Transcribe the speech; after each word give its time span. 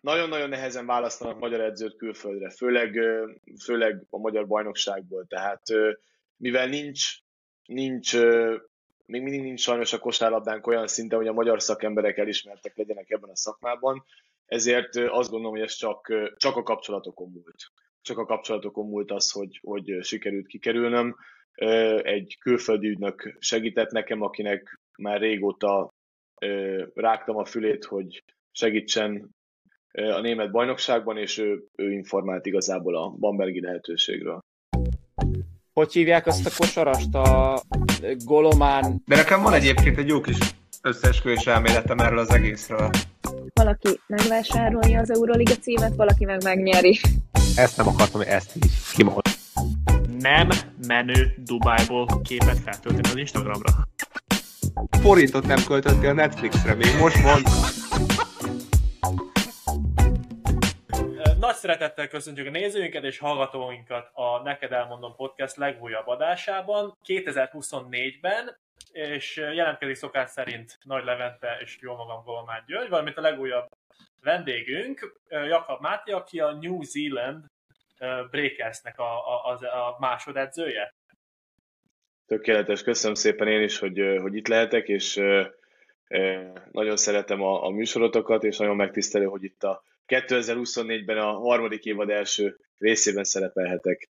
nagyon-nagyon 0.00 0.48
nehezen 0.48 0.86
választanak 0.86 1.38
magyar 1.38 1.60
edzőt 1.60 1.96
külföldre, 1.96 2.50
főleg, 2.50 3.00
főleg 3.64 4.06
a 4.10 4.18
magyar 4.18 4.46
bajnokságból. 4.46 5.26
Tehát 5.26 5.62
mivel 6.36 6.66
nincs, 6.66 7.18
nincs 7.66 8.16
még 9.10 9.22
mindig 9.22 9.42
nincs 9.42 9.60
sajnos 9.60 9.92
a 9.92 9.98
kosárlabdánk 9.98 10.66
olyan 10.66 10.86
szinten, 10.86 11.18
hogy 11.18 11.28
a 11.28 11.32
magyar 11.32 11.62
szakemberek 11.62 12.18
elismertek 12.18 12.76
legyenek 12.76 13.10
ebben 13.10 13.30
a 13.30 13.36
szakmában, 13.36 14.04
ezért 14.46 14.96
azt 14.96 15.30
gondolom, 15.30 15.54
hogy 15.54 15.64
ez 15.64 15.74
csak, 15.74 16.12
csak 16.36 16.56
a 16.56 16.62
kapcsolatokon 16.62 17.30
múlt. 17.30 17.70
Csak 18.02 18.18
a 18.18 18.24
kapcsolatokon 18.24 18.86
múlt 18.86 19.10
az, 19.10 19.30
hogy, 19.30 19.60
hogy 19.62 19.98
sikerült 20.00 20.46
kikerülnöm. 20.46 21.16
Egy 22.02 22.36
külföldi 22.38 22.88
ügynök 22.88 23.36
segített 23.38 23.90
nekem, 23.90 24.22
akinek 24.22 24.80
már 24.96 25.20
régóta 25.20 25.94
rágtam 26.94 27.36
a 27.36 27.44
fülét, 27.44 27.84
hogy 27.84 28.24
segítsen 28.50 29.30
a 29.92 30.20
német 30.20 30.50
bajnokságban, 30.50 31.16
és 31.16 31.38
ő, 31.38 31.64
ő 31.76 31.92
informált 31.92 32.46
igazából 32.46 32.96
a 32.96 33.08
Bambergi 33.08 33.60
lehetőségről. 33.60 34.38
Hogy 35.72 35.92
hívják 35.92 36.26
azt 36.26 36.46
a 36.46 36.50
kosarast? 36.58 37.14
A 37.14 37.62
Golomán... 38.24 39.02
De 39.06 39.16
nekem 39.16 39.42
van 39.42 39.52
egyébként 39.52 39.98
egy 39.98 40.08
jó 40.08 40.20
kis 40.20 40.38
összeesküvés 40.82 41.46
elméletem 41.46 41.98
erről 41.98 42.18
az 42.18 42.30
egészről. 42.30 42.90
Valaki 43.54 44.00
megvásárolja 44.06 45.00
az 45.00 45.10
Euroliga 45.10 45.54
címet, 45.54 45.96
valaki 45.96 46.24
meg 46.24 46.42
megnyeri. 46.44 46.98
Ezt 47.56 47.76
nem 47.76 47.88
akartam, 47.88 48.20
hogy 48.20 48.28
ezt 48.28 48.56
így 48.56 48.70
kimond. 48.94 49.22
Nem 50.18 50.48
menő 50.86 51.34
Dubájból 51.44 52.06
képet 52.22 52.58
feltölteni 52.58 53.08
az 53.08 53.16
Instagramra. 53.16 53.70
Forintot 55.00 55.46
nem 55.46 55.64
költöttél 55.66 56.12
Netflixre, 56.12 56.74
még 56.74 56.96
most 57.00 57.22
mond. 57.22 57.46
Nagy 61.50 61.58
szeretettel 61.58 62.08
köszöntjük 62.08 62.46
a 62.46 62.50
nézőinket 62.50 63.04
és 63.04 63.18
hallgatóinkat 63.18 64.10
a 64.12 64.42
Neked 64.42 64.72
Elmondom 64.72 65.14
Podcast 65.14 65.56
legújabb 65.56 66.06
adásában 66.06 66.96
2024-ben, 67.06 68.56
és 68.92 69.36
jelentkezik 69.36 69.94
szokás 69.94 70.30
szerint 70.30 70.78
Nagy 70.82 71.04
Levente 71.04 71.58
és 71.62 71.78
jó 71.80 71.96
magam 71.96 72.24
Golomán 72.24 72.64
György, 72.66 72.88
valamint 72.88 73.16
a 73.16 73.20
legújabb 73.20 73.68
vendégünk, 74.20 75.20
Jakab 75.28 75.80
Máté, 75.80 76.12
aki 76.12 76.40
a 76.40 76.52
New 76.52 76.82
Zealand 76.82 77.44
Breakersnek 78.30 78.98
a, 78.98 79.34
a, 79.34 79.58
a, 79.60 79.66
a 79.66 79.96
másodedzője. 79.98 80.94
Tökéletes, 82.26 82.82
köszönöm 82.82 83.14
szépen 83.14 83.48
én 83.48 83.62
is, 83.62 83.78
hogy, 83.78 84.18
hogy 84.20 84.34
itt 84.34 84.48
lehetek, 84.48 84.88
és 84.88 85.20
nagyon 86.70 86.96
szeretem 86.96 87.42
a, 87.42 87.64
a 87.64 87.70
műsorotokat, 87.70 88.44
és 88.44 88.56
nagyon 88.56 88.76
megtisztelő, 88.76 89.24
hogy 89.24 89.44
itt 89.44 89.62
a 89.62 89.82
2024-ben 90.10 91.18
a 91.18 91.32
harmadik 91.32 91.84
évad 91.84 92.10
első 92.10 92.56
részében 92.78 93.24
szerepelhetek. 93.24 94.10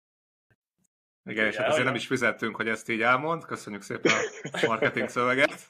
Igen, 1.23 1.47
és 1.47 1.55
hát 1.55 1.67
azért 1.67 1.85
nem 1.85 1.95
is 1.95 2.07
fizettünk, 2.07 2.55
hogy 2.55 2.67
ezt 2.67 2.89
így 2.89 3.01
elmond. 3.01 3.45
Köszönjük 3.45 3.81
szépen 3.81 4.11
a 4.51 4.65
marketing 4.67 5.09
szöveget. 5.09 5.67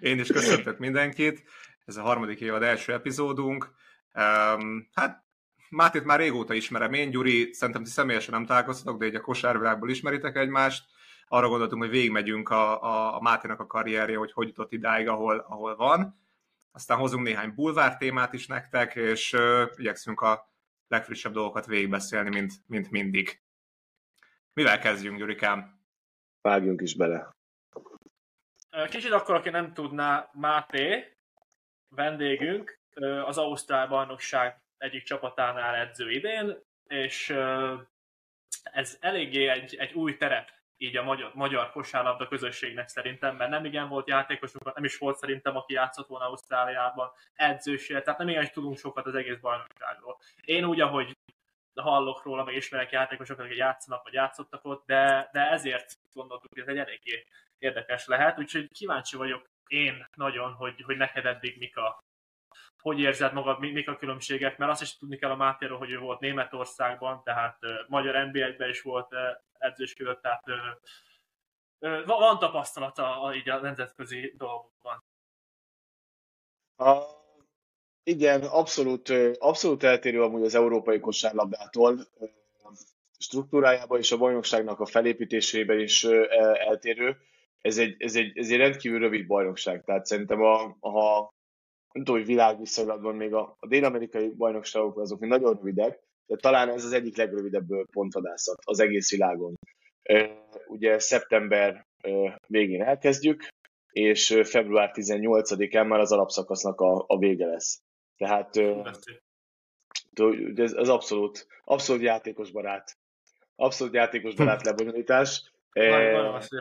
Én 0.00 0.18
is 0.18 0.28
köszöntök 0.28 0.78
mindenkit. 0.78 1.42
Ez 1.84 1.96
a 1.96 2.02
harmadik 2.02 2.40
évad 2.40 2.62
első 2.62 2.92
epizódunk. 2.92 3.70
Um, 4.14 4.88
hát 4.92 5.28
Mátét 5.70 6.04
már 6.04 6.18
régóta 6.18 6.54
ismerem 6.54 6.92
én, 6.92 7.10
Gyuri, 7.10 7.52
szerintem 7.52 7.84
ti 7.84 7.90
személyesen 7.90 8.34
nem 8.34 8.46
találkoztatok, 8.46 8.98
de 8.98 9.04
egy 9.04 9.14
a 9.14 9.20
kosárvilágból 9.20 9.90
ismeritek 9.90 10.36
egymást. 10.36 10.84
Arra 11.28 11.48
gondoltunk, 11.48 11.82
hogy 11.82 11.90
végigmegyünk 11.90 12.48
a, 12.48 12.82
a, 12.82 13.16
a 13.16 13.20
Máténak 13.20 13.60
a 13.60 13.66
karrierje, 13.66 14.16
hogy 14.16 14.32
hogy 14.32 14.46
jutott 14.46 14.72
idáig, 14.72 15.08
ahol, 15.08 15.38
ahol 15.48 15.76
van 15.76 16.19
aztán 16.70 16.98
hozunk 16.98 17.24
néhány 17.24 17.54
bulvár 17.54 17.96
témát 17.96 18.32
is 18.32 18.46
nektek, 18.46 18.94
és 18.94 19.32
uh, 19.32 19.70
igyekszünk 19.76 20.20
a 20.20 20.50
legfrissebb 20.88 21.32
dolgokat 21.32 21.66
végigbeszélni, 21.66 22.28
mint, 22.28 22.52
mint 22.66 22.90
mindig. 22.90 23.42
Mivel 24.52 24.78
kezdjünk, 24.78 25.18
Gyurikám? 25.18 25.80
Vágjunk 26.40 26.80
is 26.80 26.94
bele. 26.96 27.30
Kicsit 28.88 29.12
akkor, 29.12 29.34
aki 29.34 29.50
nem 29.50 29.72
tudná, 29.72 30.30
Máté, 30.32 31.16
vendégünk, 31.88 32.78
az 33.24 33.38
Ausztrál 33.38 33.88
bajnokság 33.88 34.62
egyik 34.76 35.02
csapatánál 35.02 35.74
edző 35.74 36.10
idén, 36.10 36.58
és 36.86 37.30
ez 38.62 38.96
eléggé 39.00 39.48
egy, 39.48 39.74
egy 39.74 39.92
új 39.92 40.16
terep 40.16 40.59
így 40.82 40.96
a 40.96 41.02
magyar, 41.02 41.30
magyar 41.34 41.70
kosárlabda 41.70 42.28
közösségnek 42.28 42.88
szerintem, 42.88 43.36
mert 43.36 43.50
nem 43.50 43.64
igen 43.64 43.88
volt 43.88 44.08
játékosunk, 44.08 44.74
nem 44.74 44.84
is 44.84 44.98
volt 44.98 45.16
szerintem, 45.16 45.56
aki 45.56 45.72
játszott 45.72 46.06
volna 46.06 46.26
Ausztráliában 46.26 47.10
edzősél, 47.34 48.02
tehát 48.02 48.18
nem 48.18 48.28
igen 48.28 48.42
is 48.42 48.50
tudunk 48.50 48.78
sokat 48.78 49.06
az 49.06 49.14
egész 49.14 49.38
bajnokságról. 49.38 50.18
Én 50.44 50.64
úgy, 50.64 50.80
ahogy 50.80 51.16
hallok 51.74 52.22
róla, 52.22 52.44
meg 52.44 52.54
ismerek 52.54 52.90
játékosokat, 52.90 53.44
akik 53.44 53.56
játszanak, 53.56 54.02
vagy 54.02 54.12
játszottak 54.12 54.64
ott, 54.64 54.86
de, 54.86 55.28
de 55.32 55.50
ezért 55.50 55.92
gondoltuk, 56.12 56.52
hogy 56.52 56.62
ez 56.62 56.68
egy 56.68 56.78
eléggé 56.78 57.26
érdekes 57.58 58.06
lehet, 58.06 58.38
úgyhogy 58.38 58.68
kíváncsi 58.72 59.16
vagyok 59.16 59.48
én 59.66 60.06
nagyon, 60.16 60.52
hogy, 60.52 60.82
hogy 60.82 60.96
neked 60.96 61.26
eddig 61.26 61.58
mik 61.58 61.76
a, 61.76 61.98
hogy 62.80 63.00
érzed 63.00 63.32
magad, 63.32 63.60
mik 63.60 63.88
a 63.88 63.96
különbségek, 63.96 64.58
mert 64.58 64.70
azt 64.70 64.82
is 64.82 64.96
tudni 64.96 65.16
kell 65.16 65.30
a 65.30 65.36
Mátéról, 65.36 65.78
hogy 65.78 65.90
ő 65.90 65.98
volt 65.98 66.20
Németországban, 66.20 67.22
tehát 67.24 67.58
magyar 67.88 68.26
NBA-ben 68.26 68.68
is 68.68 68.82
volt 68.82 69.14
edzősködött, 69.58 70.22
tehát 70.22 70.44
van 72.06 72.38
tapasztalata 72.38 73.22
a, 73.22 73.34
így 73.34 73.48
a 73.48 73.60
nemzetközi 73.60 74.34
dolgokban. 74.36 75.04
A, 76.76 77.02
igen, 78.02 78.42
abszolút, 78.42 79.08
abszolút 79.38 79.82
eltérő 79.82 80.22
amúgy 80.22 80.44
az 80.44 80.54
európai 80.54 81.00
kosárlabdától 81.00 81.98
struktúrájában 83.18 83.98
és 83.98 84.12
a 84.12 84.18
bajnokságnak 84.18 84.80
a 84.80 84.86
felépítésében 84.86 85.78
is 85.78 86.04
eltérő. 86.54 87.16
Ez 87.60 87.78
egy, 87.78 88.02
ez 88.02 88.16
egy, 88.16 88.38
ez 88.38 88.50
egy 88.50 88.56
rendkívül 88.56 88.98
rövid 88.98 89.26
bajnokság, 89.26 89.84
tehát 89.84 90.06
szerintem 90.06 90.42
a, 90.42 90.76
ha 90.80 91.34
nem 91.92 92.04
tudom, 92.04 92.20
hogy 92.20 92.28
világviszonylatban 92.28 93.14
még 93.14 93.34
a, 93.34 93.56
a 93.58 93.66
dél-amerikai 93.66 94.28
bajnokságok 94.28 94.98
azok 94.98 95.20
még 95.20 95.30
nagyon 95.30 95.54
rövidek, 95.54 96.00
de 96.26 96.36
talán 96.36 96.68
ez 96.68 96.84
az 96.84 96.92
egyik 96.92 97.16
legrövidebb 97.16 97.68
pontvadászat 97.92 98.58
az 98.64 98.80
egész 98.80 99.10
világon. 99.10 99.54
Ugye 100.66 100.98
szeptember 100.98 101.86
végén 102.46 102.82
elkezdjük, 102.82 103.48
és 103.92 104.40
február 104.42 104.90
18-án 104.94 105.88
már 105.88 106.00
az 106.00 106.12
alapszakasznak 106.12 106.80
a, 106.80 107.04
a 107.06 107.18
vége 107.18 107.46
lesz. 107.46 107.80
Tehát 108.16 108.56
ez 110.56 110.72
az 110.72 110.88
abszolút, 110.88 111.46
abszolút 111.64 112.02
játékos 112.02 112.50
barát. 112.50 112.96
Abszolút 113.56 113.94
játékos 113.94 114.34
barát 114.34 114.64
lebonyolítás. 114.70 115.52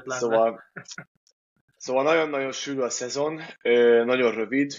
Szóval 0.05 0.63
Szóval 1.79 2.03
nagyon-nagyon 2.03 2.51
sűrű 2.51 2.79
a 2.79 2.89
szezon, 2.89 3.41
nagyon 4.05 4.31
rövid, 4.31 4.73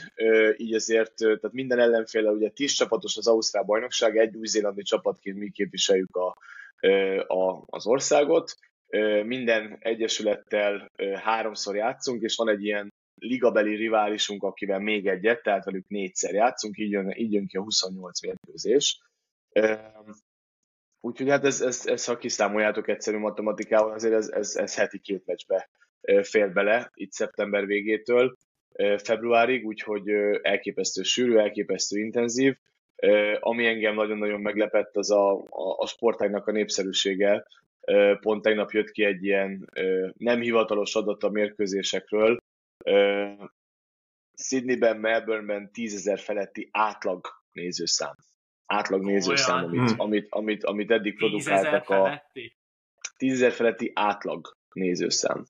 így 0.56 0.74
ezért 0.74 1.14
tehát 1.14 1.52
minden 1.52 1.78
ellenféle, 1.78 2.30
ugye 2.30 2.50
10 2.50 2.72
csapatos 2.72 3.16
az 3.16 3.26
Ausztrál 3.26 3.62
bajnokság, 3.62 4.16
egy 4.16 4.36
új-zélandi 4.36 4.82
csapatként 4.82 5.38
mi 5.38 5.50
képviseljük 5.50 6.16
a, 6.16 6.36
a, 7.26 7.62
az 7.66 7.86
országot. 7.86 8.54
Minden 9.24 9.76
egyesülettel 9.80 10.90
háromszor 11.14 11.76
játszunk, 11.76 12.22
és 12.22 12.36
van 12.36 12.48
egy 12.48 12.64
ilyen 12.64 12.92
ligabeli 13.14 13.74
riválisunk, 13.74 14.42
akivel 14.42 14.78
még 14.78 15.06
egyet, 15.06 15.42
tehát 15.42 15.64
velük 15.64 15.88
négyszer 15.88 16.34
játszunk, 16.34 16.78
így 16.78 16.90
jön, 16.90 17.10
így 17.10 17.32
jön 17.32 17.46
ki 17.46 17.56
a 17.56 17.62
28 17.62 18.22
mérkőzés. 18.22 19.00
Úgyhogy 21.00 21.28
hát 21.28 21.44
ez, 21.44 21.60
ez, 21.60 21.86
ez, 21.86 22.04
ha 22.04 22.16
kiszámoljátok 22.16 22.88
egyszerű 22.88 23.18
matematikával, 23.18 23.92
azért 23.92 24.14
ez, 24.14 24.28
ez, 24.28 24.56
ez 24.56 24.74
heti 24.76 24.98
két 24.98 25.26
meccsbe 25.26 25.68
fér 26.22 26.52
bele 26.52 26.90
itt 26.94 27.12
szeptember 27.12 27.66
végétől 27.66 28.36
februárig, 28.96 29.66
úgyhogy 29.66 30.08
elképesztő 30.42 31.02
sűrű, 31.02 31.36
elképesztő 31.36 31.98
intenzív. 31.98 32.56
Ami 33.40 33.66
engem 33.66 33.94
nagyon-nagyon 33.94 34.40
meglepett, 34.40 34.96
az 34.96 35.10
a, 35.10 35.32
a, 35.32 35.76
a 35.76 35.86
sportágnak 35.86 36.46
a 36.46 36.52
népszerűsége. 36.52 37.46
Pont 38.20 38.42
tegnap 38.42 38.70
jött 38.70 38.90
ki 38.90 39.04
egy 39.04 39.24
ilyen 39.24 39.70
nem 40.16 40.40
hivatalos 40.40 40.94
adat 40.94 41.22
a 41.22 41.30
mérkőzésekről. 41.30 42.38
Sydneyben, 44.34 44.96
Melbourneben 44.96 45.72
tízezer 45.72 46.18
feletti 46.18 46.68
átlag 46.72 47.26
nézőszám. 47.52 48.14
Átlag 48.66 49.04
nézőszám, 49.04 49.64
amit, 49.64 49.94
amit, 49.96 50.26
amit, 50.30 50.64
amit 50.64 50.90
eddig 50.90 51.16
produkáltak 51.16 51.88
a... 51.88 52.22
Tízezer 53.16 53.52
feletti 53.52 53.90
átlag 53.94 54.56
nézőszám 54.72 55.44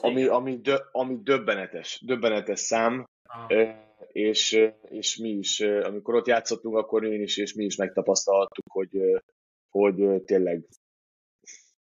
ami, 0.00 0.24
ami, 0.24 0.60
dö, 0.60 0.76
ami 0.92 1.18
döbbenetes, 1.22 2.00
döbbenetes 2.04 2.60
szám, 2.60 3.08
ah. 3.22 3.74
és, 4.12 4.70
és 4.82 5.16
mi 5.16 5.28
is, 5.28 5.60
amikor 5.60 6.14
ott 6.14 6.26
játszottunk, 6.26 6.76
akkor 6.76 7.04
én 7.04 7.22
is, 7.22 7.36
és 7.36 7.54
mi 7.54 7.64
is 7.64 7.76
megtapasztalhattuk, 7.76 8.72
hogy, 8.72 9.22
hogy 9.70 10.22
tényleg 10.24 10.64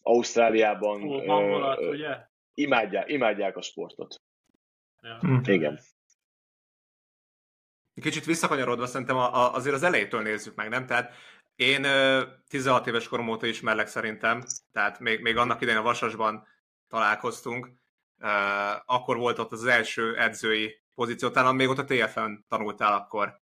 Ausztráliában 0.03 1.03
Ó, 1.03 1.27
hangulat, 1.27 1.81
ugye? 1.81 2.29
Imádják, 2.55 3.09
imádják 3.09 3.57
a 3.57 3.63
sportot. 3.63 4.15
Ja. 5.03 5.19
Hm. 5.21 5.51
Igen. 5.51 5.81
Kicsit 8.01 8.25
visszakanyarodva 8.25 8.87
szerintem 8.87 9.17
a, 9.17 9.35
a, 9.35 9.55
azért 9.55 9.75
az 9.75 9.83
elejétől 9.83 10.23
nézzük 10.23 10.55
meg, 10.55 10.69
nem? 10.69 10.87
Tehát 10.87 11.15
én 11.55 11.87
16 12.49 12.87
éves 12.87 13.09
korom 13.09 13.29
óta 13.29 13.47
ismerlek 13.47 13.87
szerintem, 13.87 14.43
tehát 14.73 14.99
még, 14.99 15.21
még 15.21 15.37
annak 15.37 15.61
idején 15.61 15.81
a 15.81 15.83
Vasasban 15.85 16.47
találkoztunk, 16.91 17.71
akkor 18.87 19.17
volt 19.17 19.39
ott 19.39 19.53
az 19.53 19.65
első 19.65 20.17
edzői 20.17 20.81
pozíció, 20.95 21.29
talán 21.29 21.55
még 21.55 21.69
ott 21.69 21.79
a 21.79 21.85
TFN 21.85 22.33
tanultál 22.49 22.93
akkor. 22.93 23.39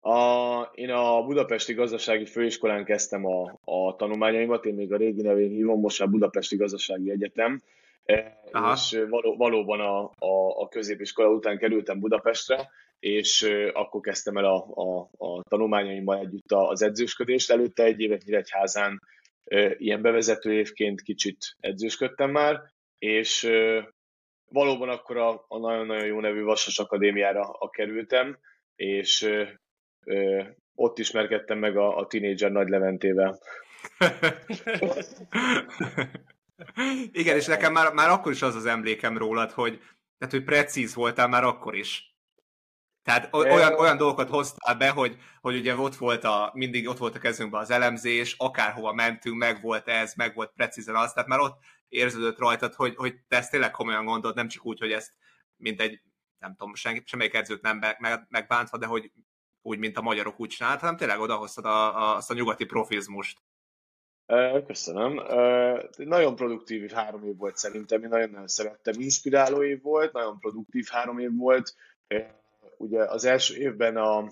A, 0.00 0.60
én 0.74 0.90
a 0.90 1.22
Budapesti 1.22 1.74
Gazdasági 1.74 2.26
Főiskolán 2.26 2.84
kezdtem 2.84 3.26
a, 3.26 3.58
a 3.64 3.96
tanulmányaimat, 3.96 4.64
én 4.64 4.74
még 4.74 4.92
a 4.92 4.96
régi 4.96 5.22
nevén 5.22 5.50
hívom, 5.50 5.80
most 5.80 6.00
a 6.00 6.06
Budapesti 6.06 6.56
Gazdasági 6.56 7.10
Egyetem, 7.10 7.62
Aha. 8.52 8.72
és 8.72 9.04
való, 9.08 9.36
valóban 9.36 9.80
a, 9.80 10.02
a, 10.02 10.60
a 10.60 10.68
középiskola 10.68 11.28
után 11.28 11.58
kerültem 11.58 12.00
Budapestre, 12.00 12.70
és 12.98 13.48
akkor 13.72 14.00
kezdtem 14.00 14.36
el 14.36 14.44
a, 14.44 14.66
a, 14.74 15.10
a 15.18 15.42
tanulmányaimmal 15.48 16.18
együtt 16.18 16.52
az 16.52 16.82
edzősködést. 16.82 17.50
Előtte 17.50 17.82
egy 17.82 18.00
évet 18.00 18.24
Nyíregyházán 18.24 19.02
ilyen 19.78 20.02
bevezető 20.02 20.52
évként 20.52 21.00
kicsit 21.00 21.36
edzősködtem 21.60 22.30
már, 22.30 22.62
és 22.98 23.50
valóban 24.48 24.88
akkor 24.88 25.16
a, 25.16 25.44
a 25.48 25.58
nagyon-nagyon 25.58 26.06
jó 26.06 26.20
nevű 26.20 26.42
Vasas 26.42 26.78
Akadémiára 26.78 27.50
a 27.50 27.70
kerültem, 27.70 28.38
és 28.74 29.22
ö, 30.04 30.42
ott 30.74 30.98
ismerkedtem 30.98 31.58
meg 31.58 31.76
a, 31.76 31.96
a 31.96 32.06
tínédzser 32.06 32.50
Nagy 32.50 32.68
Leventével. 32.68 33.38
Igen, 37.12 37.36
és 37.36 37.46
nekem 37.46 37.72
már, 37.72 37.92
már 37.92 38.08
akkor 38.08 38.32
is 38.32 38.42
az 38.42 38.54
az 38.54 38.66
emlékem 38.66 39.18
rólad, 39.18 39.50
hogy, 39.50 39.78
tehát, 40.18 40.34
hogy 40.34 40.44
precíz 40.44 40.94
voltál 40.94 41.28
már 41.28 41.44
akkor 41.44 41.74
is. 41.74 42.11
Tehát 43.02 43.34
olyan, 43.34 43.74
olyan 43.74 43.96
dolgokat 43.96 44.28
hoztál 44.28 44.76
be, 44.76 44.90
hogy, 44.90 45.16
hogy 45.40 45.56
ugye 45.56 45.76
ott 45.76 45.96
volt 45.96 46.24
a, 46.24 46.50
mindig 46.54 46.88
ott 46.88 46.98
volt 46.98 47.14
a 47.14 47.18
kezünkben 47.18 47.60
az 47.60 47.70
elemzés, 47.70 48.34
akárhova 48.38 48.92
mentünk, 48.92 49.36
meg 49.36 49.60
volt 49.60 49.88
ez, 49.88 50.14
meg 50.14 50.34
volt 50.34 50.52
precízen 50.54 50.94
az, 50.94 51.12
tehát 51.12 51.28
már 51.28 51.40
ott 51.40 51.58
érződött 51.88 52.38
rajtad, 52.38 52.74
hogy, 52.74 52.96
hogy 52.96 53.14
te 53.28 53.36
ezt 53.36 53.50
tényleg 53.50 53.70
komolyan 53.70 54.04
gondolod, 54.04 54.36
nem 54.36 54.48
csak 54.48 54.66
úgy, 54.66 54.78
hogy 54.78 54.92
ezt 54.92 55.12
mint 55.56 55.80
egy, 55.80 56.00
nem 56.38 56.54
tudom, 56.56 56.74
senki, 56.74 57.02
semmelyik 57.04 57.34
edzőt 57.34 57.62
nem 57.62 57.78
meg, 57.98 58.26
megbántva, 58.28 58.78
de 58.78 58.86
hogy 58.86 59.12
úgy, 59.62 59.78
mint 59.78 59.96
a 59.96 60.02
magyarok 60.02 60.40
úgy 60.40 60.48
csinált, 60.48 60.80
hanem 60.80 60.96
tényleg 60.96 61.20
odahoztad 61.20 61.64
a, 61.64 61.96
a, 61.96 62.16
azt 62.16 62.30
a 62.30 62.34
nyugati 62.34 62.64
profizmust. 62.64 63.38
Köszönöm. 64.66 65.22
Nagyon 65.96 66.36
produktív 66.36 66.90
három 66.90 67.24
év 67.24 67.36
volt 67.36 67.56
szerintem, 67.56 68.02
én 68.02 68.08
nagyon-nagyon 68.08 68.48
szerettem. 68.48 68.94
Inspiráló 69.00 69.62
év 69.62 69.82
volt, 69.82 70.12
nagyon 70.12 70.38
produktív 70.38 70.86
három 70.90 71.18
év 71.18 71.30
volt. 71.36 71.74
Ugye 72.76 73.04
az 73.04 73.24
első 73.24 73.56
évben 73.56 73.96
a, 73.96 74.30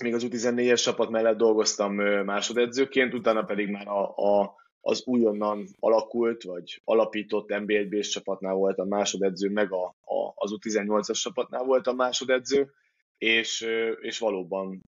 még 0.00 0.14
az 0.14 0.26
U14-es 0.28 0.82
csapat 0.82 1.10
mellett 1.10 1.36
dolgoztam 1.36 1.94
másodedzőként, 2.24 3.14
utána 3.14 3.42
pedig 3.42 3.68
már 3.68 3.88
a, 3.88 4.16
a, 4.16 4.54
az 4.80 5.02
újonnan 5.06 5.66
alakult, 5.80 6.42
vagy 6.42 6.80
alapított 6.84 7.48
NB1-s 7.48 8.08
csapatnál 8.08 8.54
volt 8.54 8.78
a 8.78 8.84
másodedző, 8.84 9.50
meg 9.50 9.72
a, 9.72 9.84
a, 9.84 10.32
az 10.34 10.50
U18-as 10.56 11.20
csapatnál 11.20 11.64
volt 11.64 11.86
a 11.86 11.92
másodedző, 11.92 12.72
és, 13.18 13.66
és 14.00 14.18
valóban 14.18 14.82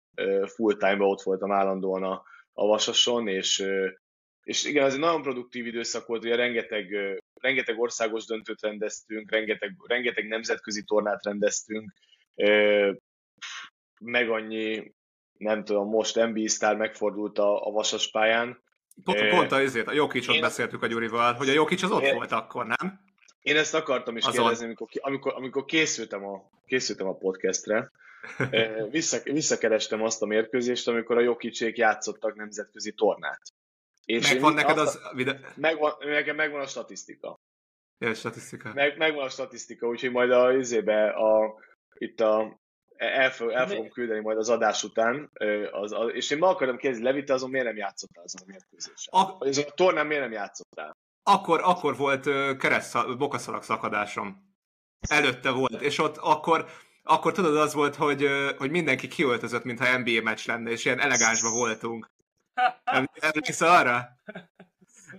full 0.44 0.76
time-ban 0.76 1.08
ott 1.08 1.23
voltam 1.23 1.52
állandóan 1.52 2.02
a, 2.02 2.23
a 2.52 2.67
Vasason, 2.67 3.29
és, 3.29 3.64
és 4.43 4.64
igen, 4.64 4.84
ez 4.84 4.94
egy 4.94 5.00
nagyon 5.00 5.23
produktív 5.23 5.67
időszak 5.67 6.06
volt, 6.06 6.25
ugye 6.25 6.37
rengeteg, 6.37 6.96
rengeteg 7.40 7.81
országos 7.81 8.25
döntőt 8.25 8.61
rendeztünk, 8.61 9.31
rengeteg, 9.31 9.76
rengeteg 9.87 10.29
nemzetközi 10.29 10.82
tornát 10.82 11.25
rendeztünk, 11.25 11.93
meg 14.00 14.31
annyi, 14.31 14.94
nem 15.38 15.64
tudom, 15.64 15.88
most 15.88 16.26
NBA 16.26 16.49
sztár 16.49 16.76
megfordult 16.76 17.38
a, 17.38 17.67
a 17.67 17.70
Vasas 17.70 18.11
pályán. 18.11 18.62
Pont, 19.05 19.29
pont 19.29 19.52
ezért, 19.52 19.88
a 19.88 19.93
Jokicsot 19.93 20.34
én... 20.34 20.40
beszéltük 20.40 20.82
a 20.82 20.87
Gyurival, 20.87 21.32
hogy 21.32 21.49
a 21.49 21.52
Jokic 21.52 21.82
az 21.82 21.90
ott 21.90 22.02
én... 22.02 22.14
volt 22.14 22.32
akkor, 22.32 22.67
nem? 22.67 23.00
Én 23.40 23.56
ezt 23.56 23.75
akartam 23.75 24.17
is 24.17 24.25
Azon. 24.25 24.40
kérdezni, 24.40 24.64
amikor, 24.64 24.88
amikor, 25.00 25.32
amikor 25.34 25.64
készültem, 25.64 26.25
a, 26.25 26.50
készültem 26.67 27.06
a 27.06 27.17
podcastre. 27.17 27.90
Vissza, 28.90 29.19
visszakerestem 29.23 30.02
azt 30.02 30.23
a 30.23 30.26
mérkőzést, 30.26 30.88
amikor 30.88 31.17
a 31.17 31.20
Jokicsék 31.20 31.76
játszottak 31.76 32.34
nemzetközi 32.34 32.93
tornát. 32.93 33.40
És 34.05 34.32
megvan 34.32 34.55
neked 34.55 34.79
az... 34.79 35.00
Megvan, 35.55 35.94
nekem 35.99 36.37
megvan 36.37 36.61
a 36.61 36.67
statisztika. 36.67 37.40
Ja, 37.99 38.14
statisztika. 38.14 38.73
Meg, 38.75 38.96
megvan 38.96 39.25
a 39.25 39.29
statisztika, 39.29 39.87
úgyhogy 39.87 40.11
majd 40.11 40.31
a, 40.31 40.52
izébe, 40.52 41.08
a, 41.08 41.55
itt 42.03 42.21
a, 42.21 42.61
el, 42.97 43.33
el 43.51 43.67
fogom 43.67 43.89
küldeni 43.89 44.21
majd 44.21 44.39
az 44.39 44.49
adás 44.49 44.83
után, 44.85 45.31
az, 45.71 45.93
az, 45.93 46.11
és 46.13 46.31
én 46.31 46.39
ma 46.39 46.49
akarom 46.49 46.77
kérdezni, 46.77 47.05
Levi, 47.05 47.25
te 47.25 47.33
azon 47.33 47.51
miért 47.51 47.67
nem 47.67 47.77
játszottál 47.77 48.25
azon 48.25 48.43
a 48.43 48.51
mérkőzésen? 48.51 49.15
A... 49.21 49.39
Vagy 49.39 49.49
azon 49.49 49.65
a 49.69 49.75
tornán 49.75 50.07
miért 50.07 50.23
nem 50.23 50.33
játszottál? 50.33 50.97
Akkor, 51.23 51.61
akkor 51.65 51.97
volt 51.97 52.29
kereszt, 52.57 53.17
bokaszalag 53.19 53.63
szakadásom. 53.63 54.51
Előtte 55.09 55.51
volt, 55.51 55.81
és 55.81 55.99
ott 55.99 56.17
akkor, 56.17 56.67
akkor 57.03 57.33
tudod, 57.33 57.57
az 57.57 57.75
volt, 57.75 57.95
hogy, 57.95 58.29
hogy 58.59 58.71
mindenki 58.71 59.09
kiöltözött, 59.09 59.65
mintha 59.65 59.99
NBA 59.99 60.23
meccs 60.23 60.47
lenne, 60.47 60.71
és 60.71 60.85
ilyen 60.85 61.01
elegánsban 61.01 61.53
voltunk. 61.53 62.11
Emlékszel 63.15 63.69
arra? 63.69 64.09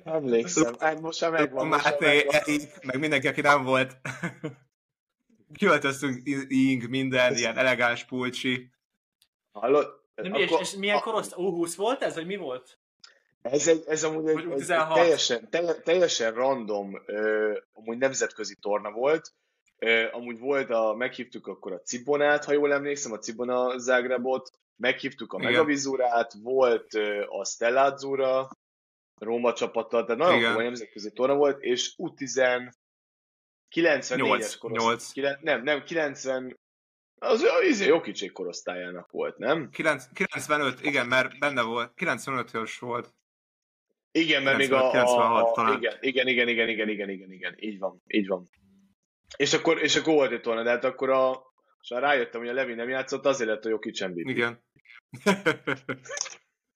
Emlékszem, 0.04 0.74
hát 0.80 1.02
most 1.02 1.18
sem 1.18 1.32
megvan. 1.32 1.68
Máté, 1.68 2.28
meg 2.84 3.00
mindenki, 3.00 3.28
aki 3.28 3.42
nem 3.42 3.64
volt. 3.64 3.98
Kiöltöztünk 5.54 6.22
ing, 6.48 6.90
minden, 6.90 7.36
ilyen 7.36 7.58
elegáns 7.58 8.04
pulcsi. 8.06 8.72
Hallod? 9.52 10.02
De 10.16 10.30
mi, 10.30 10.44
akkor, 10.44 10.62
és, 10.62 10.72
és 10.72 10.76
milyen 10.78 11.00
korosztály? 11.00 11.44
U20 11.44 11.74
volt 11.76 12.02
ez, 12.02 12.16
vagy 12.16 12.26
mi 12.26 12.36
volt? 12.36 12.78
Ez, 13.42 13.68
egy, 13.68 13.84
ez 13.88 14.04
amúgy 14.04 14.28
egy, 14.28 14.38
egy, 14.38 14.72
egy 14.72 14.88
teljesen, 14.94 15.50
teljesen 15.84 16.34
random, 16.34 16.94
uh, 17.08 17.58
amúgy 17.74 17.98
nemzetközi 17.98 18.56
torna 18.62 18.92
volt. 18.92 19.34
Uh, 19.80 20.16
amúgy 20.16 20.40
volt 20.40 20.70
a, 20.70 20.94
meghívtuk 20.98 21.48
akkor 21.48 21.72
a 21.72 21.80
Cibonát, 21.80 22.46
ha 22.46 22.52
jól 22.52 22.74
emlékszem, 22.74 23.12
a 23.12 23.18
Cibona 23.18 23.78
Zágrebot, 23.78 24.52
meghívtuk 24.76 25.34
a 25.34 25.38
Igen. 25.38 25.52
Megavizurát, 25.52 26.34
volt 26.44 26.94
uh, 26.94 27.40
a 27.40 27.46
Stellázura, 27.46 28.50
Róma 29.20 29.54
csapattal, 29.54 30.06
tehát 30.06 30.22
nagyon 30.22 30.44
komoly 30.44 30.64
nemzetközi 30.64 31.12
torna 31.12 31.36
volt, 31.36 31.62
és 31.62 31.94
U10 31.98 32.74
94-es 33.74 34.56
korosztály. 34.60 35.38
Nem, 35.42 35.64
nem, 35.64 35.84
90, 35.84 36.60
az, 37.16 37.42
az, 37.42 37.64
izé, 37.68 37.84
az 37.84 37.90
Jokicsék 37.90 38.32
korosztályának 38.32 39.12
volt, 39.12 39.38
nem? 39.38 39.70
9, 39.70 40.06
95, 40.14 40.82
igen, 40.82 41.08
mert 41.08 41.40
benne 41.40 41.62
volt, 41.62 41.92
95-ös 41.96 42.76
volt. 42.80 43.14
Igen, 44.12 44.44
mert 44.44 44.58
95, 44.58 44.58
még 44.58 44.72
a, 44.74 44.92
96, 44.92 45.48
a, 45.48 45.52
talán. 45.52 45.78
Igen, 45.78 45.98
igen, 46.00 46.28
igen, 46.28 46.48
igen, 46.48 46.70
igen, 46.70 46.90
igen, 46.90 47.10
igen, 47.10 47.32
igen, 47.32 47.56
így 47.58 47.80
van, 47.80 48.02
így 48.08 48.28
van. 48.28 48.50
És 49.38 49.54
akkor, 49.54 49.82
és 49.82 49.96
akkor 49.96 50.14
volt 50.14 50.32
itt 50.32 50.44
volna, 50.44 50.64
de 50.64 50.70
hát 50.70 50.84
akkor 50.84 51.10
a, 51.10 51.54
és 51.82 51.90
rájöttem, 51.90 52.42
hogy 52.42 52.50
a 52.50 52.54
Levi 52.54 52.74
nem 52.74 52.90
játszott, 52.90 53.26
azért 53.26 53.50
lett 53.50 53.66
a 53.66 53.70
Jokic 53.70 54.02
MVP. 54.02 54.30
Igen. 54.30 54.64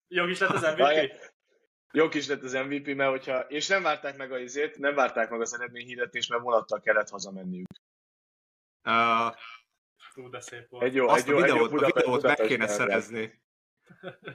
Jokic 0.08 0.40
lett 0.40 0.50
az 0.50 0.62
MVP? 0.62 1.12
Jó 1.92 2.08
kis 2.08 2.26
lett 2.26 2.42
az 2.42 2.52
MVP, 2.52 2.94
mert 2.94 3.10
hogyha, 3.10 3.40
és 3.40 3.66
nem 3.66 3.82
várták 3.82 4.16
meg 4.16 4.32
a 4.32 4.38
izét, 4.38 4.78
nem 4.78 4.94
várták 4.94 5.30
meg 5.30 5.40
az 5.40 5.54
eredményhirdetés, 5.54 6.26
mert 6.26 6.42
vonattal 6.42 6.80
kellett 6.80 7.08
hazamenniük. 7.08 7.68
Uh, 8.84 9.34
Ú, 10.14 10.28
de 10.30 10.40
szép 10.40 10.68
volt. 10.68 10.84
Egy 10.84 10.94
jó, 10.94 11.08
Azt 11.08 11.22
egy 11.22 11.28
jó, 11.28 11.36
a 11.36 11.40
videót, 11.40 11.56
egy 11.56 11.70
jó 11.70 11.76
Budapest, 11.76 11.96
a 11.96 12.00
videót 12.00 12.22
meg 12.22 12.46
kéne 12.46 12.66
szerezni. 12.66 13.42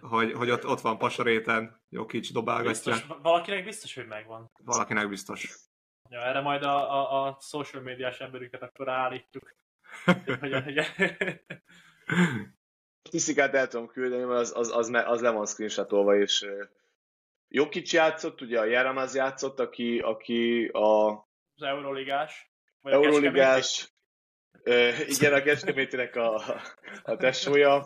Hogy, 0.02 0.34
hogy 0.34 0.50
ott, 0.50 0.66
ott 0.66 0.82
van 0.82 0.98
Pasaréten, 0.98 1.82
jó 1.90 2.06
kics 2.06 2.34
dobálgatja. 2.34 2.92
Biztos, 2.92 3.18
valakinek 3.22 3.64
biztos, 3.64 3.96
hogy 3.96 4.08
megvan. 4.08 4.52
Valakinek 4.64 5.10
biztos. 5.10 5.56
Ja, 6.10 6.20
erre 6.20 6.42
majd 6.42 6.64
a, 6.64 6.94
a, 6.94 7.28
a 7.28 7.38
social 7.42 7.84
médiás 7.84 8.20
emberünket 8.20 8.62
akkor 8.62 8.90
állítjuk. 8.90 9.56
Tisztikát 13.10 13.54
el 13.54 13.68
tudom 13.68 13.88
küldeni, 13.88 14.24
mert 14.24 14.40
az, 14.40 14.54
az, 14.56 14.72
az, 14.76 14.90
az 15.06 15.22
le 15.22 15.30
van 15.30 15.46
screenshotolva, 15.46 16.16
és 16.16 16.46
Jokic 17.56 17.94
játszott, 17.94 18.42
ugye 18.42 18.60
a 18.60 18.66
Jeramaz 18.66 19.16
játszott, 19.16 19.60
aki, 19.60 20.00
aki 20.00 20.66
a... 20.66 21.10
Az 21.56 21.62
Euroligás. 21.62 22.52
Vagy 22.82 22.94
Euroligás. 22.94 23.94
Uh, 24.66 25.10
igen, 25.10 25.34
a 25.34 25.42
Kecskemétinek 25.42 26.16
a, 26.16 26.36
a 27.04 27.16
tesója. 27.18 27.86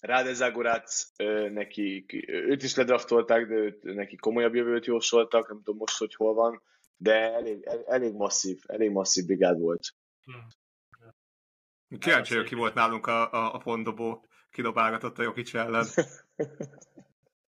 Ráde 0.00 0.32
Zagorác, 0.32 1.12
neki, 1.52 2.04
őt 2.26 2.62
is 2.62 2.74
ledraftolták, 2.74 3.46
de 3.46 3.54
őt, 3.54 3.82
neki 3.82 4.16
komolyabb 4.16 4.54
jövőt 4.54 4.86
jósoltak, 4.86 5.48
nem 5.48 5.56
tudom 5.56 5.76
most, 5.76 5.98
hogy 5.98 6.14
hol 6.14 6.34
van, 6.34 6.62
de 6.96 7.32
elég, 7.32 7.62
el, 7.62 7.84
elég 7.86 8.12
masszív, 8.12 8.58
elég 8.66 8.90
masszív 8.90 9.24
brigád 9.24 9.60
volt. 9.60 9.94
Hmm. 10.24 11.98
Kíváncsi 11.98 12.34
hogy 12.34 12.48
ki 12.48 12.54
volt 12.54 12.74
nálunk 12.74 13.06
a, 13.06 13.32
a, 13.32 13.54
a 13.54 13.60
fondobó, 13.60 14.26
kidobálgatott 14.50 15.18
a 15.18 15.22
Jokic 15.22 15.54
ellen. 15.54 15.86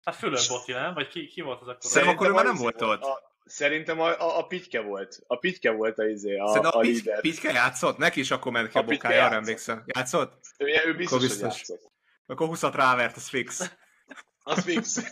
Hát 0.06 0.16
Fülöp 0.16 0.48
Boti, 0.48 0.72
nem? 0.72 0.94
Vagy 0.94 1.08
ki, 1.08 1.28
ki 1.28 1.42
volt 1.42 1.62
az 1.62 1.68
akkor? 1.68 1.84
Szerintem 1.84 2.16
akkor 2.18 2.28
ő 2.28 2.32
már 2.32 2.46
nem 2.46 2.56
volt 2.56 2.82
ott. 2.82 3.02
A, 3.02 3.34
Szerintem 3.46 4.00
a, 4.00 4.08
a, 4.20 4.38
a 4.40 4.46
Pitke 4.46 4.82
volt. 4.82 5.20
A 5.28 5.36
Pitke 5.38 5.72
volt 5.72 6.00
a, 6.00 6.08
izé, 6.08 6.38
a, 6.38 6.48
Szerintem 6.48 6.72
a, 6.74 6.78
a 6.78 6.82
líder. 6.82 7.22
Pitke 7.22 7.52
játszott? 7.52 7.98
Neki 7.98 8.20
is 8.20 8.32
akkor 8.32 8.52
ment 8.52 8.70
ki 8.70 8.78
a, 8.78 8.82
A 8.82 8.84
Pitke 8.84 9.02
bokája, 9.08 9.24
arra 9.24 9.32
játszott. 9.34 9.48
emlékszem. 9.48 9.84
Játszott? 9.86 10.46
Ő, 10.58 10.66
ő 10.86 10.96
biztos, 10.96 11.18
Akkor 11.18 11.20
hogy 11.20 11.28
biztos. 11.28 11.58
játszott. 11.58 11.92
Akkor 12.26 12.48
20 12.48 12.62
rávert, 12.62 13.16
az 13.16 13.28
fix. 13.28 13.72
Az 14.44 14.64
fix. 14.64 15.00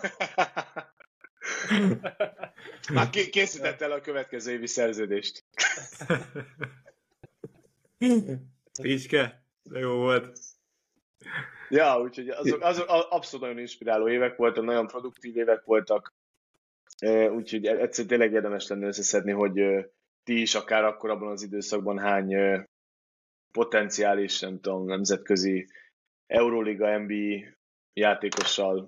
Már 2.93 3.09
ké- 3.09 3.29
készített 3.29 3.81
el 3.81 3.91
a 3.91 4.01
következő 4.01 4.51
évi 4.51 4.67
szerződést. 4.67 5.45
Pitke? 8.81 9.43
De 9.63 9.79
jó 9.79 9.95
volt. 9.95 10.39
Ja, 11.69 12.01
úgyhogy 12.01 12.29
azok, 12.29 12.61
azok 12.61 12.85
abszolút 12.87 13.45
nagyon 13.45 13.59
inspiráló 13.59 14.09
évek 14.09 14.35
voltak, 14.35 14.63
nagyon 14.63 14.87
produktív 14.87 15.37
évek 15.37 15.63
voltak. 15.63 16.13
E, 16.97 17.31
Úgyhogy 17.31 17.65
egyszerűen 17.65 18.07
tényleg 18.07 18.33
érdemes 18.33 18.67
lenne 18.67 18.87
összeszedni, 18.87 19.31
hogy 19.31 19.61
ti 20.23 20.41
is 20.41 20.55
akár 20.55 20.83
akkor 20.83 21.09
abban 21.09 21.31
az 21.31 21.41
időszakban 21.43 21.99
hány 21.99 22.35
potenciális, 23.51 24.39
nem 24.39 24.59
tudom, 24.59 24.85
nemzetközi 24.85 25.67
Euroliga, 26.27 26.97
NBA 26.97 27.55
játékossal 27.93 28.87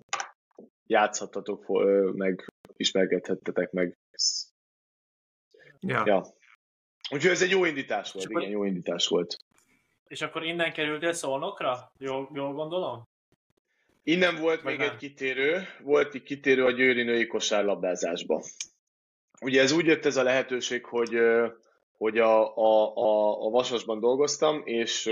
játszhattatok, 0.88 1.66
meg 2.14 2.46
ismerkedhettetek 2.78 3.72
meg. 3.72 3.98
Ja. 5.80 6.04
Ja. 6.06 6.24
Úgyhogy 7.12 7.32
ez 7.32 7.42
egy 7.42 7.50
jó 7.50 7.66
indítás 7.66 8.12
volt, 8.12 8.26
akkor- 8.26 8.42
igen, 8.42 8.54
jó 8.54 8.64
indítás 8.64 9.08
volt. 9.08 9.38
És 10.08 10.22
akkor 10.22 10.44
innen 10.44 10.74
kerültél 10.74 11.14
Szolnokra? 11.14 11.92
Jól, 11.98 12.30
jól 12.34 12.54
gondolom? 12.54 13.08
Innen 14.04 14.36
volt 14.36 14.62
Vagy 14.62 14.78
még 14.78 14.86
nem? 14.86 14.90
egy 14.90 14.98
kitérő, 14.98 15.68
volt 15.84 16.16
egy 16.16 16.24
kitérő 16.24 16.66
a 16.66 16.72
győri 16.72 17.04
női 17.04 17.28
kosárlabdázásba. 17.28 18.44
Ugye 19.42 19.62
ez 19.62 19.72
úgy 19.72 19.86
jött 19.86 20.06
ez 20.06 20.18
a 20.18 20.24
lehetőség, 20.24 20.86
hogy, 20.86 21.18
hogy 21.98 22.18
a, 22.18 22.56
a, 22.56 22.96
a, 22.96 23.46
a 23.46 23.50
Vasasban 23.50 24.00
dolgoztam, 24.00 24.62
és 24.66 25.10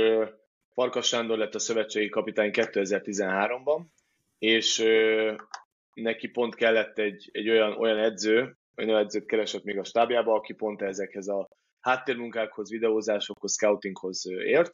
Farkas 0.73 1.07
Sándor 1.07 1.37
lett 1.37 1.55
a 1.55 1.59
szövetségi 1.59 2.09
kapitány 2.09 2.51
2013-ban, 2.53 3.81
és 4.37 4.83
neki 5.93 6.27
pont 6.27 6.55
kellett 6.55 6.97
egy, 6.97 7.29
egy 7.31 7.49
olyan, 7.49 7.77
olyan 7.77 7.97
edző, 7.97 8.57
olyan 8.75 8.97
edzőt 8.97 9.25
keresett 9.25 9.63
még 9.63 9.77
a 9.77 9.83
stábjába, 9.83 10.33
aki 10.33 10.53
pont 10.53 10.81
ezekhez 10.81 11.27
a 11.27 11.49
háttérmunkákhoz, 11.83 12.69
videózásokhoz, 12.69 13.53
scoutinghoz 13.53 14.25
ért, 14.27 14.71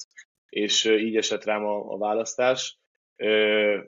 és 0.50 0.86
így 0.86 1.16
esett 1.16 1.44
rám 1.44 1.66
a, 1.66 1.94
a 1.94 1.98
választás. 1.98 2.78
Ö, 3.16 3.80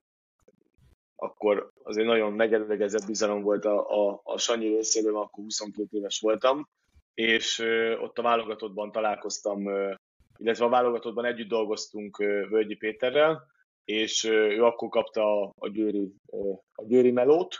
akkor 1.15 1.69
azért 1.83 2.07
nagyon 2.07 2.33
megelőlegezett 2.33 3.05
bizalom 3.05 3.41
volt 3.41 3.65
a, 3.65 3.89
a, 3.89 4.21
a 4.23 4.37
Sanyi 4.37 4.67
részéről, 4.67 5.17
akkor 5.17 5.43
22 5.43 5.97
éves 5.97 6.19
voltam, 6.19 6.67
és 7.13 7.59
ö, 7.59 7.97
ott 7.97 8.17
a 8.17 8.21
válogatottban 8.21 8.91
találkoztam, 8.91 9.67
ö, 9.67 9.93
illetve 10.37 10.65
a 10.65 10.69
válogatottban 10.69 11.25
együtt 11.25 11.47
dolgoztunk 11.47 12.19
ö, 12.19 12.47
Völgyi 12.49 12.75
Péterrel, 12.75 13.43
és 13.83 14.23
ö, 14.23 14.47
ő 14.47 14.63
akkor 14.63 14.89
kapta 14.89 15.41
a, 15.41 15.53
a, 15.55 15.69
győri, 15.69 16.13
ö, 16.31 16.51
a 16.73 16.83
győri 16.85 17.11
melót, 17.11 17.55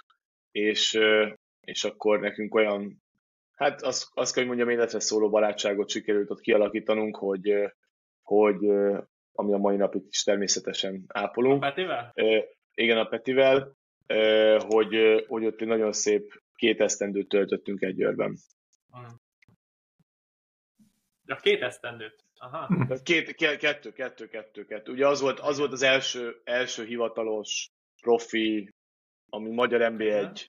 és, 0.51 0.93
ö, 0.93 1.27
és 1.61 1.83
akkor 1.83 2.19
nekünk 2.19 2.55
olyan, 2.55 3.00
hát 3.61 3.81
azt, 3.81 4.09
azt 4.13 4.33
kell, 4.33 4.45
hogy 4.45 4.55
mondjam, 4.55 4.77
életre 4.77 4.99
szóló 4.99 5.29
barátságot 5.29 5.89
sikerült 5.89 6.29
ott 6.29 6.39
kialakítanunk, 6.39 7.17
hogy, 7.17 7.53
hogy 8.21 8.65
ami 9.31 9.53
a 9.53 9.57
mai 9.57 9.75
napig 9.75 10.05
is 10.09 10.23
természetesen 10.23 11.03
ápolunk. 11.07 11.59
Petivel? 11.59 12.11
Ö, 12.15 12.39
igen, 12.73 12.97
a 12.97 13.05
Petivel, 13.05 13.75
hogy, 14.57 15.25
hogy 15.27 15.45
ott 15.45 15.61
egy 15.61 15.67
nagyon 15.67 15.91
szép 15.91 16.41
két 16.55 16.81
esztendőt 16.81 17.27
töltöttünk 17.27 17.81
egy 17.81 18.01
őrben. 18.01 18.37
Ja, 21.25 21.35
két 21.35 21.61
esztendőt. 21.61 22.23
Aha. 22.35 22.69
Két, 23.03 23.35
ke- 23.35 23.57
kettő, 23.57 23.91
kettő, 23.91 24.27
kettő, 24.27 24.65
kettő. 24.65 24.91
Ugye 24.91 25.07
az 25.07 25.21
volt 25.21 25.39
az, 25.39 25.57
volt 25.57 25.71
az 25.71 25.81
első, 25.81 26.41
első 26.43 26.85
hivatalos 26.85 27.69
profi, 28.01 28.73
ami 29.29 29.49
magyar 29.49 29.93
NB1, 29.93 30.45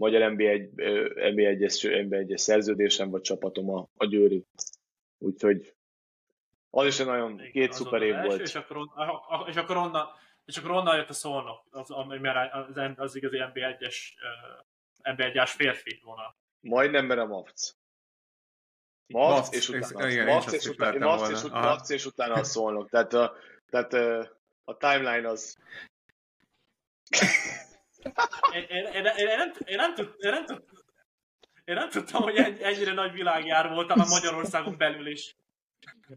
magyar 0.00 0.32
NB1, 0.34 0.70
ö, 0.76 1.10
NB1-es, 1.14 2.06
NB1-es 2.08 2.36
szerződésem 2.36 3.10
vagy 3.10 3.20
csapatom 3.20 3.70
a, 3.70 3.88
a 3.96 4.06
Győri. 4.06 4.44
Úgyhogy 5.18 5.74
az 6.70 6.86
is 6.86 6.98
egy 7.00 7.06
nagyon 7.06 7.38
Igen, 7.38 7.50
két 7.50 7.68
az 7.68 7.76
szuper 7.76 8.00
volt 8.00 8.10
év 8.12 8.16
az 8.18 8.26
volt. 8.26 8.40
És 8.40 8.54
akkor, 8.54 8.76
on- 8.76 8.92
a- 8.94 9.24
a- 9.28 9.46
és 9.48 9.56
akkor 9.56 9.76
onnan, 9.76 10.08
és 10.44 10.56
akkor 10.56 10.70
onnan 10.70 10.96
jött 10.96 11.08
a 11.08 11.12
Szolnok, 11.12 11.64
az, 11.70 11.88
mert 12.20 12.52
az, 12.54 12.92
az 12.96 13.14
igazi 13.16 13.36
NB1-es, 13.40 13.96
uh, 15.02 15.14
NB1-es 15.14 15.50
férfi 15.56 16.00
vonal. 16.04 16.36
Majdnem, 16.60 17.06
mert 17.06 17.20
a 17.20 17.26
MAFC. 17.26 17.74
Mavc, 19.06 19.34
MAFC 19.36 19.54
és 19.54 19.68
utána. 19.68 20.08
igen, 20.08 20.28
azt 20.28 20.52
és 20.52 20.66
utána, 20.66 21.16
volna. 21.16 21.80
és, 21.88 22.06
utána 22.06 22.34
a 22.34 22.44
szolnok. 22.44 22.88
Tehát, 22.90 23.12
a, 23.12 23.36
tehát 23.70 23.92
a, 23.92 24.38
a 24.64 24.76
timeline 24.76 25.28
az... 25.28 25.58
Én, 28.52 28.62
én, 28.68 28.84
én, 28.84 29.04
én, 29.04 29.28
én, 29.28 29.36
nem, 29.36 29.52
én, 29.64 29.76
nem 29.76 29.94
tud, 29.94 30.14
én, 30.18 30.30
nem 30.30 30.44
tud, 30.44 30.62
én 31.64 31.74
nem 31.74 31.88
tudtam, 31.88 32.22
hogy 32.22 32.36
egy, 32.36 32.60
ennyire 32.60 32.92
nagy 32.92 33.12
világjár 33.12 33.68
voltam 33.68 34.00
a 34.00 34.06
Magyarországon 34.06 34.76
belül 34.76 35.06
is. 35.06 35.36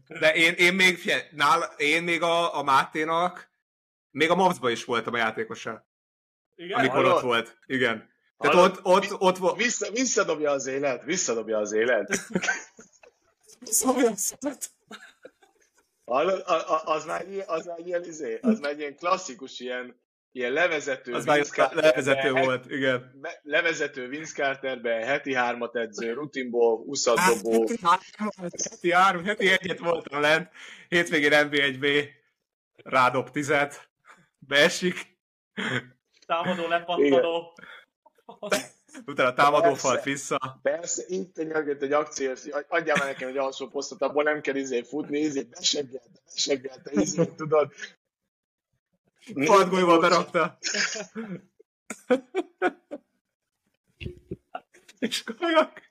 De 0.06 0.34
én, 0.34 0.54
én 0.54 0.74
még, 0.74 0.98
figyelj, 0.98 1.22
nála, 1.30 1.64
én 1.76 2.02
még 2.02 2.22
a, 2.22 2.56
a 2.58 2.62
Máténak, 2.62 3.50
még 4.10 4.30
a 4.30 4.34
Mavsba 4.34 4.70
is 4.70 4.84
voltam 4.84 5.14
a 5.14 5.16
játékosa, 5.16 5.86
Igen? 6.56 6.78
amikor 6.78 7.02
hallod? 7.02 7.16
ott 7.16 7.22
volt. 7.22 7.58
Igen. 7.66 8.12
Tehát 8.38 8.54
Hallod? 8.54 8.80
ott, 8.82 9.10
ott, 9.10 9.20
ott 9.20 9.36
volt. 9.36 9.56
Vissza, 9.56 9.90
visszadobja 9.90 10.50
az 10.50 10.66
élet, 10.66 11.04
visszadobja 11.04 11.58
az 11.58 11.72
élet. 11.72 12.08
Hallod? 16.04 16.42
A, 16.46 16.52
a, 16.52 16.82
az 16.84 17.04
már 17.04 17.28
ilyen, 17.28 17.48
az 17.48 17.66
már 17.66 17.78
ilyen, 17.78 18.04
izé, 18.04 18.38
az 18.42 18.60
már 18.60 18.78
ilyen 18.78 18.96
klasszikus, 18.96 19.60
ilyen, 19.60 20.02
ilyen 20.34 20.52
levezető, 20.52 21.12
Az 21.12 21.24
Vince 21.24 21.54
Carterbe, 21.54 21.86
levezető 21.86 22.32
het- 22.32 22.44
volt, 22.44 22.70
igen. 22.70 23.20
levezető 23.42 24.08
Vince 24.08 24.32
Carterbe, 24.34 24.90
heti 24.90 25.34
hármat 25.34 25.76
edző, 25.76 26.12
rutinból, 26.12 26.76
20 26.76 27.06
Hát, 27.80 28.02
heti 28.70 28.92
három, 28.92 29.24
heti 29.24 29.48
egyet 29.48 29.78
voltam 29.78 30.20
lent, 30.20 30.50
hétvégén 30.88 31.30
NB1B, 31.32 32.08
rádob 32.76 33.30
tizet, 33.30 33.90
beesik, 34.38 35.16
Támadó, 36.26 36.68
lepattanó. 36.68 37.54
utána 39.06 39.32
támadó 39.34 39.62
Persze. 39.62 39.78
falt 39.88 40.02
vissza. 40.02 40.58
Persze, 40.62 41.02
itt 41.06 41.36
nyögött 41.36 41.82
egy 41.82 41.92
akciós, 41.92 42.40
adjál 42.68 42.96
már 42.98 43.06
nekem 43.06 43.28
egy 43.28 43.36
alsó 43.36 43.68
posztot, 43.68 44.02
abból 44.02 44.22
nem 44.22 44.40
kell 44.40 44.54
izé 44.54 44.82
futni, 44.82 45.18
izé 45.18 45.42
beseggelte, 45.42 46.08
beseggelte, 46.24 46.90
izé, 46.92 47.24
tudod. 47.26 47.72
Faltgolyóval 49.44 50.00
berakta. 50.00 50.58
és 54.98 55.24
kajak. 55.38 55.82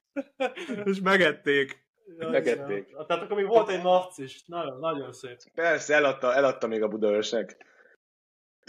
És 0.84 1.00
megették. 1.02 1.82
Jaj, 2.20 2.32
Megették. 2.32 2.86
Istenem. 2.86 3.06
Tehát 3.08 3.24
akkor 3.24 3.36
még 3.38 3.48
volt 3.48 3.70
egy 3.70 3.82
nac 3.82 4.18
is. 4.18 4.44
Nagyon, 4.46 4.80
nagyon 4.80 5.14
szép. 5.14 5.38
Persze, 5.54 5.96
eladta, 5.96 6.34
eladta 6.34 6.68
még 6.68 6.82
a 6.82 6.88
Budaörsnek. 6.88 7.58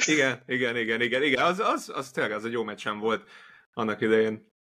Igen, 0.07 0.43
igen, 0.47 0.77
igen, 0.77 1.01
igen, 1.01 1.23
igen. 1.23 1.45
Az, 1.45 1.61
az, 1.61 1.91
az 1.95 2.11
tényleg 2.11 2.33
az 2.33 2.45
egy 2.45 2.53
jó 2.53 2.63
meccsem 2.63 2.99
volt 2.99 3.29
annak 3.73 4.01
idején. 4.01 4.53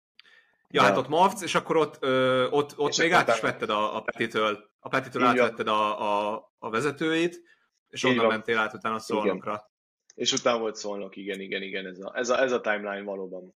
Ja, 0.69 0.81
Ja. 0.81 0.87
hát 0.87 0.97
ott 0.97 1.07
Mavc, 1.07 1.41
és 1.41 1.55
akkor 1.55 1.75
ott, 1.77 1.97
ö, 1.99 2.47
ott, 2.49 2.77
ott 2.77 2.89
És 2.89 2.97
még 2.97 3.11
át 3.13 3.27
is 3.27 3.39
vetted 3.39 3.69
a, 3.69 3.95
a 3.95 4.01
Petitől, 4.01 4.69
a 4.79 4.89
Petitől 4.89 5.23
átvetted 5.23 5.67
a, 5.67 6.01
a, 6.33 6.51
a 6.59 6.69
vezetőit, 6.69 7.41
és 7.89 8.03
Így 8.03 8.09
onnan 8.11 8.25
van. 8.25 8.33
mentél 8.33 8.57
át 8.57 8.73
utána 8.73 8.99
Szolnokra. 8.99 9.71
És 10.13 10.31
utána 10.31 10.59
volt 10.59 10.75
szólnok, 10.75 11.15
igen, 11.15 11.39
igen, 11.39 11.61
igen, 11.61 11.85
ez 11.85 11.99
a, 11.99 12.11
ez 12.15 12.29
a, 12.29 12.41
ez 12.41 12.51
a 12.51 12.61
timeline 12.61 13.03
valóban. 13.03 13.53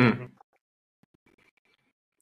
Mm. 0.00 0.24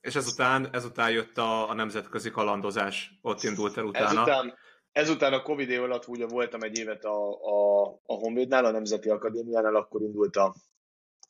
És 0.00 0.14
ezután, 0.14 0.68
ezután 0.72 1.10
jött 1.10 1.38
a, 1.38 1.68
a 1.68 1.74
nemzetközi 1.74 2.30
kalandozás, 2.30 3.18
ott 3.22 3.42
indult 3.42 3.76
el 3.76 3.84
utána. 3.84 4.06
Ezután, 4.06 4.54
ezután 4.92 5.32
a 5.32 5.42
Covid 5.42 5.68
év 5.68 5.82
alatt 5.82 6.06
ugye 6.06 6.26
voltam 6.26 6.62
egy 6.62 6.78
évet 6.78 7.04
a, 7.04 7.30
a, 7.30 7.86
a 7.86 8.14
Honvédnál, 8.14 8.64
a 8.64 8.70
Nemzeti 8.70 9.10
Akadémiánál, 9.10 9.74
akkor 9.74 10.02
indult 10.02 10.36
a, 10.36 10.54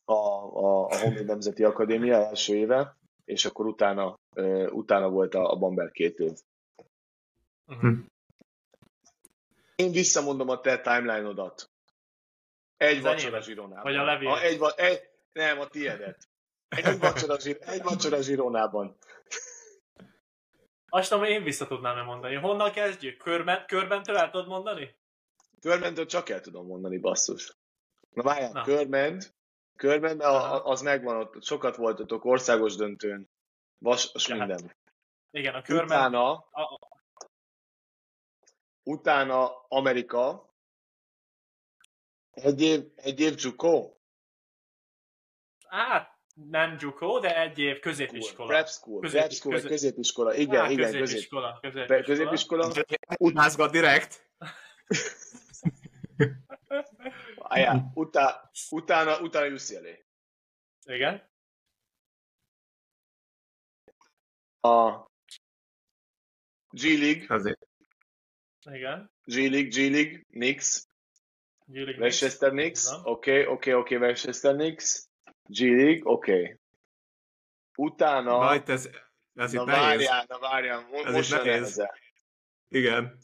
a, 0.05 0.13
a, 0.13 0.87
a 0.87 0.99
Honvéd 0.99 1.27
Nemzeti 1.27 1.65
Akadémia 1.65 2.15
első 2.15 2.55
éve, 2.55 2.97
és 3.25 3.45
akkor 3.45 3.67
utána, 3.67 4.19
uh, 4.35 4.69
utána 4.73 5.09
volt 5.09 5.35
a, 5.35 5.51
a 5.51 5.57
Bamber 5.57 5.91
két 5.91 6.19
év. 6.19 6.33
Mhm. 7.65 7.99
Én 9.79 9.93
visszamondom 9.93 10.49
a 10.49 10.61
te 10.61 10.81
timeline-odat. 10.81 11.71
Egy 12.77 13.03
vacsora 13.03 13.41
zsironában. 13.41 13.83
Vagy 13.83 13.97
a 13.97 14.05
levél? 14.05 14.29
A, 14.29 14.41
egy, 14.43 14.61
egy, 14.77 15.01
nem, 15.33 15.61
a 15.61 15.67
tiedet. 15.67 16.29
Egy 16.69 16.99
vacsora, 16.99 17.41
zsir, 17.41 17.59
egy 17.61 17.83
vacsora 17.83 18.23
zsironában. 18.23 18.97
Azt 20.89 21.11
tudom, 21.11 21.25
én 21.25 21.43
vissza 21.43 21.67
tudnám 21.67 22.05
mondani. 22.05 22.35
Honnan 22.35 22.73
kezdjük? 22.73 23.17
Körben, 23.17 23.67
körbentől 23.67 24.17
el 24.17 24.31
tudod 24.31 24.49
mondani? 24.49 24.97
Körmentől 25.61 26.07
csak 26.07 26.29
el 26.29 26.41
tudom 26.41 26.67
mondani, 26.67 26.99
basszus. 26.99 27.57
Na 28.11 28.23
várjál, 28.23 28.53
Na. 28.53 28.63
körment, 28.63 29.37
Körben, 29.77 30.19
de 30.19 30.27
a- 30.27 30.65
az 30.65 30.81
megvan 30.81 31.17
ott, 31.17 31.45
sokat 31.45 31.77
voltatok 31.77 32.25
országos 32.25 32.77
döntőn. 32.77 33.31
Vas, 33.79 34.13
Ja, 34.27 34.39
hát 34.39 34.49
minden. 34.49 34.77
Igen, 35.31 35.55
a 35.55 35.63
körben... 35.63 35.85
Utána, 35.85 36.33
a, 36.35 36.79
utána 38.89 39.67
Amerika, 39.69 40.53
egy 42.31 42.61
év, 42.61 42.81
egy 42.95 43.21
év 43.21 43.35
Juco, 43.37 43.97
hát 45.69 46.19
nem 46.35 46.77
Juco, 46.81 47.19
de 47.19 47.41
egy 47.41 47.59
év 47.59 47.79
középiskola. 47.79 48.49
Prep 48.49 48.67
School, 48.69 49.01
Prep 49.01 49.31
School, 49.33 49.53
vagy 49.55 49.63
közép- 49.63 49.79
középiskola, 49.81 50.35
igen, 50.35 50.61
Hát, 50.63 50.71
igen, 50.71 50.85
közép, 50.85 51.01
középiskola. 51.01 51.59
Középiskola. 51.61 52.03
középiskola, 52.05 52.73
Utázgat 53.19 53.71
direkt. 53.71 54.31
Ajá, 57.37 57.91
utá, 57.95 58.51
utána, 58.71 59.21
utána 59.21 59.47
UCLA. 59.47 59.97
Igen. 60.85 61.31
A 64.61 65.07
G 66.71 66.83
League, 66.83 67.25
Azért. 67.29 67.68
Igen. 68.65 69.11
G 69.25 69.35
League, 69.35 69.69
G 69.69 69.77
League, 69.91 70.25
Knicks, 70.31 70.87
Gyűlik 71.67 71.99
Manchester 71.99 72.51
Knicks, 72.51 72.91
oké, 73.03 73.47
oké, 73.47 73.73
oké, 73.73 73.97
Manchester 73.97 74.55
Knicks, 74.55 75.09
G 75.43 75.59
League, 75.61 76.01
oké. 76.03 76.59
Utána, 77.77 78.39
Na, 78.39 78.55
itt 78.55 78.69
ez, 78.69 78.89
ez 79.35 79.53
na 79.53 79.61
itt 79.63 79.67
várjál, 79.69 80.25
na 80.29 80.39
várjál, 80.39 80.89
Ez 80.93 81.13
most 81.15 81.31
itt 81.33 81.37
jön 81.45 81.47
nehéz. 81.61 81.83
Igen. 82.69 83.19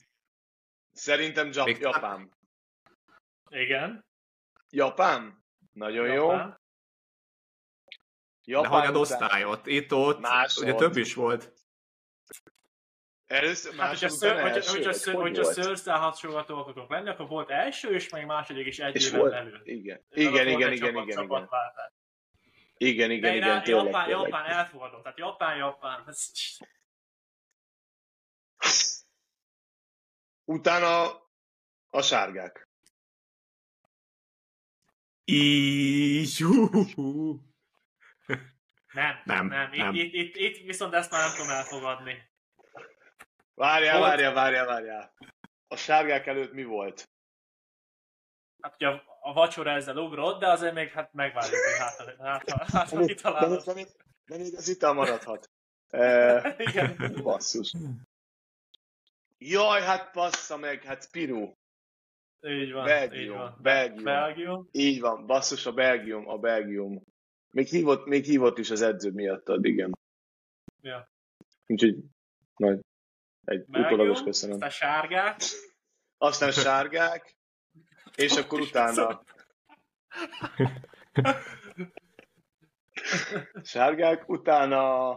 Szerintem 0.93 1.51
Jap- 1.53 1.67
Még- 1.67 1.79
Japán. 1.81 2.37
Igen. 3.49 4.05
Japán? 4.71 5.45
Nagyon 5.73 6.07
jó. 6.07 6.31
Japán. 6.31 6.49
De 6.49 6.59
Japán 8.53 8.71
hanyad 8.71 8.97
után- 8.97 9.01
osztályot? 9.23 9.67
Itt 9.67 9.93
ott, 9.93 10.19
Másod. 10.19 10.63
ugye 10.65 10.75
több 10.75 10.97
is 10.97 11.15
volt. 11.15 11.53
Először, 13.35 13.75
Hát, 13.75 13.89
hogyha, 13.89 14.09
ször, 14.09 14.33
hogyha, 14.33 14.49
első, 14.49 14.71
hogyha, 14.71 14.85
vagy 14.85 14.95
ször, 14.95 15.15
hogy 15.15 15.23
hogyha 15.23 15.43
volt? 15.43 15.55
szőrztel 15.55 15.99
hasonlatok 15.99 16.59
akarok 16.69 16.91
lenni, 16.91 17.09
akkor 17.09 17.29
volt 17.29 17.51
első, 17.51 17.95
és 17.95 18.09
meg 18.09 18.27
második 18.27 18.67
is 18.67 18.79
egy 18.79 18.95
És 18.95 19.07
éven 19.07 19.21
volt, 19.21 19.33
belül. 19.33 19.61
igen, 19.65 20.05
igen, 20.11 20.33
igen, 20.33 20.49
igen, 20.49 20.73
igen, 20.73 20.97
igen, 20.97 21.17
csapatváltás. 21.17 21.93
igen, 22.77 23.09
De 23.09 23.15
igen, 23.15 23.35
igen, 23.37 23.63
tényleg, 23.63 23.85
Japán, 23.87 24.05
tényleg. 24.07 24.25
Japán 24.25 24.45
elfogadom. 24.45 25.03
Tehát 25.03 25.19
Japán, 25.19 25.57
Japán. 25.57 26.15
Utána 30.45 31.23
a 31.91 32.03
sárgák. 32.03 32.69
Így. 35.25 36.45
Nem, 38.93 39.23
Nem, 39.25 39.47
nem. 39.47 39.73
Itt, 39.73 39.79
nem. 39.79 39.95
Itt, 39.95 40.13
itt, 40.13 40.37
itt 40.37 40.67
viszont 40.67 40.95
ezt 40.95 41.11
már 41.11 41.21
nem 41.21 41.31
tudom 41.37 41.51
elfogadni. 41.51 42.33
Várjál, 43.55 43.99
Volt. 43.99 44.09
várjál, 44.11 44.33
várjál, 44.33 44.67
várjál. 44.67 45.15
A 45.69 45.77
sárgák 45.77 46.27
előtt 46.27 46.53
mi 46.53 46.65
volt? 46.65 47.09
Hát 48.61 48.75
ugye 48.75 48.87
a, 48.89 49.03
a 49.21 49.33
vacsora 49.33 49.71
ezzel 49.71 49.97
ugrott, 49.97 50.41
de 50.41 50.49
azért 50.49 50.75
még 50.75 50.89
hát 50.91 51.13
megvárjuk, 51.13 51.61
hogy 51.61 51.79
hát, 51.79 51.97
hát, 51.99 52.17
hát, 52.19 52.51
hát, 52.51 52.69
De 52.71 52.79
hát 52.79 52.93
még, 52.93 53.07
kitalálod. 53.07 53.63
de 53.65 53.75
még, 53.75 53.87
de 54.27 54.37
még 54.37 54.55
az 54.57 54.69
ital 54.69 54.93
maradhat. 54.93 55.49
E, 55.91 56.55
Igen. 56.59 56.97
basszus. 57.23 57.73
Jaj, 59.39 59.83
hát 59.83 60.11
passza 60.11 60.57
meg, 60.57 60.83
hát 60.83 61.03
Spiru. 61.03 61.53
Így 62.41 62.73
van, 62.73 62.85
Belgium, 62.85 63.23
így 63.23 63.29
van. 63.29 63.59
Belgium. 63.61 64.05
Belgium. 64.05 64.69
Így 64.73 65.01
van, 65.01 65.27
basszus, 65.27 65.67
a 65.67 65.73
Belgium, 65.73 66.29
a 66.29 66.39
Belgium. 66.39 67.03
Még 67.51 67.67
hívott, 67.67 68.07
még 68.07 68.25
hívott 68.25 68.59
is 68.59 68.71
az 68.71 68.83
edző 68.83 69.11
miattad, 69.11 69.65
igen. 69.65 69.93
Ja. 70.81 71.09
Úgyhogy 71.67 71.97
nagy, 72.57 72.81
egy 73.45 73.61
utólagos 73.69 73.97
Belgium, 73.97 74.25
köszönöm. 74.25 74.55
aztán 74.55 74.71
sárgák. 74.71 75.41
Aztán 76.19 76.53
sárgák, 76.53 77.37
és 78.17 78.37
akkor 78.37 78.61
utána 78.61 79.23
sárgák, 83.63 84.29
utána 84.29 85.15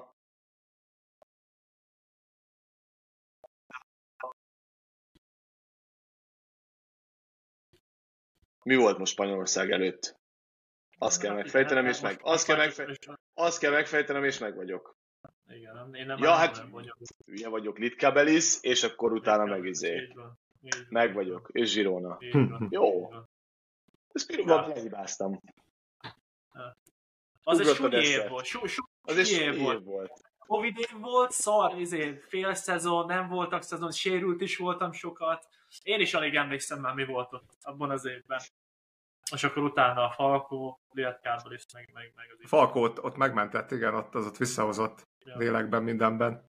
mi 8.64 8.76
volt 8.76 8.98
most 8.98 9.12
Spanyolország 9.12 9.72
előtt? 9.72 10.16
Azt 10.98 11.22
kell 11.22 11.34
megfejtenem, 11.34 11.86
és 11.86 12.00
meg. 12.00 12.20
Azt 12.22 12.46
kell, 12.46 12.58
megfej... 12.58 12.98
azt 13.34 13.60
kell 13.60 13.72
megfejtenem, 13.72 14.24
és 14.24 14.38
meg 14.38 14.56
vagyok. 14.56 14.97
Igen, 15.50 15.74
nem- 15.76 15.94
én 15.94 16.06
nem 16.06 16.18
Ja, 16.18 16.32
hát- 16.32 16.58
nem 16.58 16.70
vagyok. 16.70 16.98
Hülye 17.26 17.48
vagyok, 17.50 17.78
Litkabelis, 17.78 18.58
és 18.62 18.84
akkor 18.84 19.12
utána 19.12 19.46
meg 19.46 19.66
izé. 19.66 19.96
Így 19.96 20.16
van, 20.16 20.40
így 20.62 20.74
van. 20.76 20.86
Meg 20.90 21.14
vagyok, 21.14 21.50
és 21.52 21.74
Girona. 21.74 22.18
Így 22.20 22.34
van, 22.50 22.68
Jó. 22.72 23.10
Piruban 24.28 24.62
Ja. 24.62 24.68
lehibáztam. 24.76 25.40
Az 27.44 27.60
egy 27.60 27.76
súly 27.76 28.04
év 28.06 28.28
volt. 28.30 28.46
Sú, 28.46 28.66
sú, 28.66 28.84
Az 29.02 29.18
egy 29.18 29.32
év 29.32 29.58
volt. 29.60 29.84
volt. 29.84 30.12
Covid 30.38 30.78
év 30.78 31.00
volt, 31.00 31.32
szar, 31.32 31.80
izé, 31.80 32.22
fél 32.28 32.54
szezon, 32.54 33.06
nem 33.06 33.28
voltak 33.28 33.62
szezon, 33.62 33.92
sérült 33.92 34.42
is 34.42 34.58
voltam 34.58 34.92
sokat. 34.92 35.48
Én 35.84 36.00
is 36.00 36.14
alig 36.14 36.36
emlékszem 36.36 36.80
már, 36.80 36.94
mi 36.94 37.06
volt 37.06 37.34
ott 37.34 37.58
abban 37.62 37.90
az 37.92 38.06
évben. 38.06 38.40
És 39.32 39.44
akkor 39.44 39.64
utána 39.64 40.04
a 40.04 40.12
Falkó, 40.12 40.80
Liatkából 40.92 41.54
is, 41.54 41.66
meg, 41.74 41.90
meg, 41.94 42.12
meg 42.16 42.32
az 42.34 42.40
is. 42.42 42.50
Falkó 42.50 42.82
ott, 42.82 43.04
ott 43.04 43.16
megmentett, 43.16 43.72
igen, 43.72 43.96
ott 43.96 44.16
az 44.16 44.26
ott 44.26 44.38
visszahozott 44.38 45.06
Ja. 45.26 45.38
lélekben, 45.38 45.84
mindenben. 45.84 46.50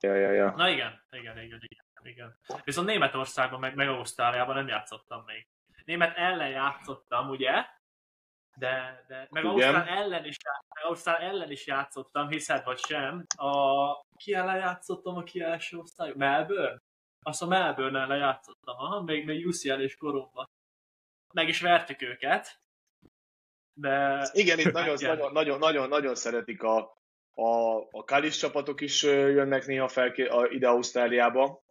Ja, 0.00 0.14
ja, 0.14 0.30
ja. 0.30 0.54
Na 0.56 0.68
igen, 0.68 1.02
igen, 1.10 1.38
igen, 1.38 1.60
igen. 1.62 1.84
igen. 2.02 2.38
Viszont 2.64 2.86
Németországban, 2.86 3.60
meg, 3.60 3.74
meg 3.74 3.88
Ausztráliában 3.88 4.54
nem 4.54 4.68
játszottam 4.68 5.22
még. 5.26 5.46
Német 5.84 6.16
ellen 6.16 6.48
játszottam, 6.48 7.28
ugye? 7.28 7.64
De, 8.58 9.04
de 9.08 9.26
meg. 9.30 9.44
Ausztrál 9.44 9.88
ellen, 9.88 10.24
is, 10.24 10.36
meg 10.74 10.84
Ausztrál 10.84 11.16
ellen 11.16 11.50
is 11.50 11.66
játszottam, 11.66 12.28
hiszed 12.28 12.64
vagy 12.64 12.78
sem. 12.78 13.26
A, 13.36 13.92
ki 14.16 14.34
ellen 14.34 14.56
játszottam, 14.56 15.16
aki 15.16 15.40
első 15.40 15.78
osztály? 15.78 16.12
Melbourne? 16.16 16.78
Azt 17.22 17.42
a 17.42 17.46
Melbourne 17.46 18.00
ellen 18.00 18.18
játszottam, 18.18 18.78
aha, 18.78 19.02
még, 19.02 19.24
még 19.24 19.46
UCL 19.46 19.80
és 19.80 19.96
koromban. 19.96 20.48
Meg 21.36 21.48
is 21.48 21.60
vertük 21.60 22.02
őket. 22.02 22.60
De 23.72 24.26
Igen, 24.32 24.58
itt 24.58 24.72
nagyon, 24.72 24.96
nagyon, 25.00 25.32
nagyon, 25.32 25.58
nagyon, 25.58 25.88
nagyon 25.88 26.14
szeretik 26.14 26.62
a, 26.62 26.78
a, 27.34 27.76
a 27.90 28.04
Kalis 28.04 28.36
csapatok 28.36 28.80
is 28.80 29.02
jönnek 29.02 29.66
néha 29.66 29.88
felké, 29.88 30.26
a, 30.26 30.46
ide 30.46 30.68
Ausztráliába 30.68 31.62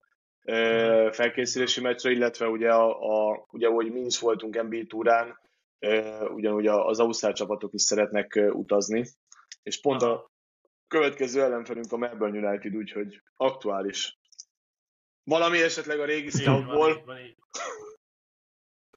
ö, 0.44 1.10
felkészülési 1.12 1.82
meccsre, 1.82 2.12
illetve 2.12 2.48
ugye, 2.48 2.70
a, 2.70 2.90
a, 2.90 3.46
ugye 3.52 3.68
hogy 3.68 3.92
mi 3.92 4.00
is 4.00 4.20
voltunk 4.20 4.62
NBA 4.62 4.86
túrán, 4.88 5.40
ugyanúgy 6.34 6.68
az 6.68 7.00
Ausztrál 7.00 7.34
csapatok 7.34 7.74
is 7.74 7.82
szeretnek 7.82 8.40
utazni, 8.52 9.06
és 9.64 9.82
pont 9.82 10.02
a 10.02 10.32
következő 10.88 11.42
ellenfelünk 11.42 11.92
a 11.92 11.98
Melbourne 11.98 12.48
United, 12.48 12.76
úgyhogy 12.76 13.22
aktuális. 13.36 14.18
Valami 15.24 15.62
esetleg 15.62 16.00
a 16.00 16.06
régi 16.06 16.30
scoutból. 16.30 17.04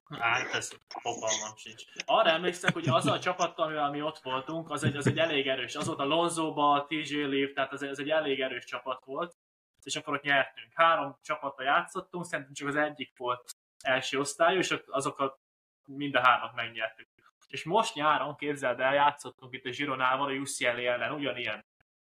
Hát 0.09 0.55
ez 0.55 0.71
fogalmam 0.88 1.57
sincs. 1.57 1.85
Arra 2.05 2.31
emlékszek, 2.31 2.73
hogy 2.73 2.88
az 2.88 3.07
a 3.07 3.18
csapattal, 3.18 3.66
amivel 3.66 3.90
mi 3.90 4.03
ott 4.03 4.18
voltunk, 4.18 4.71
az 4.71 4.85
egy, 4.85 4.97
az 4.97 5.07
egy 5.07 5.18
elég 5.18 5.49
erős. 5.49 5.75
Az 5.75 5.87
volt 5.87 5.99
a 5.99 6.05
Lonzoba, 6.05 6.87
TJ 6.88 7.23
Leaf, 7.23 7.53
tehát 7.53 7.73
az, 7.73 7.83
ez 7.83 7.99
egy 7.99 8.11
elég 8.11 8.40
erős 8.40 8.64
csapat 8.64 9.05
volt. 9.05 9.37
És 9.83 9.97
akkor 9.97 10.14
ott 10.14 10.23
nyertünk. 10.23 10.73
Három 10.75 11.18
csapattal 11.23 11.64
játszottunk, 11.64 12.25
szerintem 12.25 12.55
csak 12.55 12.68
az 12.68 12.77
egyik 12.77 13.12
volt 13.16 13.55
első 13.81 14.18
osztályú, 14.18 14.59
és 14.59 14.79
azokat 14.87 15.38
mind 15.85 16.14
a 16.14 16.21
hármat 16.21 16.55
megnyertük. 16.55 17.09
És 17.49 17.64
most 17.64 17.94
nyáron, 17.94 18.37
képzeld 18.37 18.81
el, 18.81 18.94
játszottunk 18.94 19.55
itt 19.55 19.64
a 19.64 19.71
Zsironával 19.71 20.29
a 20.29 20.33
UCLA 20.33 20.81
ellen, 20.81 21.12
ugyanilyen. 21.12 21.64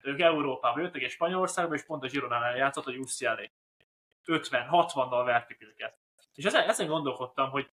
Ők 0.03 0.21
Európába 0.21 0.81
jöttek, 0.81 1.03
és 1.03 1.13
Spanyolországba, 1.13 1.75
és 1.75 1.85
pont 1.85 2.05
a 2.05 2.09
ellen 2.15 2.57
játszott 2.57 2.87
a 2.87 2.91
UCLA. 2.91 3.51
50-60-nal 4.27 5.23
vertük 5.25 5.63
őket. 5.63 5.99
És 6.35 6.45
ezen, 6.45 6.69
ezen 6.69 6.87
gondolkodtam, 6.87 7.51
hogy 7.51 7.71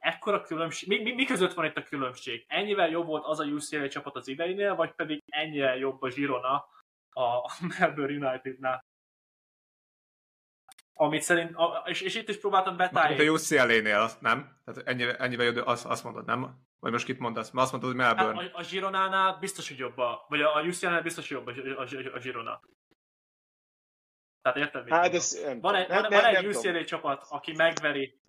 ekkora 0.00 0.42
különbség, 0.42 0.88
mi, 0.88 1.02
mi, 1.02 1.12
mi 1.12 1.24
között 1.24 1.52
van 1.52 1.64
itt 1.64 1.76
a 1.76 1.82
különbség? 1.82 2.44
Ennyivel 2.48 2.88
jobb 2.88 3.06
volt 3.06 3.24
az 3.24 3.40
a 3.40 3.44
UCLA 3.44 3.88
csapat 3.88 4.16
az 4.16 4.28
ideinél, 4.28 4.74
vagy 4.74 4.92
pedig 4.92 5.22
ennyire 5.26 5.76
jobb 5.76 6.02
a 6.02 6.08
Girona 6.08 6.68
a, 7.10 7.52
Melbourne 7.78 8.28
Unitednál? 8.28 8.84
Amit 10.94 11.22
szerint, 11.22 11.56
a, 11.56 11.82
és, 11.86 12.00
és 12.00 12.14
itt 12.14 12.28
is 12.28 12.38
próbáltam 12.38 12.76
Mint 12.76 13.20
a. 13.20 13.22
UCLA-nél, 13.22 14.00
azt 14.00 14.20
nem? 14.20 14.60
Tehát 14.64 14.88
ennyivel, 14.88 15.16
ennyivel 15.16 15.46
jobb, 15.46 15.66
azt, 15.66 15.86
azt 15.86 16.04
mondod, 16.04 16.24
nem? 16.24 16.68
Vagy 16.78 16.92
most 16.92 17.04
kit 17.04 17.18
mondasz? 17.18 17.50
Mert 17.50 17.64
azt 17.64 17.72
mondod, 17.72 17.92
hogy 17.92 18.00
Hát 18.00 18.16
Melbourne. 18.16 18.50
a, 18.52 18.58
a 18.58 18.62
Gironánál 18.70 19.38
biztos, 19.38 19.68
hogy 19.68 19.78
jobb 19.78 19.98
a, 19.98 20.24
vagy 20.28 20.40
a, 20.40 20.56
a 20.56 20.62
UCL-nál 20.62 21.02
biztos, 21.02 21.28
hogy 21.28 21.36
jobb 21.36 21.46
a, 21.76 21.80
a, 21.80 22.14
a 22.14 22.18
Girona. 22.18 22.60
Tehát 24.42 24.58
érted? 24.58 24.84
mit 24.84 24.92
hát 24.92 25.14
ez 25.14 25.44
Van 25.60 25.74
egy, 25.74 25.88
nem, 25.88 26.00
van, 26.00 26.10
nem, 26.10 26.10
van 26.10 26.10
nem 26.10 26.24
egy 26.24 26.44
tudom. 26.44 26.72
UCLA 26.72 26.84
csapat, 26.84 27.26
aki 27.28 27.52
megveri 27.52 28.19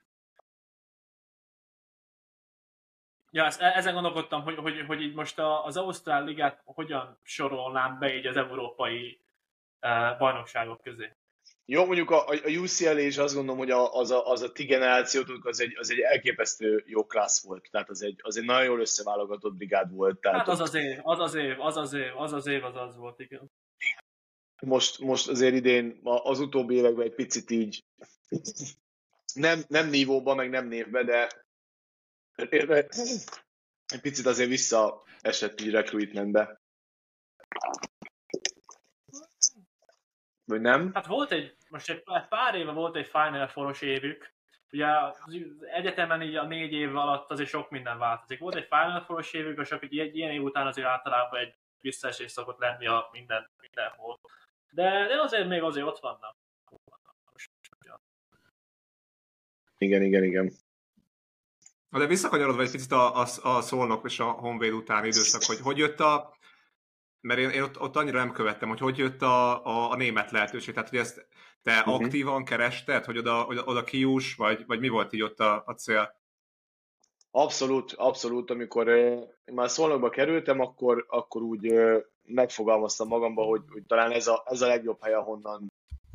Ja, 3.34 3.46
ezt, 3.46 3.62
e- 3.62 3.76
ezen 3.76 3.94
gondolkodtam, 3.94 4.41
hogy, 4.41 4.56
hogy, 4.56 4.84
hogy 4.88 5.02
így 5.02 5.13
most 5.13 5.39
az 5.39 5.78
Ausztrál 5.78 6.24
Ligát 6.24 6.62
hogyan 6.65 7.20
sorolnám 7.24 8.00
be 8.00 8.15
így 8.15 8.26
az 8.26 8.38
európai 8.38 9.20
uh, 9.82 10.17
bajnokságok 10.17 10.82
közé. 10.82 11.12
Jó, 11.65 11.86
mondjuk 11.86 12.10
a, 12.10 12.28
a 12.28 12.50
UCL 12.62 12.98
és 12.98 13.17
azt 13.17 13.36
gondolom, 13.36 13.60
hogy 13.60 13.72
a, 13.72 13.94
az, 13.94 14.12
a, 14.12 14.28
az 14.28 14.41
a 14.41 14.52
ti 14.52 14.63
generációtok 14.65 15.46
az 15.46 15.62
egy, 15.62 15.78
az 15.78 15.91
egy 15.91 16.00
elképesztő 16.00 16.84
jó 16.88 17.06
klassz 17.06 17.44
volt. 17.44 17.67
Tehát 17.72 17.89
az 17.89 18.02
egy, 18.02 18.20
az 18.24 18.38
egy 18.38 18.44
nagyon 18.44 18.63
jól 18.63 18.80
összeválogatott 18.80 19.54
brigád 19.54 19.94
volt. 19.94 20.20
Tehát 20.20 20.38
hát 20.38 20.48
az 20.48 20.60
az 20.60 20.74
év, 20.74 21.00
az 21.02 21.20
az 21.20 21.36
év, 21.36 21.60
az 21.60 21.78
az 21.78 21.94
év, 21.94 22.17
az 22.17 22.34
az 22.34 22.48
év, 22.48 22.63
az 22.63 22.76
az 22.76 22.98
volt, 22.98 23.20
igen. 23.20 23.52
Most, 24.62 25.00
most 25.00 25.28
azért 25.28 25.56
idén 25.56 26.00
az 26.04 26.39
utóbbi 26.39 26.76
években 26.76 27.06
egy 27.06 27.15
picit 27.15 27.50
így 27.50 27.84
nem, 29.34 29.63
nem 29.67 29.89
nívóban, 29.89 30.36
meg 30.36 30.50
nem 30.50 30.67
névbe, 30.67 31.04
de 31.04 31.30
egy 32.49 34.01
picit 34.01 34.25
azért 34.25 34.49
visszaesett 34.49 35.62
így 35.62 35.71
recruitmentbe. 35.71 36.62
Vagy 40.45 40.62
nem? 40.62 40.93
Hát 40.93 41.06
volt 41.06 41.32
egy, 41.32 41.56
most 41.69 41.89
egy 41.89 42.04
pár 42.30 42.56
éve 42.56 42.71
volt 42.71 42.95
egy 42.95 43.08
Final 43.08 43.47
Four-os 43.47 43.82
évük, 43.82 44.34
ugye 44.71 44.88
az 44.88 45.36
egyetemen 45.73 46.21
így 46.21 46.36
a 46.36 46.45
négy 46.45 46.73
év 46.73 46.95
alatt 46.95 47.32
azért 47.32 47.49
sok 47.49 47.69
minden 47.69 47.97
változik. 47.97 48.39
Volt 48.39 48.56
egy 48.56 48.67
Final 48.67 49.01
Four-os 49.01 49.34
évük, 49.34 49.60
és 49.60 49.71
egy, 49.71 49.97
egy 49.97 50.17
ilyen 50.17 50.32
év 50.32 50.43
után 50.43 50.67
azért 50.67 50.88
általában 50.88 51.39
egy 51.39 51.56
visszaesés 51.80 52.32
szokott 52.32 52.60
lenni 52.60 52.88
a 52.88 53.10
minden, 53.12 53.49
mindenhol. 53.62 54.19
De, 54.69 55.08
de 55.08 55.21
azért 55.21 55.47
még 55.47 55.62
azért 55.62 55.86
ott 55.86 55.99
vannak. 55.99 56.36
Igen, 59.77 60.04
igen, 60.04 60.23
igen. 60.23 60.51
De 61.91 62.06
visszakanyarodva 62.06 62.62
egy 62.62 62.71
picit 62.71 62.91
a, 62.91 63.21
a, 63.21 63.27
a 63.43 63.62
Szolnok 63.62 64.06
és 64.06 64.19
a 64.19 64.25
Honvéd 64.25 64.73
utáni 64.73 65.08
időszak, 65.08 65.43
hogy 65.43 65.60
hogy 65.60 65.77
jött 65.77 65.99
a, 65.99 66.38
mert 67.21 67.39
én, 67.39 67.49
én 67.49 67.62
ott, 67.62 67.80
ott 67.80 67.95
annyira 67.95 68.17
nem 68.17 68.32
követtem, 68.32 68.69
hogy 68.69 68.80
hogy 68.80 68.97
jött 68.97 69.21
a, 69.21 69.65
a, 69.65 69.91
a 69.91 69.95
német 69.95 70.32
lehetőség, 70.32 70.73
tehát 70.73 70.89
hogy 70.89 70.99
ezt 70.99 71.27
te 71.63 71.77
uh-huh. 71.77 71.93
aktívan 71.93 72.45
kerested, 72.45 73.06
hogy 73.06 73.17
oda, 73.17 73.45
oda, 73.45 73.63
oda 73.63 73.84
kiús, 73.84 74.36
vagy, 74.36 74.65
vagy 74.65 74.80
mi 74.80 74.89
volt 74.89 75.13
így 75.13 75.21
ott 75.21 75.39
a, 75.39 75.63
a 75.65 75.73
cél? 75.73 76.19
Abszolút, 77.32 77.91
abszolút. 77.91 78.49
Amikor 78.49 78.88
uh, 78.88 79.23
már 79.54 79.69
Szolnokba 79.69 80.10
kerültem, 80.10 80.60
akkor, 80.60 81.06
akkor 81.08 81.41
úgy 81.41 81.71
uh, 81.71 81.97
megfogalmaztam 82.23 83.08
magamba, 83.08 83.43
hogy, 83.43 83.62
hogy 83.69 83.84
talán 83.88 84.12
ez 84.12 84.27
a, 84.27 84.43
ez 84.45 84.62
a 84.62 84.67
legjobb 84.67 85.01
hely, 85.01 85.13
ahonnan, 85.13 85.67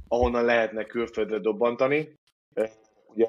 ahonnan 0.09 0.45
lehetne 0.45 0.85
külföldre 0.85 1.39
dobbantani. 1.39 2.19
Uh, 2.55 2.71
ugye 3.07 3.29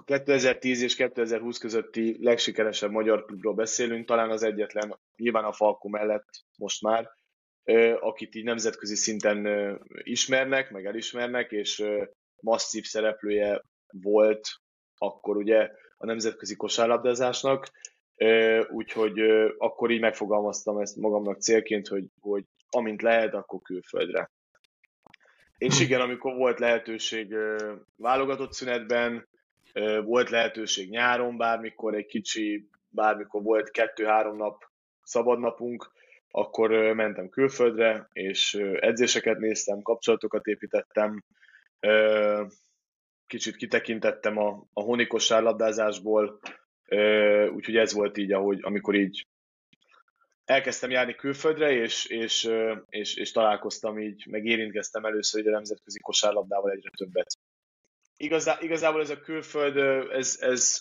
a 0.00 0.04
2010 0.04 0.82
és 0.82 0.96
2020 0.96 1.58
közötti 1.58 2.16
legsikeresebb 2.20 2.90
magyar 2.90 3.24
klubról 3.24 3.54
beszélünk, 3.54 4.06
talán 4.06 4.30
az 4.30 4.42
egyetlen, 4.42 4.98
nyilván 5.16 5.44
a 5.44 5.52
Falko 5.52 5.88
mellett 5.88 6.28
most 6.58 6.82
már, 6.82 7.10
akit 8.00 8.34
így 8.34 8.44
nemzetközi 8.44 8.94
szinten 8.94 9.46
ismernek, 10.02 10.70
meg 10.70 10.86
elismernek, 10.86 11.50
és 11.50 11.84
masszív 12.42 12.84
szereplője 12.84 13.62
volt 13.86 14.48
akkor 14.96 15.36
ugye 15.36 15.70
a 15.96 16.06
nemzetközi 16.06 16.56
kosárlabdázásnak, 16.56 17.70
úgyhogy 18.68 19.20
akkor 19.58 19.90
így 19.90 20.00
megfogalmaztam 20.00 20.78
ezt 20.78 20.96
magamnak 20.96 21.40
célként, 21.40 21.88
hogy, 21.88 22.04
hogy 22.20 22.44
amint 22.70 23.02
lehet, 23.02 23.34
akkor 23.34 23.60
külföldre. 23.60 24.30
És 25.58 25.80
igen, 25.80 26.00
amikor 26.00 26.34
volt 26.34 26.58
lehetőség 26.58 27.34
válogatott 27.96 28.52
szünetben, 28.52 29.28
volt 30.04 30.30
lehetőség 30.30 30.90
nyáron, 30.90 31.36
bármikor 31.36 31.94
egy 31.94 32.06
kicsi, 32.06 32.68
bármikor 32.88 33.42
volt 33.42 33.70
kettő-három 33.70 34.36
nap 34.36 34.64
szabad 35.02 35.38
napunk, 35.38 35.92
akkor 36.30 36.70
mentem 36.70 37.28
külföldre, 37.28 38.08
és 38.12 38.54
edzéseket 38.80 39.38
néztem, 39.38 39.82
kapcsolatokat 39.82 40.46
építettem, 40.46 41.24
kicsit 43.26 43.56
kitekintettem 43.56 44.38
a, 44.38 44.66
a 44.72 44.82
honikos 44.82 45.28
labdázásból, 45.28 46.40
úgyhogy 47.52 47.76
ez 47.76 47.92
volt 47.92 48.18
így, 48.18 48.32
ahogy, 48.32 48.58
amikor 48.62 48.94
így 48.94 49.26
elkezdtem 50.44 50.90
járni 50.90 51.14
külföldre, 51.14 51.72
és, 51.72 52.06
és, 52.06 52.50
és, 52.88 53.16
és 53.16 53.32
találkoztam 53.32 53.98
így, 53.98 54.26
meg 54.26 54.44
érintkeztem 54.44 55.04
először 55.04 55.40
így 55.40 55.48
a 55.48 55.50
nemzetközi 55.50 55.98
kosárlabdával 55.98 56.70
egyre 56.70 56.90
többet. 56.96 57.36
Igazá, 58.20 58.58
igazából 58.60 59.00
ez 59.00 59.10
a 59.10 59.20
külföld, 59.20 59.76
ez, 60.10 60.36
ez 60.40 60.78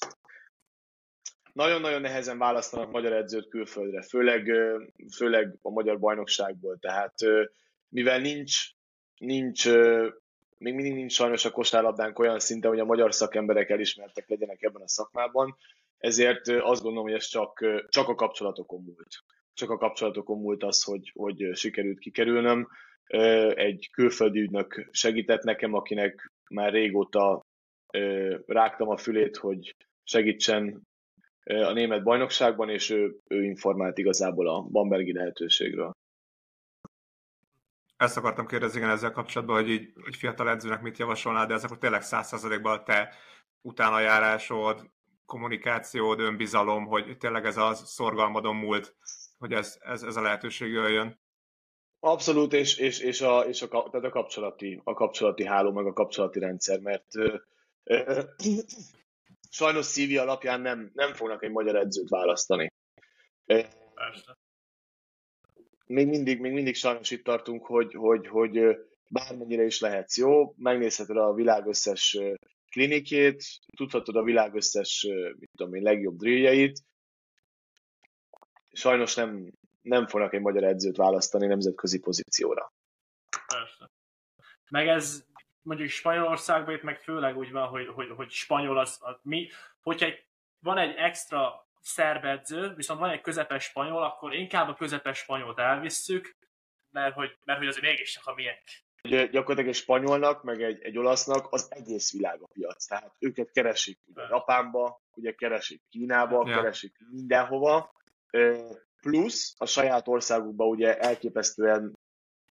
nagyon-nagyon 1.54 2.02
nehezen 2.02 2.38
választanak 2.38 2.92
magyar 2.92 3.14
edzőt 3.14 3.50
külföldre, 3.50 4.02
főleg, 4.02 4.52
főleg 5.16 5.58
a 5.62 5.70
magyar 5.70 6.00
bajnokságból. 6.00 6.78
Tehát 6.80 7.14
mivel 7.90 8.20
nincs, 8.20 8.56
nincs 9.18 9.70
még 10.58 10.74
mindig 10.74 10.94
nincs 10.94 11.14
sajnos 11.14 11.46
a 11.46 11.52
kosárlabdánk 11.52 12.20
olyan 12.20 12.40
szinten, 12.40 12.70
hogy 12.70 12.80
a 12.80 12.86
magyar 12.86 13.14
szakemberek 13.14 13.70
elismertek 13.70 14.30
legyenek 14.30 14.62
ebben 14.62 14.82
a 14.82 14.88
szakmában, 14.88 15.58
ezért 15.98 16.48
azt 16.48 16.82
gondolom, 16.82 17.08
hogy 17.08 17.18
ez 17.18 17.26
csak, 17.26 17.66
csak 17.90 18.08
a 18.08 18.16
kapcsolatokon 18.16 18.84
múlt. 18.84 19.24
Csak 19.54 19.70
a 19.70 19.78
kapcsolatokon 19.78 20.40
múlt 20.40 20.64
az, 20.64 20.84
hogy, 20.84 21.12
hogy 21.16 21.50
sikerült 21.54 22.00
kikerülnöm. 22.00 22.68
Egy 23.54 23.90
külföldi 23.92 24.40
ügynök 24.40 24.88
segített 24.92 25.44
nekem, 25.44 25.74
akinek 25.74 26.32
már 26.50 26.72
régóta 26.72 27.46
rágtam 28.46 28.90
a 28.90 28.98
fülét, 28.98 29.38
hogy 29.38 29.76
segítsen 30.04 30.88
a 31.44 31.72
német 31.72 32.04
bajnokságban, 32.04 32.70
és 32.70 32.90
ő, 32.90 33.20
ő 33.28 33.44
informált 33.44 33.98
igazából 33.98 34.48
a 34.48 34.62
Bambergi 34.62 35.14
lehetőségről. 35.14 35.92
Ezt 37.98 38.18
akartam 38.18 38.46
kérdezni 38.46 38.78
igen, 38.78 38.90
ezzel 38.90 39.12
kapcsolatban, 39.12 39.56
hogy 39.56 39.70
így 39.70 39.92
hogy 40.04 40.16
fiatal 40.16 40.50
edzőnek 40.50 40.82
mit 40.82 40.98
javasolnál, 40.98 41.46
de 41.46 41.54
ez 41.54 41.64
akkor 41.64 41.78
tényleg 41.78 42.02
százszerzalékban 42.02 42.78
a 42.78 42.84
te 42.84 43.14
utánajárásod, 43.62 44.92
kommunikációd, 45.26 46.20
önbizalom, 46.20 46.86
hogy 46.86 47.18
tényleg 47.18 47.46
ez 47.46 47.58
a 47.58 47.74
szorgalmadon 47.74 48.56
múlt, 48.56 48.96
hogy 49.38 49.54
ez, 49.54 49.78
ez, 49.82 50.04
ez 50.04 50.16
a 50.16 50.22
lehetőség 50.22 50.72
jöjjön. 50.72 51.20
Abszolút, 52.00 52.54
és, 52.54 52.78
és, 52.78 53.00
és, 53.00 53.22
a, 53.22 53.40
és 53.40 53.62
a, 53.62 53.68
tehát 53.68 54.08
a, 54.08 54.10
kapcsolati, 54.10 54.82
a 54.84 54.94
kapcsolati 54.94 55.46
háló, 55.46 55.72
meg 55.72 55.86
a 55.86 55.94
kapcsolati 55.94 56.40
rendszer, 56.40 56.80
mert 56.80 57.16
ö, 57.16 57.36
ö, 57.84 58.22
sajnos 59.50 59.88
CV 59.88 60.18
alapján 60.18 60.62
nem, 60.62 60.92
nem 60.94 61.14
fognak 61.14 61.44
egy 61.44 61.52
magyar 61.52 61.76
edzőt 61.76 62.10
választani. 62.10 62.74
Persze. 63.46 64.38
Még 65.86 66.08
mindig, 66.08 66.40
még 66.40 66.52
mindig 66.52 66.76
sajnos 66.76 67.12
itt 67.12 67.24
tartunk, 67.24 67.66
hogy, 67.66 67.94
hogy, 67.94 68.28
hogy 68.28 68.78
bármennyire 69.10 69.64
is 69.64 69.80
lehetsz 69.80 70.18
jó, 70.18 70.54
megnézheted 70.58 71.18
a 71.18 71.34
világ 71.34 71.68
összes 71.68 72.18
klinikét, 72.70 73.44
tudhatod 73.78 74.16
a 74.16 74.24
világ 74.24 74.56
összes, 74.56 75.08
mit 75.40 75.50
tudom 75.56 75.74
én, 75.74 75.82
legjobb 75.82 76.18
drilljeit, 76.18 76.80
sajnos 78.72 79.16
nem, 79.16 79.52
nem 79.90 80.08
fognak 80.08 80.34
egy 80.34 80.42
magyar 80.42 80.64
edzőt 80.64 80.98
választani 80.98 81.48
nemzetközi 81.48 82.00
pozícióra. 82.00 82.74
Persze. 83.48 83.90
Meg 84.70 84.88
ez 84.88 85.26
mondjuk 85.62 85.90
Spanyolországban 85.90 86.76
itt 86.76 86.84
meg 86.84 87.00
főleg 87.00 87.38
úgy 87.38 87.52
van, 87.52 87.68
hogy, 87.68 87.88
hogy, 87.88 88.10
hogy 88.16 88.30
spanyol 88.30 88.80
az, 88.80 88.98
az 89.02 89.16
mi, 89.22 89.50
hogyha 89.82 90.06
egy, 90.06 90.24
van 90.60 90.78
egy 90.78 90.96
extra 90.96 91.68
szerb 91.82 92.26
edző, 92.26 92.74
viszont 92.76 93.00
van 93.00 93.10
egy 93.10 93.22
közepes 93.22 93.64
spanyol, 93.64 94.04
akkor 94.04 94.34
inkább 94.34 94.70
a 94.70 94.74
közepes 94.74 95.18
spanyolt 95.18 95.60
elvisszük, 95.60 96.36
mert 96.92 97.14
hogy, 97.14 97.38
mert 97.46 97.60
hogy 97.60 97.68
azért 97.68 97.86
mégis 97.86 98.12
csak 98.12 98.26
a 98.26 98.34
miénk. 98.34 98.64
Ugye 99.04 99.26
gyakorlatilag 99.26 99.70
egy 99.70 99.76
spanyolnak, 99.82 100.44
meg 100.44 100.62
egy, 100.62 100.82
egy 100.82 100.98
olasznak 100.98 101.48
az 101.50 101.68
egész 101.70 102.12
világ 102.12 102.42
a 102.42 102.48
piac. 102.54 102.86
Tehát 102.86 103.16
őket 103.20 103.52
keresik 103.52 104.00
ugye 104.06 104.22
Japánba, 104.30 105.02
ugye 105.14 105.32
keresik 105.34 105.82
Kínába, 105.90 106.44
ja. 106.48 106.56
keresik 106.56 106.96
mindenhova. 107.12 107.92
Plusz 109.02 109.54
a 109.58 109.66
saját 109.66 110.08
országukban 110.08 110.68
ugye 110.68 110.98
elképesztően 110.98 111.98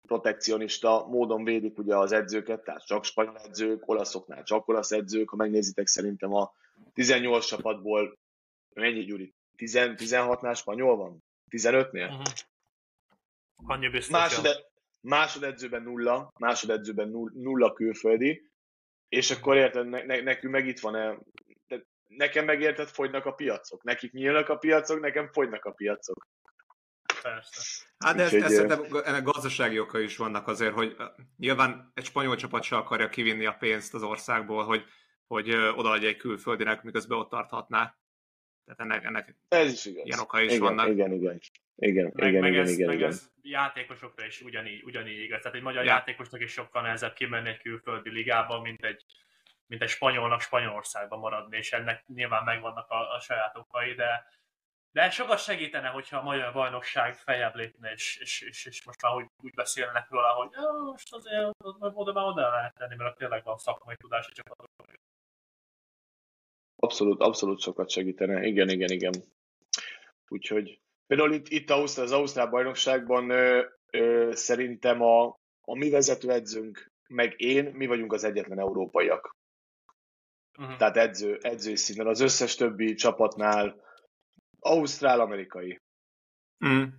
protekcionista 0.07 1.07
módon 1.07 1.43
védik 1.43 1.77
ugye 1.77 1.95
az 1.95 2.11
edzőket, 2.11 2.63
tehát 2.63 2.85
csak 2.85 3.03
spanyol 3.03 3.37
edzők, 3.37 3.87
olaszoknál 3.87 4.43
csak 4.43 4.67
olasz 4.67 4.91
edzők, 4.91 5.29
ha 5.29 5.35
megnézitek 5.35 5.87
szerintem 5.87 6.33
a 6.33 6.53
18 6.93 7.45
csapatból 7.45 8.17
mennyi 8.73 9.03
Gyuri? 9.03 9.33
16-nál 9.57 10.55
spanyol 10.55 10.95
van? 10.95 11.23
15-nél? 11.49 12.09
Uh-huh. 12.09 12.23
Annyi 13.55 13.89
biztos. 13.89 14.11
Másod, 14.11 14.65
másodedzőben 15.01 15.81
nulla, 15.81 16.31
másodedzőben 16.39 17.09
nulla 17.33 17.73
külföldi, 17.73 18.49
és 19.09 19.31
akkor 19.31 19.55
érted, 19.55 19.87
ne, 19.87 20.03
ne, 20.03 20.21
nekünk 20.21 20.53
meg 20.53 20.67
itt 20.67 20.79
van-e, 20.79 21.17
de 21.67 21.85
nekem 22.07 22.45
megérted, 22.45 22.87
fogynak 22.87 23.25
a 23.25 23.31
piacok. 23.31 23.83
Nekik 23.83 24.11
nyílnak 24.11 24.49
a 24.49 24.57
piacok, 24.57 24.99
nekem 24.99 25.27
fogynak 25.31 25.65
a 25.65 25.71
piacok. 25.71 26.27
Persze. 27.33 27.85
Hát 27.97 28.15
de 28.15 28.23
ezt, 28.23 28.33
ezt 28.33 28.53
szerintem 28.53 28.85
ennek 29.03 29.23
gazdasági 29.23 29.79
okai 29.79 30.03
is 30.03 30.17
vannak 30.17 30.47
azért, 30.47 30.73
hogy 30.73 30.95
nyilván 31.37 31.91
egy 31.93 32.05
spanyol 32.05 32.35
csapat 32.35 32.63
se 32.63 32.75
akarja 32.75 33.09
kivinni 33.09 33.45
a 33.45 33.55
pénzt 33.59 33.93
az 33.93 34.03
országból, 34.03 34.63
hogy, 34.63 34.85
hogy 35.27 35.49
odaadja 35.53 36.07
egy 36.07 36.17
külföldinek, 36.17 36.83
miközben 36.83 37.17
ott 37.17 37.29
tarthatná. 37.29 37.95
Tehát 38.65 38.79
ennek, 38.79 39.03
ennek 39.03 39.35
ez 39.47 39.71
is 39.71 39.85
igaz. 39.85 40.05
ilyen 40.05 40.19
oka 40.19 40.41
is 40.41 40.51
igen, 40.51 40.61
vannak. 40.61 40.87
Igen, 40.87 41.11
igen. 41.11 41.39
Igen, 41.75 42.11
Meg, 42.13 42.29
igen, 42.29 42.41
meg, 42.41 42.51
igen, 42.51 42.63
ez, 42.63 42.71
igen, 42.71 42.87
meg 42.87 42.97
igen. 42.97 43.09
ez 43.09 43.29
játékosokra 43.41 44.25
is 44.25 44.41
ugyanígy, 44.41 44.83
ugyanígy 44.83 45.19
igaz. 45.19 45.41
Tehát 45.41 45.57
egy 45.57 45.63
magyar 45.63 45.83
Ja. 45.83 45.91
játékosnak 45.91 46.41
is 46.41 46.51
sokkal 46.51 46.81
nehezebb 46.81 47.13
kimenni 47.13 47.49
egy 47.49 47.61
külföldi 47.61 48.09
ligába, 48.09 48.61
mint 48.61 48.83
egy, 48.83 49.05
mint 49.65 49.81
egy 49.81 49.89
spanyolnak 49.89 50.41
Spanyolországban 50.41 51.19
maradni, 51.19 51.57
és 51.57 51.71
ennek 51.71 52.07
nyilván 52.07 52.43
megvannak 52.43 52.89
a, 52.89 53.15
a 53.15 53.19
saját 53.19 53.57
okai, 53.57 53.93
de, 53.93 54.25
de 54.97 55.09
sokat 55.09 55.39
segítene, 55.39 55.87
hogyha 55.87 56.17
a 56.17 56.23
magyar 56.23 56.53
bajnokság 56.53 57.15
feljebb 57.15 57.55
lépne, 57.55 57.91
és, 57.91 58.17
és, 58.17 58.41
és, 58.41 58.65
és 58.65 58.85
most 58.85 59.01
már 59.01 59.15
úgy, 59.15 59.25
úgy 59.43 59.53
beszélnek 59.53 60.09
róla, 60.09 60.27
hogy 60.27 60.49
"Jó, 60.51 60.91
most 60.91 61.13
azért 61.13 61.49
oda, 61.63 61.91
oda 61.93 62.13
már 62.13 62.25
oda 62.25 62.49
lehet 62.49 62.73
tenni, 62.73 62.95
mert 62.95 63.17
tényleg 63.17 63.43
van 63.43 63.57
szakmai 63.57 63.95
tudás 63.95 64.27
a 64.27 64.31
csapatok. 64.31 64.67
Abszolút, 66.75 67.21
abszolút 67.21 67.61
sokat 67.61 67.89
segítene. 67.89 68.45
Igen, 68.45 68.69
igen, 68.69 68.91
igen. 68.91 69.13
Úgyhogy 70.27 70.79
például 71.07 71.33
itt, 71.33 71.47
itt 71.47 71.69
Ausztrál, 71.69 72.05
az 72.05 72.11
Ausztrál 72.11 72.47
bajnokságban 72.47 73.29
ö, 73.29 73.65
ö, 73.91 74.29
szerintem 74.33 75.01
a, 75.01 75.25
a 75.61 75.75
mi 75.75 75.89
vezetőedzőnk, 75.89 76.91
meg 77.07 77.41
én, 77.41 77.65
mi 77.65 77.85
vagyunk 77.85 78.13
az 78.13 78.23
egyetlen 78.23 78.59
európaiak. 78.59 79.35
Uh-huh. 80.59 80.77
Tehát 80.77 80.97
edző, 80.97 81.37
edzői 81.41 81.75
szinten. 81.75 82.07
Az 82.07 82.19
összes 82.19 82.55
többi 82.55 82.93
csapatnál 82.93 83.85
Ausztrál-amerikai. 84.59 85.81
Mm. 86.65 86.81
Ezért 86.81 86.95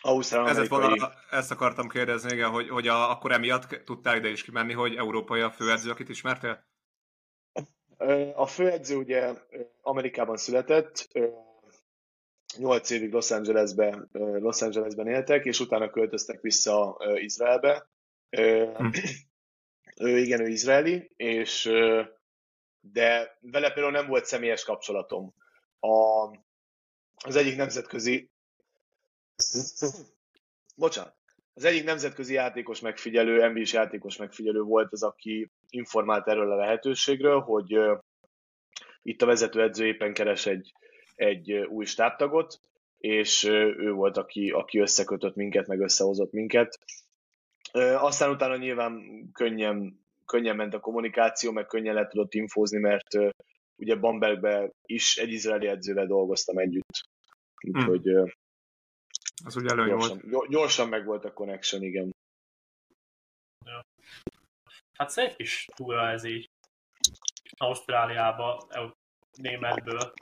Ausztrál-amerikai. 0.00 0.68
volna, 0.68 1.12
ezt 1.30 1.50
akartam 1.50 1.88
kérdezni, 1.88 2.32
igen, 2.32 2.50
hogy, 2.50 2.68
hogy 2.68 2.88
a, 2.88 3.10
akkor 3.10 3.32
emiatt 3.32 3.84
tudtál 3.84 4.16
ide 4.16 4.28
is 4.28 4.42
kimenni, 4.42 4.72
hogy 4.72 4.96
európai 4.96 5.40
a 5.40 5.50
főedző, 5.50 5.90
akit 5.90 6.08
ismertél? 6.08 6.66
A 8.34 8.46
főedző 8.46 8.96
ugye 8.96 9.32
Amerikában 9.82 10.36
született, 10.36 11.08
ö, 11.12 11.26
nyolc 12.56 12.90
évig 12.90 13.12
Los 13.12 13.30
Angelesben, 13.30 14.08
Los 14.12 14.62
Angelesben 14.62 15.06
éltek, 15.06 15.44
és 15.44 15.60
utána 15.60 15.90
költöztek 15.90 16.40
vissza 16.40 16.96
Izraelbe. 17.14 17.88
Hm. 18.30 18.86
Ő 20.00 20.18
igen, 20.18 20.40
ő 20.40 20.48
izraeli, 20.48 21.10
és 21.16 21.70
de 22.80 23.38
vele 23.40 23.72
például 23.72 23.90
nem 23.92 24.06
volt 24.06 24.24
személyes 24.24 24.64
kapcsolatom. 24.64 25.34
A, 25.80 26.26
az 27.24 27.36
egyik 27.36 27.56
nemzetközi 27.56 28.30
bocsánat, 30.76 31.16
az 31.54 31.64
egyik 31.64 31.84
nemzetközi 31.84 32.34
játékos 32.34 32.80
megfigyelő, 32.80 33.48
NBA-s 33.48 33.72
játékos 33.72 34.16
megfigyelő 34.16 34.60
volt 34.60 34.92
az, 34.92 35.02
aki 35.02 35.50
informált 35.68 36.28
erről 36.28 36.52
a 36.52 36.56
lehetőségről, 36.56 37.40
hogy 37.40 37.78
itt 39.02 39.22
a 39.22 39.26
vezetőedző 39.26 39.86
éppen 39.86 40.12
keres 40.12 40.46
egy, 40.46 40.72
egy 41.14 41.52
új 41.52 41.84
stábtagot, 41.84 42.60
és 42.98 43.44
ő 43.44 43.92
volt, 43.92 44.16
aki, 44.16 44.50
aki 44.50 44.78
összekötött 44.78 45.34
minket, 45.34 45.66
meg 45.66 45.80
összehozott 45.80 46.32
minket. 46.32 46.78
Aztán 47.98 48.30
utána 48.30 48.56
nyilván 48.56 49.02
könnyen, 49.32 50.06
könnyen 50.26 50.56
ment 50.56 50.74
a 50.74 50.80
kommunikáció, 50.80 51.52
meg 51.52 51.66
könnyen 51.66 51.94
le 51.94 52.06
tudott 52.06 52.34
infózni, 52.34 52.78
mert 52.78 53.08
ugye 53.78 53.96
Bambergbe 53.96 54.70
is 54.86 55.16
egy 55.16 55.32
izraeli 55.32 55.66
edzővel 55.66 56.06
dolgoztam 56.06 56.58
együtt. 56.58 57.00
Úgyhogy 57.60 58.08
ö, 58.08 58.26
Az 59.44 59.56
ugye 59.56 59.70
előny 59.70 59.88
volt. 59.88 60.00
gyorsan, 60.00 60.30
gyor- 60.30 60.48
gyorsan 60.48 60.88
meg 60.88 61.04
volt 61.04 61.24
a 61.24 61.32
connection, 61.32 61.82
igen. 61.82 62.10
Hát 64.98 65.10
szép 65.10 65.36
kis 65.36 65.64
túra 65.76 66.08
ez 66.08 66.24
így. 66.24 66.50
Ausztráliába, 67.56 68.66
eu- 68.70 68.96
németből. 69.36 70.12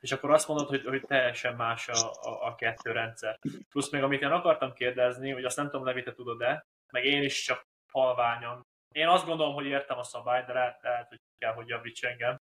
És 0.00 0.12
akkor 0.12 0.30
azt 0.30 0.48
mondod, 0.48 0.68
hogy, 0.68 0.84
hogy 0.84 1.02
teljesen 1.02 1.56
más 1.56 1.88
a, 1.88 2.10
a, 2.10 2.46
a 2.46 2.54
kettő 2.54 2.92
rendszer. 2.92 3.38
Plusz 3.68 3.90
még 3.90 4.02
amit 4.02 4.22
én 4.22 4.28
akartam 4.30 4.72
kérdezni, 4.72 5.30
hogy 5.30 5.44
azt 5.44 5.56
nem 5.56 5.70
tudom, 5.70 5.84
Levi, 5.86 6.02
te 6.02 6.12
tudod-e, 6.14 6.62
meg 6.92 7.04
én 7.04 7.22
is 7.22 7.42
csak 7.42 7.62
halványan. 7.92 8.62
Én 8.94 9.08
azt 9.08 9.26
gondolom, 9.26 9.54
hogy 9.54 9.66
értem 9.66 9.98
a 9.98 10.02
szabályt, 10.02 10.46
de 10.46 10.52
lehet, 10.52 10.82
lehet 10.82 11.08
hogy 11.08 11.18
kell, 11.38 11.52
hogy 11.52 11.68
javíts 11.68 12.04
engem, 12.04 12.36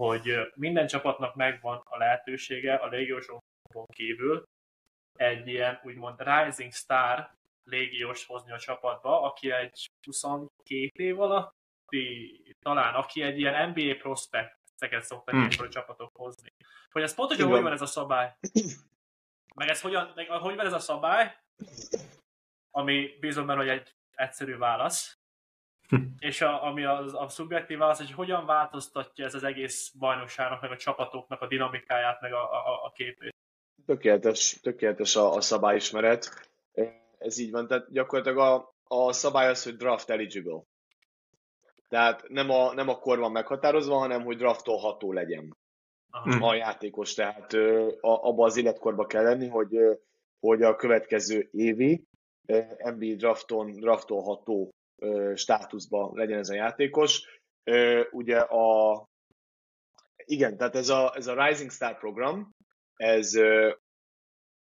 hogy 0.00 0.52
minden 0.54 0.86
csapatnak 0.86 1.34
megvan 1.34 1.80
a 1.84 1.96
lehetősége 1.96 2.74
a 2.74 2.88
légiósokon 2.88 3.86
kívül 3.94 4.42
egy 5.18 5.46
ilyen 5.46 5.80
úgymond 5.82 6.22
rising 6.22 6.72
star 6.72 7.30
légiós 7.64 8.26
hozni 8.26 8.52
a 8.52 8.58
csapatba, 8.58 9.22
aki 9.22 9.50
egy 9.50 9.86
22 10.06 10.90
év 10.92 11.20
alatti, 11.20 12.42
talán 12.64 12.94
aki 12.94 13.22
egy 13.22 13.38
ilyen 13.38 13.68
NBA 13.68 13.96
prospecteket 13.96 15.02
szoktak 15.02 15.34
Hmm. 15.34 15.44
ilyenkor 15.44 15.66
a 15.66 15.70
csapatok 15.70 16.16
hozni. 16.16 16.48
Hogy 16.90 17.02
ez 17.02 17.14
pontosan 17.14 17.50
hogy 17.50 17.62
van 17.62 17.72
ez 17.72 17.82
a 17.82 17.86
szabály? 17.86 18.34
Meg 19.54 19.68
ez 19.68 19.80
hogyan, 19.80 20.12
meg 20.14 20.28
hogy 20.28 20.56
van 20.56 20.66
ez 20.66 20.72
a 20.72 20.78
szabály? 20.78 21.36
Ami 22.70 23.16
bízom 23.20 23.46
benne, 23.46 23.58
hogy 23.58 23.68
egy 23.68 23.94
egyszerű 24.10 24.56
válasz. 24.56 25.19
És 26.18 26.40
a, 26.40 26.64
ami 26.64 26.84
a, 26.84 27.04
a 27.04 27.28
szubjektív 27.28 27.78
válasz, 27.78 27.98
hogy 27.98 28.12
hogyan 28.12 28.46
változtatja 28.46 29.24
ez 29.24 29.34
az 29.34 29.44
egész 29.44 29.90
bajnokságnak, 29.98 30.60
meg 30.60 30.70
a 30.70 30.76
csapatoknak 30.76 31.40
a 31.40 31.46
dinamikáját, 31.46 32.20
meg 32.20 32.32
a, 32.32 32.42
a, 32.42 32.84
a 32.84 32.92
képét. 32.94 33.34
Tökéletes, 33.86 34.58
tökéletes 34.62 35.16
a, 35.16 35.34
a 35.34 35.40
szabályismeret. 35.40 36.50
Ez 37.18 37.38
így 37.38 37.50
van, 37.50 37.66
tehát 37.66 37.92
gyakorlatilag 37.92 38.38
a, 38.38 38.74
a 38.84 39.12
szabály 39.12 39.48
az, 39.48 39.64
hogy 39.64 39.76
draft 39.76 40.10
eligible. 40.10 40.62
Tehát 41.88 42.28
nem 42.28 42.50
a, 42.50 42.74
nem 42.74 42.88
a 42.88 42.98
kor 42.98 43.18
van 43.18 43.32
meghatározva, 43.32 43.98
hanem 43.98 44.22
hogy 44.22 44.36
draftolható 44.36 45.12
legyen 45.12 45.56
Aha. 46.10 46.48
A 46.48 46.54
játékos. 46.54 47.14
Tehát 47.14 47.52
a, 48.00 48.28
abba 48.28 48.44
az 48.44 48.56
életkorba 48.56 49.06
kell 49.06 49.22
lenni, 49.22 49.48
hogy, 49.48 49.78
hogy 50.40 50.62
a 50.62 50.76
következő 50.76 51.48
évi 51.52 52.04
NBA 52.82 53.14
drafton 53.16 53.72
draftolható 53.72 54.70
ö, 55.00 55.32
státuszba 55.34 56.10
legyen 56.14 56.38
ez 56.38 56.48
a 56.48 56.54
játékos. 56.54 57.22
Ugye 58.10 58.38
a 58.38 59.08
igen, 60.24 60.56
tehát 60.56 60.76
ez 60.76 60.88
a, 60.88 61.12
ez 61.16 61.26
a 61.26 61.46
Rising 61.46 61.70
Star 61.70 61.98
program, 61.98 62.54
ez 62.96 63.32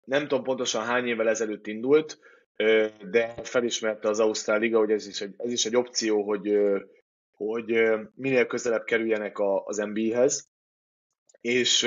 nem 0.04 0.22
tudom 0.28 0.42
pontosan 0.42 0.85
hány 0.85 1.06
évvel 1.06 1.28
ezelőtt 1.28 1.66
indult, 1.66 2.18
de 3.11 3.35
felismerte 3.42 4.09
az 4.09 4.20
Ausztrál 4.20 4.59
Liga, 4.59 4.78
hogy 4.78 4.90
ez 4.90 5.06
is 5.06 5.20
egy, 5.20 5.35
ez 5.37 5.52
is 5.52 5.64
egy 5.64 5.76
opció, 5.76 6.22
hogy, 6.22 6.59
hogy 7.37 7.83
minél 8.14 8.46
közelebb 8.46 8.85
kerüljenek 8.85 9.38
az 9.64 9.76
NBA-hez, 9.76 10.48
és 11.40 11.83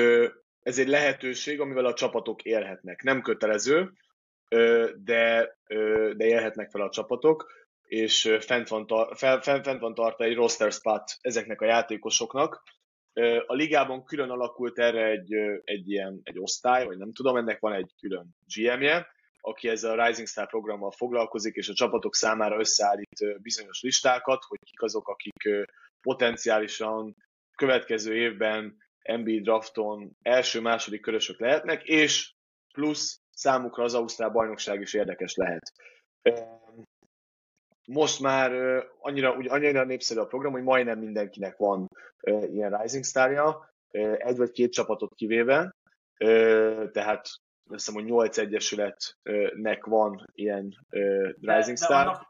ez 0.59 0.79
egy 0.79 0.87
lehetőség, 0.87 1.59
amivel 1.59 1.85
a 1.85 1.93
csapatok 1.93 2.43
élhetnek. 2.43 3.03
Nem 3.03 3.21
kötelező, 3.21 3.91
de, 4.97 5.57
de 6.15 6.25
élhetnek 6.25 6.69
fel 6.69 6.81
a 6.81 6.89
csapatok, 6.89 7.51
és 7.93 8.37
fent 8.39 8.67
van, 8.67 8.87
tar- 8.87 9.17
fel, 9.17 9.41
fent, 9.41 9.63
fent 9.63 9.79
van 9.79 9.93
tartva 9.93 10.23
egy 10.23 10.35
roster 10.35 10.71
spot 10.71 11.17
ezeknek 11.21 11.61
a 11.61 11.65
játékosoknak, 11.65 12.63
A 13.45 13.53
ligában 13.53 14.03
külön 14.03 14.29
alakult 14.29 14.79
erre 14.79 15.05
egy, 15.05 15.33
egy 15.63 15.89
ilyen 15.89 16.21
egy 16.23 16.39
osztály, 16.39 16.85
vagy 16.85 16.97
nem 16.97 17.13
tudom, 17.13 17.35
ennek 17.35 17.59
van 17.59 17.73
egy 17.73 17.91
külön 17.99 18.35
GM-je, 18.55 19.07
aki 19.41 19.67
ezzel 19.67 19.99
a 19.99 20.05
Rising 20.05 20.27
Star 20.27 20.47
programmal 20.47 20.91
foglalkozik, 20.91 21.55
és 21.55 21.69
a 21.69 21.73
csapatok 21.73 22.15
számára 22.15 22.59
összeállít 22.59 23.41
bizonyos 23.41 23.81
listákat, 23.81 24.43
hogy 24.43 24.59
kik 24.63 24.81
azok, 24.81 25.07
akik 25.07 25.67
potenciálisan 26.01 27.15
következő 27.55 28.15
évben 28.15 28.77
NBA 29.03 29.39
drafton 29.41 30.17
első-második 30.21 31.01
körösök 31.01 31.39
lehetnek, 31.39 31.83
és 31.83 32.33
plusz 32.73 33.21
számukra 33.31 33.83
az 33.83 33.93
Ausztrál 33.93 34.29
bajnokság 34.29 34.81
is 34.81 34.93
érdekes 34.93 35.35
lehet. 35.35 35.73
Most 37.85 38.19
már 38.19 38.51
annyira, 38.99 39.35
úgy, 39.35 39.47
annyira 39.47 39.83
népszerű 39.83 40.19
a 40.19 40.25
program, 40.25 40.51
hogy 40.51 40.63
majdnem 40.63 40.99
mindenkinek 40.99 41.57
van 41.57 41.89
ilyen 42.25 42.77
Rising 42.77 43.03
Starja, 43.03 43.73
egy 44.17 44.37
vagy 44.37 44.51
két 44.51 44.71
csapatot 44.71 45.13
kivéve, 45.15 45.75
tehát 46.91 47.19
azt 47.69 47.85
hiszem, 47.85 47.93
hogy 47.93 48.03
nyolc 48.03 48.37
egyesületnek 48.37 49.85
van 49.85 50.25
ilyen 50.33 50.85
Rising 51.41 51.77
Star. 51.77 52.07
annak, 52.07 52.27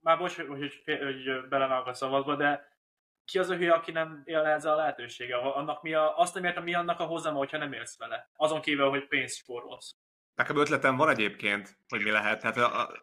már 0.00 0.18
bocs, 0.18 0.36
hogy, 0.36 0.46
hogy, 0.46 0.82
hogy, 0.84 1.48
belevágok 1.48 1.86
a 1.86 1.94
szavakba, 1.94 2.36
de 2.36 2.72
ki 3.24 3.38
az 3.38 3.50
a 3.50 3.56
hülye, 3.56 3.72
aki 3.72 3.92
nem 3.92 4.22
élne 4.24 4.48
ezzel 4.48 4.72
a 4.72 4.76
lehetőséggel? 4.76 5.38
Annak 5.38 5.82
mi 5.82 5.94
a, 5.94 6.18
azt 6.18 6.34
nem 6.34 6.44
értem, 6.44 6.62
mi 6.62 6.74
annak 6.74 7.00
a 7.00 7.04
hozama, 7.04 7.38
hogyha 7.38 7.58
nem 7.58 7.72
élsz 7.72 7.98
vele. 7.98 8.30
Azon 8.36 8.60
kívül, 8.60 8.88
hogy 8.88 9.08
pénzt 9.08 9.36
spórolsz. 9.36 9.94
Nekem 10.34 10.56
ötletem 10.56 10.96
van 10.96 11.08
egyébként, 11.08 11.76
hogy 11.88 12.02
mi 12.02 12.10
lehet. 12.10 12.42
Hát 12.42 12.56
a, 12.56 12.80
a, 12.80 13.02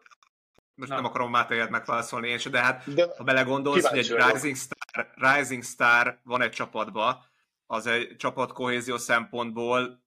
most 0.82 0.94
Na. 0.94 1.00
nem 1.00 1.10
akarom 1.10 1.30
Mátéját 1.30 1.70
megválaszolni 1.70 2.28
én 2.28 2.38
sem, 2.38 2.52
de 2.52 2.60
hát 2.60 2.94
De 2.94 3.06
ha 3.16 3.24
belegondolsz, 3.24 3.86
hogy 3.86 3.98
egy. 3.98 4.14
Rising 4.32 4.56
Star, 4.56 5.08
Rising 5.14 5.62
Star 5.64 6.20
van 6.24 6.42
egy 6.42 6.50
csapatba, 6.50 7.24
az 7.66 7.86
egy 7.86 8.16
csapat 8.16 8.52
kohézió 8.52 8.96
szempontból 8.96 10.02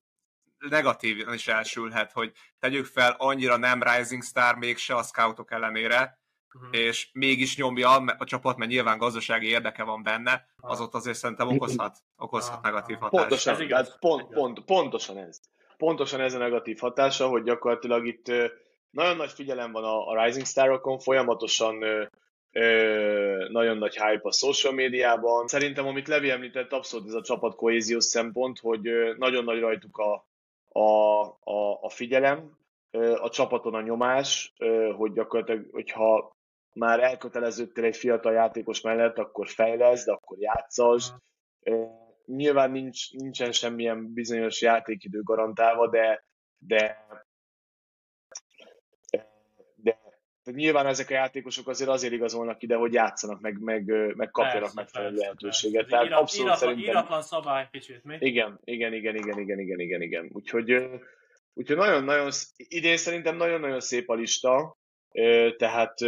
negatívan 0.68 1.34
is 1.34 1.48
elsülhet, 1.48 2.12
hogy 2.12 2.32
tegyük 2.58 2.84
fel, 2.86 3.14
annyira 3.18 3.56
nem 3.56 3.82
Rising 3.82 4.22
Star 4.22 4.56
mégse 4.56 4.94
a 4.94 5.02
scoutok 5.02 5.50
ellenére, 5.50 6.20
uh-huh. 6.54 6.80
és 6.80 7.08
mégis 7.12 7.56
nyomja 7.56 7.90
a 8.18 8.24
csapat, 8.24 8.56
mert 8.56 8.70
nyilván 8.70 8.98
gazdasági 8.98 9.46
érdeke 9.46 9.84
van 9.84 10.02
benne, 10.02 10.46
az 10.56 10.80
ott 10.80 10.94
azért 10.94 11.16
szerintem 11.16 11.48
okozhat, 11.48 11.98
okozhat 12.16 12.62
negatív 12.62 12.96
hatást. 12.96 13.22
Pontosan, 13.22 13.54
ez 13.54 13.60
igaz. 13.60 13.96
Pont, 14.00 14.28
pont, 14.28 14.64
pontosan 14.64 15.18
ez. 15.18 15.40
Pontosan 15.76 16.20
ez 16.20 16.34
a 16.34 16.38
negatív 16.38 16.78
hatása, 16.78 17.28
hogy 17.28 17.42
gyakorlatilag 17.42 18.06
itt 18.06 18.32
nagyon 18.90 19.16
nagy 19.16 19.30
figyelem 19.30 19.72
van 19.72 19.84
a, 19.84 20.06
a 20.06 20.24
Rising 20.24 20.46
Starokon, 20.46 20.98
folyamatosan 20.98 21.84
nagyon 23.48 23.78
nagy 23.78 23.96
hype 23.96 24.20
a 24.22 24.32
social 24.32 24.72
médiában. 24.72 25.46
Szerintem, 25.46 25.86
amit 25.86 26.08
Levi 26.08 26.30
említett, 26.30 26.72
abszolút 26.72 27.06
ez 27.06 27.14
a 27.14 27.22
csapat 27.22 27.54
kohéziós 27.54 28.04
szempont, 28.04 28.58
hogy 28.58 28.90
nagyon 29.18 29.44
nagy 29.44 29.60
rajtuk 29.60 29.98
a, 29.98 30.26
a, 30.68 31.20
a, 31.40 31.82
a 31.82 31.90
figyelem, 31.90 32.58
a 33.20 33.28
csapaton 33.28 33.74
a 33.74 33.80
nyomás, 33.80 34.52
hogy 34.96 35.12
gyakorlatilag, 35.12 35.66
hogyha 35.72 36.36
már 36.72 37.00
elköteleződtél 37.00 37.84
egy 37.84 37.96
fiatal 37.96 38.32
játékos 38.32 38.80
mellett, 38.80 39.18
akkor 39.18 39.48
fejleszd, 39.48 40.08
akkor 40.08 40.38
játszasd. 40.38 41.14
Nyilván 42.26 42.70
nincs, 42.70 43.12
nincsen 43.12 43.52
semmilyen 43.52 44.12
bizonyos 44.12 44.62
játékidő 44.62 45.22
garantálva, 45.22 45.88
de, 45.88 46.24
de 46.58 47.06
Tehát 50.46 50.60
nyilván 50.60 50.86
ezek 50.86 51.10
a 51.10 51.14
játékosok 51.14 51.68
azért 51.68 51.90
azért 51.90 52.12
igazolnak 52.12 52.62
ide, 52.62 52.74
hogy 52.76 52.92
játszanak, 52.92 53.40
meg, 53.40 53.58
meg, 53.60 54.14
meg 54.16 54.30
kapjanak 54.30 54.74
megfelelő 54.74 55.10
persze, 55.10 55.24
lehetőséget. 55.24 55.80
Persze. 55.80 55.90
Tehát 55.90 56.06
Irat, 56.06 56.20
abszolút 56.20 56.46
iratlan, 56.46 56.68
szerintem... 56.68 56.92
Iratlan 56.92 57.22
szabály 57.22 57.68
kicsit, 57.70 58.04
mi? 58.04 58.16
Igen, 58.18 58.60
igen, 58.64 58.92
igen, 58.92 59.14
igen, 59.14 59.38
igen, 59.38 59.58
igen, 59.58 59.80
igen, 59.80 60.02
igen. 60.02 60.30
Úgyhogy, 60.32 60.72
úgyhogy 61.54 61.76
nagyon-nagyon, 61.76 62.30
idén 62.56 62.96
szerintem 62.96 63.36
nagyon-nagyon 63.36 63.80
szép 63.80 64.10
a 64.10 64.14
lista, 64.14 64.76
tehát 65.56 65.98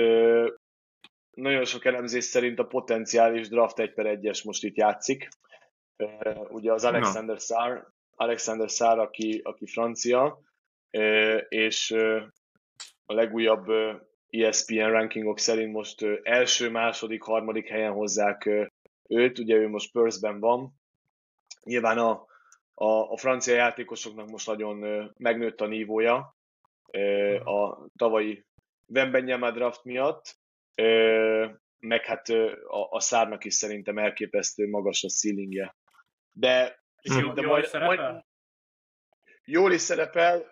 nagyon 1.31 1.65
sok 1.65 1.85
elemzés 1.85 2.25
szerint 2.25 2.59
a 2.59 2.67
potenciális 2.67 3.49
draft 3.49 3.79
1 3.79 3.95
per 3.95 4.19
1-es 4.21 4.45
most 4.45 4.65
itt 4.65 4.77
játszik. 4.77 5.29
Ugye 6.49 6.73
az 6.73 6.85
Alexander 6.85 7.41
Szár, 7.41 7.87
Alexander 8.17 8.71
Szár, 8.71 8.99
aki, 8.99 9.41
aki 9.45 9.67
francia, 9.67 10.41
és 11.49 11.91
a 13.07 13.15
legújabb 13.15 13.67
ESPN 14.31 14.91
rankingok 14.91 15.39
szerint 15.39 15.73
most 15.73 16.05
első, 16.23 16.71
második, 16.71 17.23
harmadik 17.23 17.69
helyen 17.69 17.93
hozzák 17.93 18.51
őt, 19.09 19.39
ugye 19.39 19.55
ő 19.55 19.69
most 19.69 19.93
Perth-ben 19.93 20.41
van. 20.41 20.73
Nyilván 21.63 21.99
a, 21.99 22.27
a, 22.75 23.13
a 23.13 23.17
francia 23.17 23.55
játékosoknak 23.55 24.29
most 24.29 24.47
nagyon 24.47 25.11
megnőtt 25.17 25.61
a 25.61 25.67
nívója 25.67 26.37
a 27.45 27.87
tavalyi 27.97 28.47
Wembenyama 28.87 29.51
draft 29.51 29.85
miatt, 29.85 30.39
meg 31.79 32.05
hát 32.05 32.29
a, 32.29 32.89
a 32.91 33.01
szárnak 33.01 33.45
is 33.45 33.55
szerintem 33.55 33.99
elképesztő 33.99 34.69
magas 34.69 35.05
a 35.05 35.09
ceilingje. 35.09 35.77
De, 36.33 36.83
hm. 37.03 37.33
de 37.35 37.41
jól 37.41 37.51
majd, 37.51 37.67
szerepel? 37.67 38.13
Majd, 38.13 38.25
jól 39.45 39.73
is 39.73 39.81
szerepel, 39.81 40.47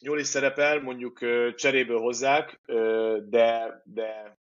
jól 0.00 0.18
is 0.18 0.26
szerepel, 0.26 0.80
mondjuk 0.80 1.18
cseréből 1.54 2.00
hozzák, 2.00 2.60
de, 3.28 3.82
de 3.84 4.38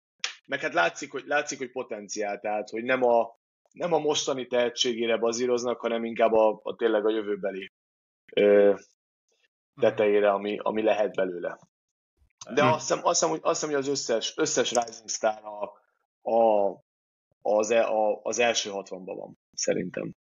meg 0.45 0.59
hát 0.59 0.73
látszik, 0.73 1.11
hogy, 1.11 1.23
látszik, 1.25 1.57
hogy 1.57 1.71
potenciál, 1.71 2.39
tehát 2.39 2.69
hogy 2.69 2.83
nem 2.83 3.03
a, 3.03 3.39
nem 3.71 3.93
a 3.93 3.99
mostani 3.99 4.47
tehetségére 4.47 5.17
bazíroznak, 5.17 5.79
hanem 5.79 6.05
inkább 6.05 6.33
a, 6.33 6.59
a 6.63 6.75
tényleg 6.75 7.05
a 7.05 7.09
jövőbeli 7.09 7.71
ö, 8.33 8.73
tetejére, 9.79 10.31
ami, 10.31 10.57
ami 10.61 10.81
lehet 10.81 11.15
belőle. 11.15 11.59
De 12.53 12.61
hm. 12.61 12.67
azt 12.67 12.79
hiszem, 12.79 12.99
azt 13.05 13.19
hiszem, 13.19 13.29
hogy, 13.29 13.39
azt 13.43 13.59
hiszem, 13.59 13.75
hogy 13.75 13.83
az 13.83 13.87
összes, 13.87 14.33
összes 14.37 14.71
Rising 14.71 15.09
Star 15.09 15.41
a, 15.43 15.71
a, 16.31 16.69
az, 17.41 17.71
e, 17.71 17.87
a, 17.87 18.19
az 18.23 18.39
első 18.39 18.69
60-ban 18.73 19.13
van, 19.15 19.39
szerintem. 19.53 20.15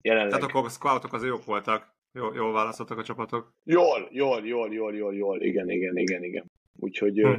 Jelenleg. 0.00 0.32
Tehát 0.32 0.48
akkor 0.48 0.64
a 0.64 0.68
scoutok 0.68 1.12
az 1.12 1.24
jók 1.24 1.44
voltak. 1.44 1.96
Jól, 2.18 2.34
jól 2.34 2.52
választottak 2.52 2.98
a 2.98 3.02
csapatok. 3.02 3.52
Jól, 3.64 4.08
jól, 4.12 4.46
jól, 4.46 4.72
jól, 4.72 4.94
jól, 4.94 5.14
jól, 5.14 5.42
igen, 5.42 5.70
igen, 5.70 5.96
igen, 5.96 6.24
igen. 6.24 6.50
Úgyhogy 6.76 7.20
hm. 7.20 7.34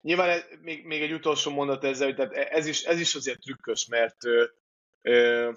nyilván 0.00 0.28
ez, 0.28 0.44
még, 0.62 0.84
még 0.84 1.02
egy 1.02 1.12
utolsó 1.12 1.50
mondat 1.50 1.84
ezzel, 1.84 2.06
hogy 2.06 2.16
tehát 2.16 2.32
ez 2.32 2.66
is, 2.66 2.84
ez 2.84 3.00
is 3.00 3.14
azért 3.14 3.40
trükkös, 3.40 3.86
mert 3.86 4.24
ö, 4.24 4.44
ö, 5.02 5.50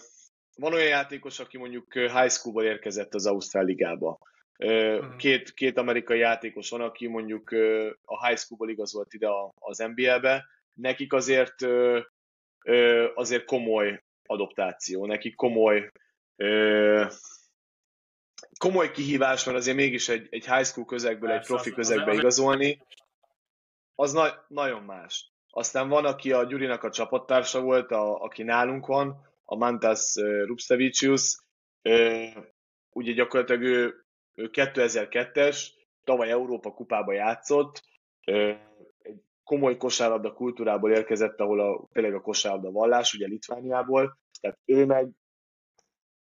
van 0.55 0.73
olyan 0.73 0.87
játékos, 0.87 1.39
aki 1.39 1.57
mondjuk 1.57 1.93
high 1.93 2.29
schoolból 2.29 2.63
érkezett 2.63 3.13
az 3.13 3.25
Ausztrál 3.25 3.63
ligába. 3.63 4.19
Hm. 4.57 5.15
Két, 5.17 5.53
két 5.53 5.77
amerikai 5.77 6.19
játékos 6.19 6.69
van, 6.69 6.81
aki 6.81 7.07
mondjuk 7.07 7.51
a 8.05 8.27
high 8.27 8.39
schoolból 8.39 8.69
igazolt 8.69 9.13
ide 9.13 9.27
az 9.59 9.77
NBL-be. 9.77 10.45
Nekik 10.73 11.13
azért, 11.13 11.55
azért 13.15 13.45
komoly 13.45 14.03
adaptáció, 14.25 15.05
nekik 15.05 15.35
komoly 15.35 15.91
komoly 18.57 18.91
kihívás, 18.91 19.43
mert 19.43 19.57
azért 19.57 19.77
mégis 19.77 20.09
egy, 20.09 20.27
egy 20.29 20.45
high 20.45 20.63
school 20.63 20.85
közegből 20.85 21.29
Persze, 21.29 21.39
egy 21.39 21.47
profi 21.47 21.71
közegbe 21.71 22.11
az, 22.11 22.17
igazolni, 22.17 22.81
az 23.95 24.11
na- 24.11 24.45
nagyon 24.47 24.83
más. 24.83 25.31
Aztán 25.49 25.89
van, 25.89 26.05
aki 26.05 26.31
a 26.31 26.43
Gyurinak 26.43 26.83
a 26.83 26.91
csapattársa 26.91 27.61
volt, 27.61 27.91
a, 27.91 28.21
aki 28.21 28.43
nálunk 28.43 28.85
van, 28.85 29.27
a 29.45 29.55
Mantas 29.55 30.15
Rupstevicius, 30.45 31.37
ugye 32.89 33.11
gyakorlatilag 33.13 33.61
ő, 33.61 34.05
ő 34.35 34.49
2002-es, 34.53 35.67
tavaly 36.03 36.29
Európa 36.29 36.73
kupába 36.73 37.13
játszott, 37.13 37.83
egy 39.01 39.21
komoly 39.43 39.77
kosárlabda 39.77 40.33
kultúrából 40.33 40.91
érkezett, 40.91 41.39
ahol 41.39 41.59
a, 41.59 41.87
tényleg 41.91 42.13
a 42.13 42.21
kosárlabda 42.21 42.71
vallás, 42.71 43.13
ugye 43.13 43.27
Litvániából, 43.27 44.17
tehát 44.41 44.59
ő 44.65 44.85
meg 44.85 45.09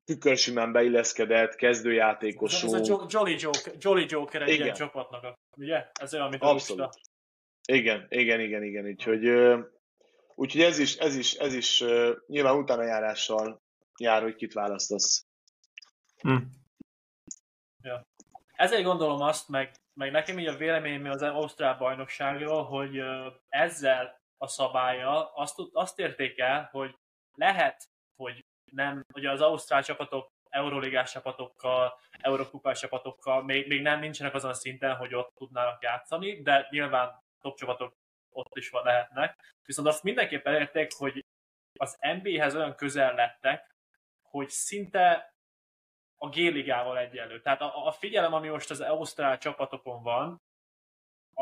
tükörsimán 0.05 0.73
beilleszkedett, 0.73 1.55
kezdőjátékosú. 1.55 2.75
Ez, 2.75 2.91
a 2.91 3.07
Jolly 3.09 3.37
Joker, 3.39 3.75
Jolly 3.79 4.07
Joker 4.09 4.43
egy 4.43 4.49
igen. 4.49 4.63
ilyen 4.63 4.75
csapatnak, 4.75 5.39
ugye? 5.57 5.91
Ez 6.01 6.15
olyan, 6.15 6.29
mint 6.29 6.43
Abszolút. 6.43 6.83
A 6.83 6.91
igen, 7.65 8.07
igen, 8.09 8.41
igen, 8.41 8.63
igen, 8.63 8.85
úgyhogy, 8.85 9.27
úgyhogy 10.35 10.63
ez 10.63 10.79
is, 10.79 10.97
ez 10.97 11.15
is, 11.15 11.35
ez 11.35 11.55
is 11.55 11.85
nyilván 12.27 12.57
utána 12.57 12.83
járással 12.83 13.63
jár, 13.99 14.23
hogy 14.23 14.35
kit 14.35 14.53
választasz. 14.53 15.27
Hm. 16.21 16.37
Ja. 17.83 18.07
Ezért 18.57 18.83
gondolom 18.83 19.21
azt, 19.21 19.49
meg, 19.49 19.75
meg 19.95 20.11
nekem 20.11 20.39
így 20.39 20.47
a 20.47 20.57
véleményem 20.57 21.11
az 21.11 21.23
Ausztrál 21.23 21.77
bajnokságról, 21.79 22.65
hogy 22.65 23.01
ezzel 23.49 24.21
a 24.39 24.47
szabálya 24.47 25.33
azt, 25.35 25.59
azt 25.73 25.99
értékel, 25.99 26.69
hogy 26.73 26.95
lehet, 27.35 27.89
hogy 28.17 28.45
nem, 28.75 29.05
ugye 29.15 29.31
az 29.31 29.41
ausztrál 29.41 29.83
csapatok 29.83 30.31
Euroligás 30.51 31.11
csapatokkal, 31.11 31.99
Eurokupás 32.21 32.81
csapatokkal 32.81 33.43
még, 33.43 33.69
még 33.69 33.83
nem 33.83 34.01
nincsenek 34.01 34.35
azon 34.35 34.51
a 34.51 34.55
szinten, 34.55 34.97
hogy 34.97 35.15
ott 35.15 35.35
tudnának 35.35 35.83
játszani, 35.83 36.43
de 36.43 36.67
nyilván 36.71 37.23
top 37.41 37.57
csapatok 37.57 37.95
ott 38.31 38.57
is 38.57 38.71
van, 38.71 38.85
lehetnek. 38.85 39.57
Viszont 39.65 39.89
azt 39.89 40.03
mindenképpen 40.03 40.55
elérték, 40.55 40.93
hogy 40.93 41.25
az 41.79 41.99
NBA-hez 42.01 42.57
olyan 42.57 42.75
közel 42.75 43.15
lettek, 43.15 43.75
hogy 44.23 44.49
szinte 44.49 45.35
a 46.17 46.29
G-ligával 46.29 46.99
egyenlő. 46.99 47.41
Tehát 47.41 47.61
a, 47.61 47.87
a 47.87 47.93
figyelem, 47.93 48.35
ami 48.35 48.49
most 48.49 48.71
az 48.71 48.81
Ausztrál 48.81 49.39
csapatokon 49.39 50.03
van, 50.03 50.43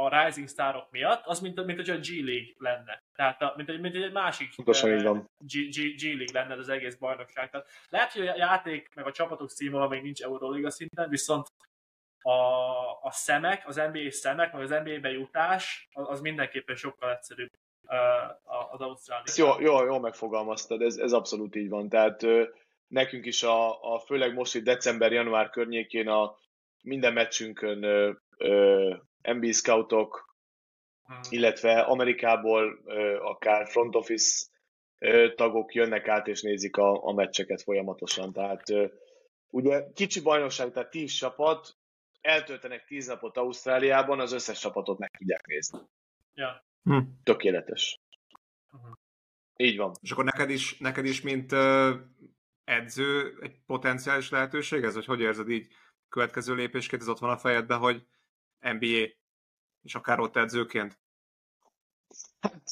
a 0.05 0.25
Rising 0.25 0.49
Starok 0.49 0.91
miatt, 0.91 1.27
az 1.27 1.41
mint, 1.41 1.65
mint 1.65 1.79
hogy 1.79 1.91
a 1.91 1.99
G-League 1.99 2.53
lenne. 2.59 3.03
Tehát 3.15 3.43
a, 3.43 3.55
mint, 3.57 3.81
mint 3.81 3.95
egy 3.95 4.13
másik 4.13 4.55
G, 4.57 5.53
G, 5.69 5.95
G-League 5.97 6.41
lenne 6.41 6.55
az 6.55 6.69
egész 6.69 6.95
bajnokság. 6.95 7.51
Tehát 7.51 7.67
lehet, 7.89 8.13
hogy 8.13 8.27
a 8.27 8.37
játék 8.37 8.95
meg 8.95 9.07
a 9.07 9.13
csapatok 9.13 9.51
színvola 9.51 9.89
még 9.89 10.03
nincs 10.03 10.23
Euroliga 10.23 10.71
szinten, 10.71 11.09
viszont 11.09 11.47
a, 12.23 12.31
a 13.03 13.11
szemek, 13.11 13.67
az 13.67 13.77
NBA 13.77 14.11
szemek, 14.11 14.53
meg 14.53 14.63
az 14.63 14.71
NBA 14.71 15.01
bejutás, 15.01 15.89
az, 15.93 16.09
az 16.09 16.21
mindenképpen 16.21 16.77
sokkal 16.77 17.11
egyszerűbb 17.11 17.51
az 18.71 18.81
Ausztrália. 18.81 19.25
Ezt 19.27 19.39
jó, 19.39 19.61
jó, 19.61 19.85
jó 19.85 19.99
megfogalmaztad, 19.99 20.83
ez, 20.83 20.97
ez 20.97 21.13
abszolút 21.13 21.57
így 21.57 21.69
van. 21.69 21.89
Tehát 21.89 22.27
nekünk 22.87 23.27
is 23.27 23.43
a, 23.43 23.83
a 23.95 23.99
főleg 23.99 24.35
most 24.35 24.55
itt 24.55 24.65
december-január 24.65 25.51
környékén 25.51 26.09
a 26.09 26.37
minden 26.83 27.13
meccsünkön 27.13 27.85
NBA 29.23 29.53
scoutok, 29.53 30.37
hmm. 31.03 31.21
illetve 31.29 31.81
Amerikából 31.81 32.79
akár 33.23 33.67
front 33.67 33.95
office 33.95 34.47
tagok 35.35 35.75
jönnek 35.75 36.09
át 36.09 36.27
és 36.27 36.43
nézik 36.43 36.77
a, 36.77 37.05
a 37.05 37.13
meccseket 37.13 37.63
folyamatosan. 37.63 38.33
Tehát 38.33 38.63
ugye 39.51 39.85
kicsi 39.95 40.21
bajnokság, 40.21 40.73
tehát 40.73 40.91
10 40.91 41.13
csapat, 41.13 41.77
eltöltenek 42.21 42.85
10 42.85 43.07
napot 43.07 43.37
Ausztráliában, 43.37 44.21
az 44.21 44.33
összes 44.33 44.59
csapatot 44.59 44.99
meg 44.99 45.11
tudják 45.11 45.47
nézni. 45.47 45.79
Ja. 46.35 46.65
Hm. 46.83 46.99
Tökéletes. 47.23 48.01
Uh-huh. 48.73 48.93
Így 49.57 49.77
van. 49.77 49.95
És 50.01 50.11
akkor 50.11 50.25
neked 50.25 50.51
is, 50.51 50.79
neked 50.79 51.05
is 51.05 51.21
mint 51.21 51.53
uh, 51.53 51.91
edző 52.65 53.39
egy 53.41 53.61
potenciális 53.67 54.31
lehetőség 54.31 54.85
ez, 54.85 54.95
hogy 54.95 55.05
hogy 55.05 55.21
érzed 55.21 55.49
így 55.49 55.67
következő 56.09 56.55
lépésként, 56.55 57.03
ez 57.03 57.09
ott 57.09 57.19
van 57.19 57.31
a 57.31 57.39
fejedben, 57.39 57.79
hogy 57.79 58.07
NBA, 58.61 59.09
és 59.83 59.95
akár 59.95 60.21
ott 60.21 60.37
edzőként? 60.37 60.99
Hát 62.41 62.63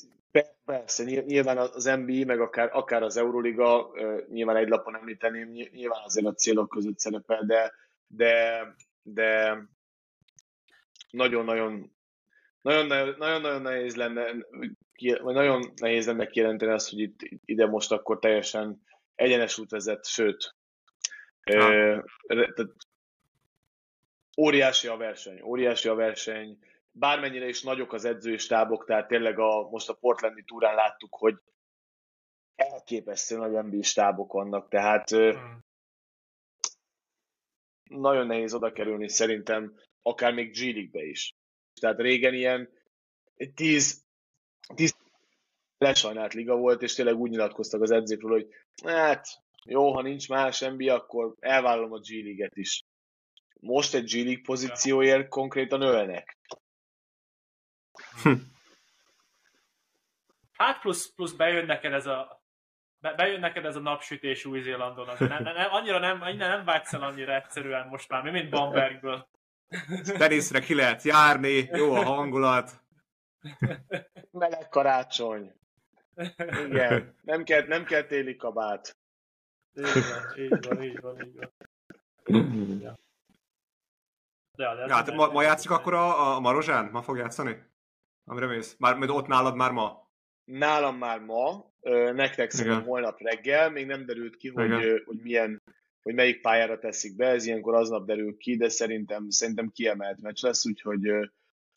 persze, 0.65 1.05
nyilván 1.05 1.59
az 1.59 1.85
NBA, 1.85 2.25
meg 2.25 2.41
akár, 2.41 2.69
akár 2.73 3.03
az 3.03 3.17
Euroliga, 3.17 3.91
nyilván 4.29 4.57
egy 4.57 4.69
lapon 4.69 4.97
említeném, 4.97 5.49
nyilván 5.49 6.03
azért 6.05 6.27
a 6.27 6.35
célok 6.35 6.69
között 6.69 6.99
szerepel, 6.99 7.45
de, 7.45 7.73
de, 8.07 8.63
de 9.03 9.59
nagyon-nagyon 11.11 11.97
nagyon-nagyon 12.63 13.63
nehéz 13.63 13.97
lenne, 13.97 14.33
vagy 15.21 15.35
nagyon 15.35 15.73
nehéz 15.77 16.07
lenne 16.07 16.27
kijelenteni 16.27 16.73
azt, 16.73 16.91
hogy 16.91 16.99
itt, 16.99 17.19
ide 17.45 17.67
most 17.67 17.93
akkor 17.93 18.19
teljesen 18.19 18.83
egyenes 19.15 19.59
út 19.59 19.71
vezet, 19.71 20.07
sőt, 20.07 20.55
ah. 21.43 22.05
tehát 22.27 22.57
óriási 24.39 24.89
a 24.89 24.97
verseny, 24.97 25.41
óriási 25.41 25.89
a 25.89 25.95
verseny, 25.95 26.59
bármennyire 26.99 27.49
is 27.49 27.63
nagyok 27.63 27.93
az 27.93 28.05
edzői 28.05 28.39
stábok, 28.39 28.85
tehát 28.85 29.09
tényleg 29.09 29.39
a, 29.39 29.69
most 29.71 29.89
a 29.89 29.95
Portlandi 29.95 30.43
túrán 30.43 30.75
láttuk, 30.75 31.15
hogy 31.15 31.37
elképesztő 32.55 33.37
nagy 33.37 33.65
NBA 33.65 33.83
stábok 33.83 34.33
vannak, 34.33 34.69
tehát 34.69 35.11
hmm. 35.11 35.65
nagyon 37.85 38.27
nehéz 38.27 38.55
oda 38.55 38.73
kerülni 38.73 39.09
szerintem, 39.09 39.77
akár 40.03 40.33
még 40.33 40.51
G 40.51 40.59
League-be 40.59 41.05
is. 41.05 41.35
Tehát 41.81 41.99
régen 41.99 42.35
ilyen 42.35 42.69
10, 43.55 44.05
10 44.75 44.97
lesajnált 45.79 46.35
liga 46.35 46.57
volt, 46.57 46.83
és 46.83 46.95
tényleg 46.95 47.17
úgy 47.17 47.31
nyilatkoztak 47.31 47.83
az 47.83 47.91
edzőkről, 47.91 48.31
hogy 48.31 48.49
hát 48.85 49.27
jó, 49.65 49.93
ha 49.93 50.03
nincs 50.03 50.29
más 50.29 50.61
NBA, 50.61 50.95
akkor 50.95 51.35
elvállalom 51.41 51.93
a 51.93 51.99
G 51.99 52.09
League-et 52.09 52.57
is. 52.57 52.85
Most 53.61 53.95
egy 53.95 54.05
G 54.05 54.15
League 54.15 54.43
pozícióért 54.43 55.29
konkrétan 55.29 55.83
ölnek. 55.83 56.37
Hm. 58.23 58.33
Hát 60.53 60.81
plusz, 60.81 61.15
plusz 61.15 61.33
bejön 61.33 61.67
neked 61.67 61.93
ez 61.93 62.07
a 62.07 62.43
bejön 63.01 63.41
neked 63.41 63.65
ez 63.65 63.77
a 63.77 63.81
napsütés 63.81 64.45
Új-Zélandon, 64.45 65.09
nem, 65.19 65.43
nem, 65.43 65.55
annyira 65.71 65.99
nem, 65.99 66.23
annyira 66.23 66.49
nem 66.49 66.65
vágysz 66.65 66.93
el 66.93 67.03
annyira 67.03 67.35
egyszerűen 67.35 67.87
most 67.87 68.09
már, 68.09 68.23
mi 68.23 68.31
mint 68.31 68.51
Bambergből. 68.51 69.29
Teniszre 70.19 70.61
ki 70.61 70.75
lehet 70.75 71.03
járni, 71.03 71.69
jó 71.73 71.95
a 71.95 72.05
hangulat. 72.05 72.85
Meleg 74.31 74.69
karácsony. 74.69 75.53
Igen, 76.67 77.17
nem 77.23 77.45
kell, 77.45 77.67
nem 77.67 77.85
kell 77.85 78.03
téli 78.03 78.37
kabát. 78.37 78.97
Így 79.75 79.85
van, 79.85 80.43
így 80.43 80.61
van, 80.61 80.83
így 80.83 81.01
van, 81.01 81.27
így 81.27 81.37
van. 81.37 82.81
Ja. 82.81 82.99
Ja, 84.57 84.75
de 84.75 84.87
ja, 84.87 84.95
hát 84.95 85.15
ma, 85.15 85.31
ma 85.31 85.43
játszik 85.43 85.71
akkor 85.71 85.95
a, 85.95 86.35
a 86.35 86.41
Marozsán? 86.41 86.85
Ma 86.91 87.03
fog 87.03 87.17
játszani? 87.17 87.67
Amire 88.29 88.47
mész? 88.47 88.75
Már, 88.79 88.97
majd 88.97 89.11
ott 89.11 89.27
nálad 89.27 89.57
már 89.57 89.73
ma? 89.73 90.11
Nálam 90.45 90.99
már 90.99 91.21
ma, 91.21 91.73
nektek 92.13 92.51
szerintem 92.51 92.85
holnap 92.85 93.21
reggel, 93.21 93.71
még 93.71 93.87
nem 93.87 94.07
derült 94.07 94.37
ki, 94.37 94.49
hogy, 94.49 95.03
hogy 95.05 95.19
milyen 95.23 95.63
hogy 96.03 96.15
melyik 96.15 96.41
pályára 96.41 96.79
teszik 96.79 97.17
be, 97.17 97.27
ez 97.27 97.47
ilyenkor 97.47 97.75
aznap 97.75 98.07
derül 98.07 98.37
ki, 98.37 98.57
de 98.57 98.69
szerintem, 98.69 99.31
szerintem 99.31 99.71
kiemelt 99.71 100.21
meccs 100.21 100.43
lesz, 100.43 100.67
úgyhogy 100.67 101.01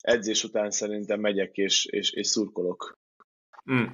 edzés 0.02 0.44
után 0.44 0.72
szerintem 0.72 1.20
megyek 1.20 1.58
és, 1.58 1.86
és, 1.86 2.12
és 2.12 2.28
szurkolok. 2.28 2.98
Mm. 3.72 3.86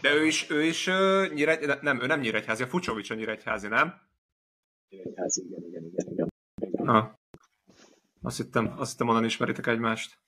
De 0.00 0.14
ő 0.14 0.26
is, 0.26 0.50
ő 0.50 0.62
is 0.62 0.86
uh, 0.86 1.32
nyire, 1.32 1.78
nem, 1.80 2.02
ő 2.02 2.06
nem 2.06 2.20
Nyíregyházi, 2.20 2.62
a 2.62 2.66
Fucsovics 2.66 3.10
a 3.10 3.14
Nyíregyházi, 3.14 3.68
nem? 3.68 3.94
Nyíregyházi, 4.88 5.44
igen, 5.44 5.62
igen, 5.68 5.84
igen. 5.84 6.12
igen. 6.12 6.28
igen. 6.60 6.88
Ah. 6.88 7.10
Azt 8.22 8.36
hittem, 8.36 8.74
azt 8.76 8.90
hittem 8.90 9.08
onnan 9.08 9.24
ismeritek 9.24 9.66
egymást. 9.66 10.18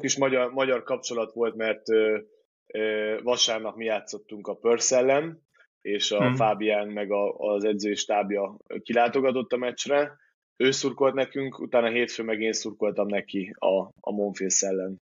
Kis 0.00 0.16
magyar, 0.16 0.52
magyar 0.52 0.82
kapcsolat 0.82 1.32
volt, 1.32 1.54
mert 1.54 1.90
ö, 1.90 2.18
ö, 2.66 3.18
vasárnap 3.22 3.76
mi 3.76 3.84
játszottunk 3.84 4.46
a 4.46 4.54
Pörsz 4.54 4.92
ellen, 4.92 5.44
és 5.80 6.10
a 6.10 6.24
hmm. 6.24 6.34
Fábián 6.34 6.88
meg 6.88 7.10
a, 7.10 7.32
az 7.32 7.64
edzői 7.64 7.94
stábja 7.94 8.56
kilátogatott 8.82 9.52
a 9.52 9.56
meccsre. 9.56 10.16
Ő 10.56 10.70
szurkolt 10.70 11.14
nekünk, 11.14 11.58
utána 11.58 11.88
hétfő 11.88 12.22
meg 12.22 12.40
én 12.40 12.52
szurkoltam 12.52 13.06
neki 13.06 13.54
a, 13.58 13.80
a 14.00 14.12
Monfils 14.12 14.62
ellen. 14.62 15.02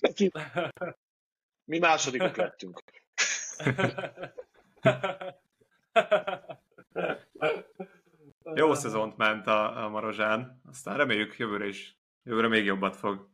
Neki. 0.00 0.30
Mi 1.70 1.78
másodikok 1.78 2.36
lettünk. 2.36 2.82
Jó 8.54 8.74
szezont 8.74 9.16
ment 9.16 9.46
a, 9.46 9.84
a 9.84 9.88
Marozsán, 9.88 10.60
aztán 10.68 10.96
reméljük 10.96 11.38
jövőre 11.38 11.66
is, 11.66 11.98
jövőre 12.22 12.48
még 12.48 12.64
jobbat 12.64 12.96
fog. 12.96 13.28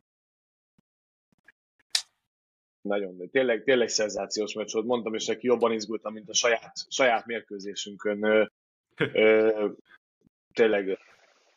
Nagyon, 2.86 3.30
tényleg, 3.30 3.62
tényleg 3.64 3.88
szenzációs 3.88 4.54
meccs 4.54 4.72
volt. 4.72 4.86
Mondtam 4.86 5.14
is 5.14 5.26
neki, 5.26 5.46
jobban 5.46 5.72
izgultam, 5.72 6.12
mint 6.12 6.28
a 6.28 6.34
saját, 6.34 6.72
saját 6.88 7.26
mérkőzésünkön. 7.26 8.22
Ö, 8.22 8.44
ö, 8.96 9.68
tényleg 10.52 10.98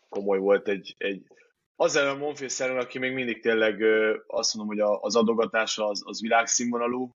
komoly 0.09 0.37
volt 0.37 0.67
egy, 0.67 0.95
egy 0.97 1.27
az 1.75 1.95
ellen 1.95 2.15
a 2.15 2.17
Monfils 2.17 2.59
ellen, 2.59 2.77
aki 2.77 2.99
még 2.99 3.13
mindig 3.13 3.41
tényleg 3.41 3.83
azt 4.27 4.55
mondom, 4.55 4.77
hogy 4.77 4.97
az 5.01 5.15
adogatása 5.15 5.87
az, 5.87 6.01
az 6.05 6.21
világszínvonalú, 6.21 7.15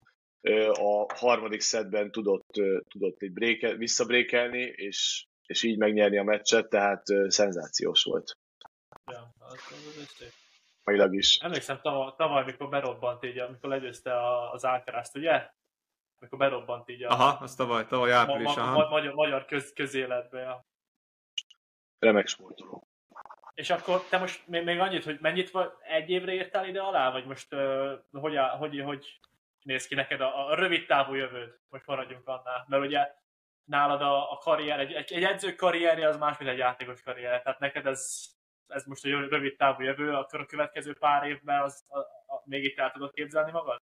a 0.73 1.15
harmadik 1.15 1.61
szedben 1.61 2.11
tudott, 2.11 2.51
tudott 2.89 3.23
egy 3.23 3.33
bréke, 3.33 3.77
visszabrékelni, 3.77 4.61
és, 4.61 5.27
és 5.47 5.63
így 5.63 5.79
megnyerni 5.79 6.19
a 6.19 6.23
meccset, 6.23 6.69
tehát 6.69 7.03
szenzációs 7.29 8.03
volt. 8.03 8.37
Ja, 9.11 9.35
az, 9.39 9.59
az 10.19 10.42
Mailag 10.85 11.15
is. 11.15 11.39
Emlékszem 11.39 11.81
tavaly, 11.81 12.13
tavaly, 12.17 12.45
mikor 12.45 12.69
berobbant 12.69 13.25
így, 13.25 13.39
amikor 13.39 13.69
legyőzte 13.69 14.31
az 14.51 14.65
Alcaraz-t, 14.65 15.17
ugye? 15.17 15.51
Amikor 16.19 16.39
berobbant 16.39 16.89
így 16.89 17.03
a... 17.03 17.11
Aha, 17.11 17.39
az 17.43 17.55
tavaly, 17.55 17.87
tavaly 17.87 18.13
április, 18.13 18.55
ma, 18.55 18.73
ma, 18.73 18.89
magyar, 18.89 19.15
magyar 19.15 19.45
köz, 19.45 19.73
közéletbe. 19.73 20.41
Ja. 20.41 20.67
Remek 21.99 22.27
sportoló. 22.27 22.87
És 23.55 23.71
akkor 23.71 24.01
te 24.09 24.19
most 24.19 24.47
még, 24.49 24.65
még 24.65 24.79
annyit, 24.79 25.05
hogy 25.05 25.19
mennyit 25.21 25.51
vagy, 25.51 25.71
egy 25.81 26.11
évre 26.11 26.33
értál 26.33 26.69
ide 26.69 26.81
alá, 26.81 27.11
vagy 27.11 27.27
most 27.27 27.55
uh, 27.55 27.93
hogy, 28.11 28.37
hogy, 28.59 28.81
hogy 28.81 29.21
néz 29.63 29.87
ki 29.87 29.95
neked 29.95 30.21
a, 30.21 30.49
a 30.49 30.55
rövid 30.55 30.87
távú 30.87 31.15
jövőd? 31.15 31.59
Most 31.69 31.87
maradjunk 31.87 32.29
annál. 32.29 32.65
Mert 32.69 32.85
ugye 32.85 33.15
nálad 33.65 34.03
a, 34.03 34.33
a 34.33 34.37
karrier, 34.37 34.81
egy, 34.81 34.93
egy, 34.93 35.13
egy 35.13 35.25
edző 35.25 35.55
karrierje 35.55 36.09
az 36.09 36.17
más, 36.17 36.39
mint 36.39 36.51
egy 36.51 36.59
játékos 36.59 37.03
karrier. 37.03 37.43
Tehát 37.43 37.59
neked 37.59 37.87
ez 37.87 38.25
ez 38.69 38.85
most 38.85 39.05
egy 39.05 39.11
rövid 39.11 39.57
távú 39.57 39.83
jövő, 39.83 40.11
akkor 40.11 40.41
a 40.41 40.47
következő 40.47 40.95
pár 40.95 41.29
évben 41.29 41.63
az, 41.63 41.85
a, 41.89 41.99
a, 41.99 42.43
még 42.45 42.65
itt 42.65 42.79
el 42.79 42.91
tudod 42.91 43.13
képzelni 43.13 43.51
magad? 43.51 43.83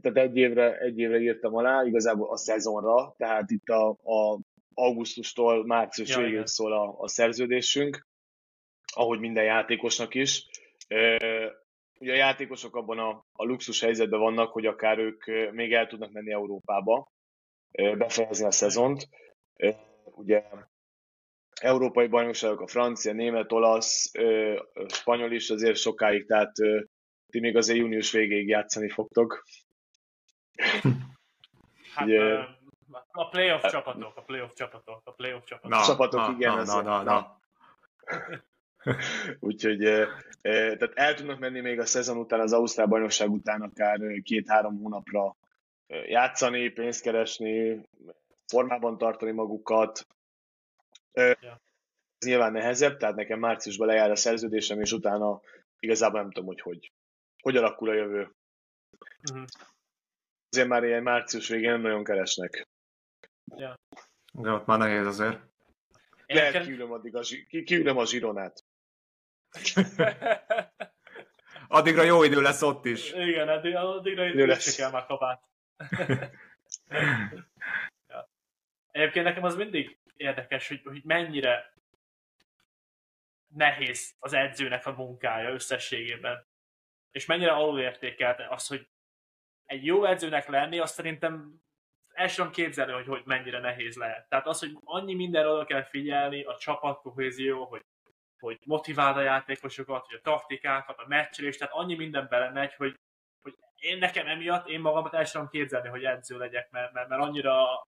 Tehát 0.00 0.18
egy 0.18 0.36
évre, 0.36 0.78
egy 0.78 0.98
évre 0.98 1.18
írtam 1.18 1.54
alá, 1.54 1.84
igazából 1.84 2.30
a 2.30 2.36
szezonra, 2.36 3.14
tehát 3.16 3.50
itt 3.50 3.68
a, 3.68 3.88
a 3.88 4.38
augusztustól 4.74 5.66
március 5.66 6.10
ja, 6.10 6.18
végéig 6.18 6.46
szól 6.46 6.72
a, 6.72 6.94
a 6.98 7.08
szerződésünk, 7.08 8.06
ahogy 8.92 9.18
minden 9.18 9.44
játékosnak 9.44 10.14
is. 10.14 10.46
Ugye 11.98 12.12
a 12.12 12.16
játékosok 12.16 12.76
abban 12.76 12.98
a, 12.98 13.24
a 13.32 13.44
luxus 13.44 13.80
helyzetben 13.80 14.20
vannak, 14.20 14.52
hogy 14.52 14.66
akár 14.66 14.98
ők 14.98 15.52
még 15.52 15.72
el 15.72 15.86
tudnak 15.86 16.12
menni 16.12 16.32
Európába, 16.32 17.12
befejezni 17.72 18.46
a 18.46 18.50
szezont. 18.50 19.08
Ugye 20.04 20.44
európai 21.60 22.06
bajnokságok, 22.06 22.60
a 22.60 22.66
francia, 22.66 23.12
német, 23.12 23.52
olasz, 23.52 24.10
spanyol 24.86 25.32
is 25.32 25.50
azért 25.50 25.76
sokáig, 25.76 26.26
tehát 26.26 26.52
ti 27.26 27.40
még 27.40 27.56
azért 27.56 27.78
június 27.78 28.12
végéig 28.12 28.48
játszani 28.48 28.88
fogtok. 28.88 29.44
Hát, 31.94 32.06
Ugye, 32.06 32.22
a 33.10 33.28
playoff 33.28 33.62
hát, 33.62 33.70
csapatok, 33.70 34.16
a 34.16 34.22
playoff 34.22 34.52
csapatok, 34.54 35.00
a 35.04 35.10
playoff 35.10 35.44
csapatok. 35.44 35.70
Na, 35.70 35.84
csapatok, 35.84 36.20
na, 36.20 36.32
igen. 36.36 36.54
Na, 36.54 36.82
na, 36.82 36.82
na, 36.82 37.02
na. 37.02 37.38
Úgyhogy 39.40 40.08
tehát 40.42 40.92
el 40.94 41.14
tudnak 41.14 41.38
menni 41.38 41.60
még 41.60 41.78
a 41.78 41.86
szezon 41.86 42.16
után, 42.16 42.40
az 42.40 42.52
Ausztrál 42.52 42.86
bajnokság 42.86 43.30
után 43.30 43.62
akár 43.62 43.98
két-három 44.22 44.78
hónapra 44.82 45.36
játszani, 45.86 46.68
pénzt 46.68 47.02
keresni, 47.02 47.88
formában 48.46 48.98
tartani 48.98 49.32
magukat, 49.32 50.06
Ja. 51.14 51.62
Ez 52.18 52.26
nyilván 52.26 52.52
nehezebb, 52.52 52.96
tehát 52.96 53.14
nekem 53.14 53.38
márciusban 53.38 53.86
lejár 53.86 54.10
a 54.10 54.16
szerződésem, 54.16 54.80
és 54.80 54.92
utána 54.92 55.40
igazából 55.78 56.20
nem 56.20 56.30
tudom, 56.30 56.46
hogy 56.46 56.60
hogy, 56.60 56.92
hogy 57.42 57.56
alakul 57.56 57.88
a 57.88 57.94
jövő. 57.94 58.34
Uh-huh. 59.30 59.46
Azért 60.48 60.68
már 60.68 60.84
ilyen 60.84 61.02
március 61.02 61.48
végén 61.48 61.70
nem 61.70 61.80
nagyon 61.80 62.04
keresnek. 62.04 62.68
Ja. 63.56 63.78
De 64.32 64.50
ott 64.50 64.66
már 64.66 64.78
nehéz 64.78 65.06
azért. 65.06 65.40
Lehet 66.26 66.52
Nekem... 66.52 66.62
kiülöm 66.62 66.92
addig 66.92 67.16
a, 67.16 67.20
ki, 67.20 67.62
kiülöm 67.62 67.96
a 67.96 68.06
zsironát. 68.06 68.64
Addigra 71.68 72.02
jó 72.02 72.22
idő 72.22 72.40
lesz 72.40 72.62
ott 72.62 72.84
is. 72.84 73.12
Igen, 73.12 73.48
addig, 73.48 73.74
addigra 73.74 74.26
idő 74.26 74.46
lesz. 74.46 74.76
kell 74.76 74.90
már 74.90 75.06
kabát. 75.06 75.48
ja. 78.08 78.28
Egyébként 78.90 79.24
nekem 79.24 79.44
az 79.44 79.56
mindig 79.56 79.98
érdekes, 80.16 80.68
hogy, 80.68 80.80
hogy 80.84 81.02
mennyire 81.04 81.72
nehéz 83.54 84.14
az 84.18 84.32
edzőnek 84.32 84.86
a 84.86 84.92
munkája 84.92 85.50
összességében. 85.50 86.46
És 87.10 87.26
mennyire 87.26 87.52
alulértékelte 87.52 88.46
az, 88.48 88.66
hogy 88.66 88.88
egy 89.64 89.84
jó 89.84 90.04
edzőnek 90.04 90.48
lenni, 90.48 90.78
azt 90.78 90.94
szerintem 90.94 91.62
el 92.08 92.28
sem 92.28 92.50
képzelni, 92.50 92.92
hogy, 92.92 93.06
hogy 93.06 93.22
mennyire 93.24 93.60
nehéz 93.60 93.96
lehet. 93.96 94.28
Tehát 94.28 94.46
az, 94.46 94.58
hogy 94.58 94.78
annyi 94.84 95.14
mindenre 95.14 95.48
oda 95.48 95.64
kell 95.64 95.82
figyelni, 95.82 96.42
a 96.42 96.56
csapatkohézió, 96.56 97.64
hogy, 97.64 97.84
hogy 98.38 98.58
motiváld 98.64 99.16
a 99.16 99.20
játékosokat, 99.20 100.06
hogy 100.06 100.16
a 100.16 100.30
taktikákat, 100.30 100.98
a 100.98 101.06
meccselést, 101.08 101.58
tehát 101.58 101.74
annyi 101.74 101.94
minden 101.94 102.26
belemegy, 102.30 102.74
hogy, 102.74 102.98
hogy 103.42 103.56
én 103.76 103.98
nekem 103.98 104.26
emiatt, 104.26 104.68
én 104.68 104.80
magamat 104.80 105.14
el 105.14 105.24
sem 105.24 105.48
képzelni, 105.48 105.88
hogy 105.88 106.04
edző 106.04 106.38
legyek, 106.38 106.70
mert, 106.70 106.92
mert, 106.92 107.08
mert 107.08 107.22
annyira 107.22 107.86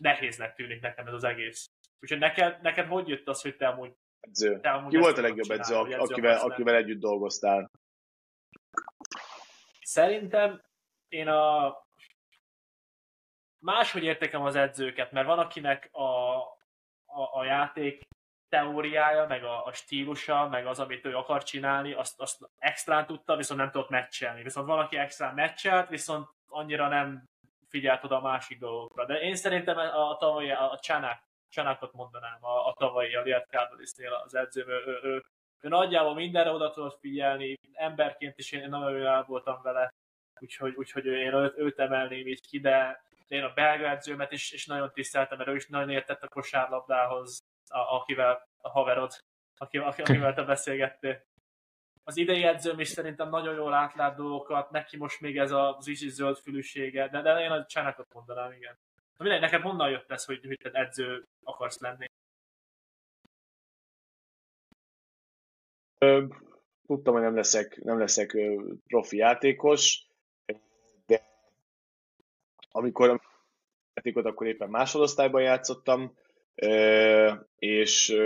nehéznek 0.00 0.54
tűnik 0.54 0.80
nekem 0.80 1.06
ez 1.06 1.12
az 1.12 1.24
egész. 1.24 1.66
Úgyhogy 2.00 2.18
neked, 2.18 2.60
neked 2.62 2.86
hogy 2.86 3.08
jött 3.08 3.28
az, 3.28 3.42
hogy 3.42 3.56
te 3.56 3.68
amúgy... 3.68 3.94
Edző. 4.20 4.60
Te 4.60 4.70
amúgy 4.70 4.90
Ki 4.90 4.98
volt 4.98 5.18
a 5.18 5.20
legjobb 5.20 5.50
edző, 5.50 5.76
edző 5.76 5.96
akivel, 5.96 6.38
akivel 6.38 6.74
együtt 6.74 7.00
dolgoztál? 7.00 7.70
Szerintem 9.80 10.62
én 11.08 11.28
a 11.28 11.76
máshogy 13.58 14.04
értékem 14.04 14.42
az 14.42 14.54
edzőket, 14.54 15.12
mert 15.12 15.26
van 15.26 15.38
akinek 15.38 15.88
a, 15.92 16.36
a, 17.04 17.38
a 17.38 17.44
játék 17.44 18.02
teóriája, 18.48 19.26
meg 19.26 19.44
a, 19.44 19.64
a 19.64 19.72
stílusa, 19.72 20.48
meg 20.48 20.66
az, 20.66 20.80
amit 20.80 21.04
ő 21.04 21.16
akar 21.16 21.42
csinálni, 21.42 21.92
azt, 21.92 22.20
azt 22.20 22.50
extrán 22.58 23.06
tudta, 23.06 23.36
viszont 23.36 23.60
nem 23.60 23.70
tudott 23.70 23.88
meccselni. 23.88 24.42
Viszont 24.42 24.66
van, 24.66 24.78
aki 24.78 24.96
extrán 24.96 25.34
meccselt, 25.34 25.88
viszont 25.88 26.28
annyira 26.48 26.88
nem 26.88 27.29
figyelt 27.70 28.04
oda 28.04 28.16
a 28.16 28.20
másik 28.20 28.58
dolgokra. 28.58 29.06
De 29.06 29.20
én 29.20 29.34
szerintem 29.34 29.76
a, 29.76 30.10
a 30.10 30.16
tavalyi, 30.16 30.50
a, 30.50 30.70
a 30.70 30.78
Csanák, 30.78 31.22
Csanákot 31.48 31.92
mondanám, 31.92 32.44
a, 32.44 32.66
a 32.66 32.74
tavalyi, 32.78 33.14
a 33.14 33.22
Liat 33.22 33.46
Cardinalisnél 33.48 34.12
az 34.12 34.34
edző, 34.34 34.64
ő, 34.66 34.82
ő, 34.86 34.98
ő, 35.02 35.24
ő 35.60 35.68
nagyjából 35.68 36.14
mindenre 36.14 36.50
oda 36.50 36.70
tudott 36.70 36.98
figyelni, 37.00 37.58
emberként 37.72 38.38
is 38.38 38.52
én 38.52 38.68
nagyon 38.68 38.98
jól 38.98 39.24
voltam 39.26 39.62
vele, 39.62 39.94
úgyhogy, 40.40 40.74
úgyhogy 40.76 41.06
én 41.06 41.34
őt, 41.34 41.58
őt 41.58 41.78
emelném 41.78 42.26
így 42.26 42.40
ki, 42.48 42.60
de 42.60 43.04
én 43.28 43.44
a 43.44 43.52
belga 43.52 43.88
edzőmet 43.88 44.32
is, 44.32 44.52
is 44.52 44.66
nagyon 44.66 44.92
tiszteltem, 44.92 45.38
mert 45.38 45.50
ő 45.50 45.54
is 45.54 45.66
nagyon 45.66 45.90
értett 45.90 46.22
a 46.22 46.28
kosárlabdához, 46.28 47.38
a, 47.68 47.78
akivel 47.78 48.46
a 48.58 48.68
haverod, 48.68 49.12
akivel 49.56 50.34
te 50.34 50.42
beszélgettél. 50.42 51.22
Az 52.04 52.16
idei 52.16 52.42
edzőm 52.42 52.80
is 52.80 52.88
szerintem 52.88 53.28
nagyon 53.28 53.54
jól 53.54 53.72
átlát 53.72 54.16
dolgokat, 54.16 54.70
neki 54.70 54.96
most 54.96 55.20
még 55.20 55.38
ez 55.38 55.50
az 55.50 55.86
is 55.86 55.98
zöld 55.98 56.38
fülűsége, 56.38 57.08
de, 57.08 57.22
de 57.22 57.40
én 57.40 57.50
a 57.50 57.66
csánákat 57.66 58.12
mondanám, 58.12 58.52
igen. 58.52 58.78
Na 59.16 59.24
mindegy, 59.24 59.40
neked 59.40 59.62
honnan 59.62 59.90
jött 59.90 60.10
ez, 60.10 60.24
hogy, 60.24 60.44
hogy 60.46 60.58
te 60.62 60.70
edző 60.70 61.26
akarsz 61.42 61.80
lenni? 61.80 62.06
Tudtam, 66.86 67.12
hogy 67.12 67.22
nem 67.22 67.34
leszek, 67.34 67.80
nem 67.82 67.98
leszek 67.98 68.36
profi 68.86 69.16
játékos, 69.16 70.06
de 71.06 71.22
amikor 72.70 73.20
játékot, 73.94 74.24
akkor 74.24 74.46
éppen 74.46 74.70
másodosztályban 74.70 75.42
játszottam, 75.42 76.16
és 77.58 78.16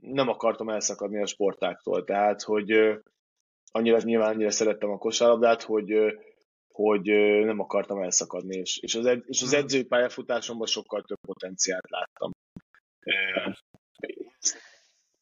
nem 0.00 0.28
akartam 0.28 0.68
elszakadni 0.68 1.22
a 1.22 1.26
sportáktól. 1.26 2.04
Tehát, 2.04 2.42
hogy 2.42 2.98
annyira, 3.70 3.98
nyilván 3.98 4.34
annyira 4.34 4.50
szerettem 4.50 4.90
a 4.90 4.98
kosárlabdát, 4.98 5.62
hogy, 5.62 5.94
hogy 6.68 7.06
nem 7.44 7.58
akartam 7.60 8.02
elszakadni, 8.02 8.56
és, 8.56 8.78
és, 8.78 8.94
az, 8.94 9.06
ed, 9.06 9.22
és 9.26 9.42
az 9.42 9.50
hmm. 9.50 9.58
edzői 9.58 9.84
pályafutásomban 9.84 10.66
sokkal 10.66 11.02
több 11.02 11.20
potenciált 11.20 11.90
láttam. 11.90 12.30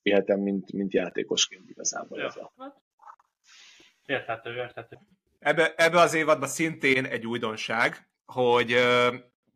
Éltem, 0.03 0.41
mint, 0.41 0.73
mint 0.73 0.93
játékosként 0.93 1.69
igazából. 1.69 2.19
Ja. 2.19 2.27
Ez 2.27 2.37
a... 2.37 2.83
Érthető, 4.07 4.55
érthető. 4.55 4.99
Ebbe, 5.39 5.75
ebbe 5.77 6.01
az 6.01 6.15
évadban 6.15 6.49
szintén 6.49 7.05
egy 7.05 7.27
újdonság, 7.27 8.09
hogy 8.25 8.75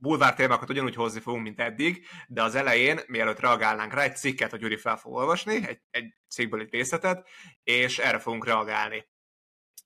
bulvár 0.01 0.35
témákat 0.35 0.71
ugyanúgy 0.71 0.95
hozni 0.95 1.21
fogunk, 1.21 1.43
mint 1.43 1.61
eddig, 1.61 2.07
de 2.29 2.43
az 2.43 2.55
elején, 2.55 3.01
mielőtt 3.07 3.41
reagálnánk 3.41 3.93
rá, 3.93 4.03
egy 4.03 4.17
cikket, 4.17 4.51
hogy 4.51 4.61
Gyuri 4.61 4.77
fel 4.77 4.97
fog 4.97 5.13
olvasni, 5.13 5.67
egy, 5.67 5.81
egy 5.91 6.15
cikkből 6.29 6.61
egy 6.61 6.71
részletet, 6.71 7.29
és 7.63 7.99
erre 7.99 8.19
fogunk 8.19 8.47
reagálni. 8.47 9.09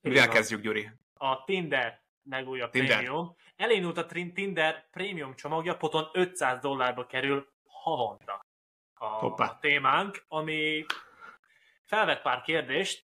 Mivel 0.01 0.29
kezdjük, 0.29 0.61
Gyuri? 0.61 0.91
A 1.15 1.45
Tinder 1.45 2.03
megújabb 2.23 2.71
Tinder. 2.71 2.97
Premium. 2.97 3.37
Elindult 3.57 3.99
a 3.99 4.07
Tinder 4.07 4.91
Premium 4.91 5.35
csomagja, 5.35 5.77
poton 5.77 6.09
500 6.13 6.59
dollárba 6.59 7.07
kerül 7.07 7.53
havonta 7.65 8.45
a 8.95 9.07
Hoppá. 9.07 9.59
témánk, 9.61 10.25
ami 10.29 10.85
felvet 11.85 12.23
pár 12.23 12.41
kérdést, 12.41 13.07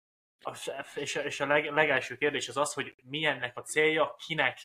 és, 0.96 1.16
és 1.16 1.40
a 1.40 1.46
leg, 1.46 1.66
legelső 1.66 2.18
kérdés 2.18 2.50
az 2.50 2.58
az, 2.58 2.74
hogy 2.74 2.96
milyennek 3.04 3.58
a 3.58 3.62
célja, 3.62 4.16
kinek 4.28 4.58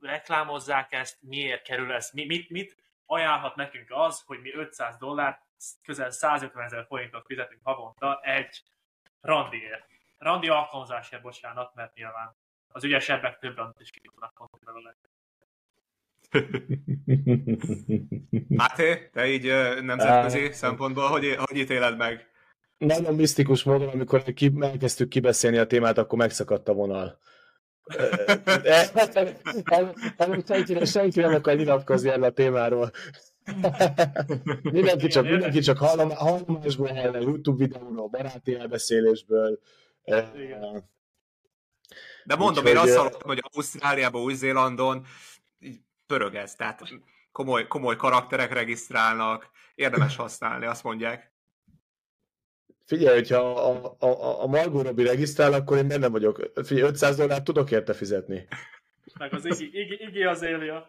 reklámozzák 0.00 0.92
ezt, 0.92 1.16
miért 1.20 1.62
kerül 1.62 1.92
ez, 1.92 2.10
mi, 2.12 2.24
mit, 2.24 2.50
mit 2.50 2.76
ajánlhat 3.06 3.56
nekünk 3.56 3.90
az, 3.90 4.22
hogy 4.26 4.40
mi 4.40 4.54
500 4.54 4.96
dollár, 4.96 5.40
közel 5.82 6.10
150 6.10 6.64
ezer 6.64 6.86
forintot 6.86 7.26
fizetünk 7.26 7.60
havonta 7.62 8.20
egy 8.22 8.62
randiért. 9.20 9.86
Randi 10.18 10.48
alkalmazásért, 10.48 11.22
bocsánat, 11.22 11.74
mert 11.74 11.94
nyilván 11.94 12.36
az 12.68 12.84
ügyesebbek 12.84 13.38
több 13.38 13.56
randit 13.56 13.80
is 13.80 13.90
ki 13.90 14.00
tudnak 14.00 14.38
mondani 14.38 14.64
belőle. 14.64 14.96
Máté, 18.48 19.08
te 19.12 19.26
így 19.26 19.44
nemzetközi 19.82 20.46
uh, 20.46 20.52
szempontból 20.52 21.08
hogy, 21.08 21.36
hogy 21.38 21.56
ítéled 21.56 21.96
meg? 21.96 22.28
Nagyon 22.78 23.14
misztikus 23.14 23.62
módon, 23.62 23.88
amikor 23.88 24.22
elkezdtük 24.60 25.08
kibeszélni 25.08 25.58
a 25.58 25.66
témát, 25.66 25.98
akkor 25.98 26.18
megszakadt 26.18 26.68
a 26.68 26.72
vonal. 26.72 27.18
Senki, 30.46 30.84
senki 30.84 31.20
nem 31.20 31.34
akar 31.34 31.56
nyilatkozni 31.56 32.08
erre 32.08 32.26
a 32.26 32.30
témáról. 32.30 32.90
mindenki 34.62 35.06
csak, 35.06 35.24
mindenki 35.24 35.60
csak 35.60 35.78
hallomásból 35.78 36.88
hallom 36.88 37.20
YouTube 37.20 37.64
videóról, 37.64 38.08
baráti 38.08 38.54
elbeszélésből. 38.54 39.58
De 42.24 42.36
mondom, 42.36 42.64
Úgy, 42.64 42.70
én 42.70 42.76
azt 42.76 42.96
hallottam, 42.96 43.28
hogy 43.28 43.42
Ausztráliában, 43.52 44.22
Új-Zélandon 44.22 45.06
pörög 46.06 46.34
ez, 46.34 46.54
tehát 46.54 46.82
komoly, 47.32 47.66
komoly 47.66 47.96
karakterek 47.96 48.52
regisztrálnak, 48.52 49.50
érdemes 49.74 50.16
használni, 50.16 50.66
azt 50.66 50.82
mondják. 50.82 51.32
Figyelj, 52.90 53.14
hogyha 53.14 53.36
a, 53.36 53.96
a, 53.98 54.06
a, 54.06 54.42
a 54.42 54.46
Margot 54.46 54.84
Robbie 54.84 55.06
regisztrál, 55.06 55.52
akkor 55.52 55.76
én 55.76 55.88
benne 55.88 56.08
vagyok. 56.08 56.50
Figyelj, 56.64 56.88
500 56.88 57.16
dollárt 57.16 57.44
tudok 57.44 57.70
érte 57.70 57.92
fizetni. 57.92 58.46
Meg 59.18 59.34
az 59.34 59.44
Igi, 59.44 59.80
Igi, 59.80 60.04
Igi 60.08 60.22
az 60.22 60.42
élja. 60.42 60.88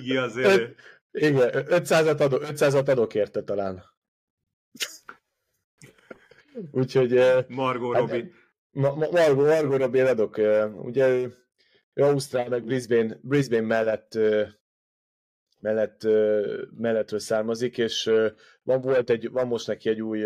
Igi 0.00 0.16
az 0.16 0.36
élja. 0.36 0.68
Igen, 1.12 1.50
500-at 1.52 2.20
adok, 2.20 2.42
500-at 2.44 2.88
adok 2.88 3.14
érte 3.14 3.42
talán. 3.42 3.84
Úgyhogy... 6.70 7.20
Margot 7.48 7.94
hát, 7.94 8.00
Robbie. 8.00 8.30
Ma, 8.70 8.94
ma, 8.94 9.06
Margot, 9.10 9.46
Margot 9.46 9.78
Robbie 9.78 10.08
adok. 10.08 10.36
Ugye 10.82 11.08
ő 11.08 11.34
Ausztrál 11.94 12.48
meg 12.48 12.64
Brisbane, 12.64 13.18
Brisbane 13.22 13.66
mellett 13.66 14.18
mellett, 15.64 16.02
mellettről 16.76 17.20
származik, 17.20 17.78
és 17.78 18.10
van, 18.62 18.80
volt 18.80 19.10
egy, 19.10 19.30
van 19.30 19.46
most 19.46 19.66
neki 19.66 19.88
egy 19.88 20.02
új 20.02 20.24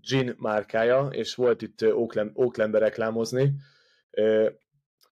gin 0.00 0.34
márkája, 0.38 1.06
és 1.06 1.34
volt 1.34 1.62
itt 1.62 1.82
Oakland, 1.82 2.30
Oaklandbe 2.34 2.78
reklámozni. 2.78 3.52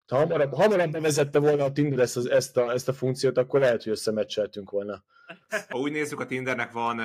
Ha 0.07 0.17
hamarabb, 0.17 0.55
hamarabb 0.55 0.91
bevezette 0.91 1.39
volna 1.39 1.65
a 1.65 1.73
Tinder 1.73 1.99
ezt, 1.99 2.17
az, 2.17 2.31
ezt, 2.31 2.57
a, 2.57 2.73
ezt 2.73 2.89
a 2.89 2.93
funkciót, 2.93 3.39
akkor 3.39 3.61
lehet, 3.61 3.83
hogy 3.83 3.93
összemecseltünk 3.93 4.71
volna. 4.71 5.05
Ha 5.69 5.79
úgy 5.79 5.93
nézzük, 5.93 6.21
a 6.21 6.27
Tindernek 6.27 6.73
van 6.73 7.01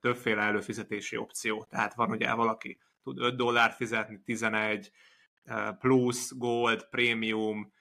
többféle 0.00 0.42
előfizetési 0.42 1.16
opció. 1.16 1.66
Tehát 1.70 1.94
van 1.94 2.10
ugye 2.10 2.34
valaki 2.34 2.78
tud 3.02 3.18
5 3.20 3.36
dollár 3.36 3.70
fizetni, 3.70 4.22
11, 4.24 4.90
plusz, 5.78 6.32
gold, 6.36 6.88
premium, 6.90 7.72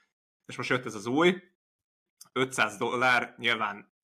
és 0.45 0.57
most 0.57 0.69
jött 0.69 0.85
ez 0.85 0.95
az 0.95 1.05
új, 1.05 1.35
500 2.33 2.77
dollár, 2.77 3.35
nyilván 3.37 3.97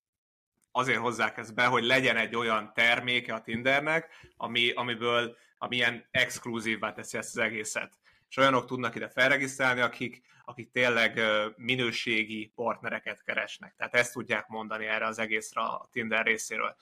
azért 0.76 1.00
hozzák 1.00 1.38
ezt 1.38 1.54
be, 1.54 1.66
hogy 1.66 1.84
legyen 1.84 2.18
egy 2.18 2.36
olyan 2.36 2.72
terméke 2.74 3.34
a 3.34 3.42
Tindernek, 3.42 4.10
ami, 4.38 4.72
amiből 4.72 5.38
ami 5.58 5.76
ilyen 5.76 6.08
exkluzívvá 6.12 6.94
teszi 6.94 7.18
ezt 7.18 7.38
az 7.38 7.44
egészet. 7.44 7.94
És 8.30 8.38
olyanok 8.38 8.66
tudnak 8.66 8.96
ide 8.96 9.10
felregisztrálni, 9.10 9.82
akik, 9.82 10.22
akik 10.46 10.72
tényleg 10.72 11.20
minőségi 11.56 12.52
partnereket 12.56 13.24
keresnek. 13.24 13.76
Tehát 13.78 13.96
ezt 13.96 14.14
tudják 14.14 14.48
mondani 14.48 14.86
erre 14.86 15.06
az 15.06 15.20
egészre 15.20 15.62
a 15.62 15.88
Tinder 15.92 16.26
részéről. 16.26 16.76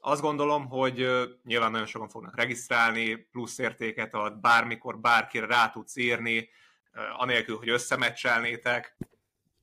Azt 0.00 0.22
gondolom, 0.22 0.68
hogy 0.68 1.08
nyilván 1.44 1.70
nagyon 1.70 1.86
sokan 1.86 2.08
fognak 2.08 2.36
regisztrálni, 2.36 3.14
plusz 3.14 3.58
értéket 3.58 4.14
ad, 4.14 4.40
bármikor 4.40 4.98
bárkire 4.98 5.46
rá 5.46 5.70
tudsz 5.70 5.96
írni, 5.96 6.48
anélkül, 7.16 7.56
hogy 7.56 7.68
összemecselnétek. 7.68 8.96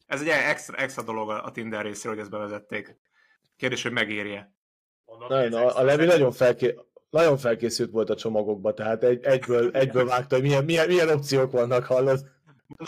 Ez 0.06 0.22
egy 0.22 0.28
extra, 0.28 0.78
extra 0.78 1.04
dolog 1.04 1.30
a 1.30 1.52
Tinder 1.52 1.84
részéről, 1.86 2.12
hogy 2.12 2.22
ezt 2.22 2.32
bevezették. 2.32 3.10
Kérdés, 3.62 3.84
hogy 3.84 3.92
megérje. 3.92 4.54
Nagyon, 5.28 5.54
a, 5.54 5.78
a 5.78 5.82
Levi 5.82 6.06
nagyon, 6.06 6.32
felké, 6.32 6.76
nagyon 7.10 7.38
felkészült 7.38 7.92
volt 7.92 8.10
a 8.10 8.16
csomagokba, 8.16 8.74
tehát 8.74 9.04
egy, 9.04 9.24
egyből, 9.24 9.72
egyből 9.72 10.06
vágta, 10.06 10.36
hogy 10.36 10.44
milyen, 10.44 10.64
milyen, 10.64 10.88
milyen 10.88 11.10
opciók 11.10 11.52
vannak, 11.52 11.86
hallod? 11.86 12.32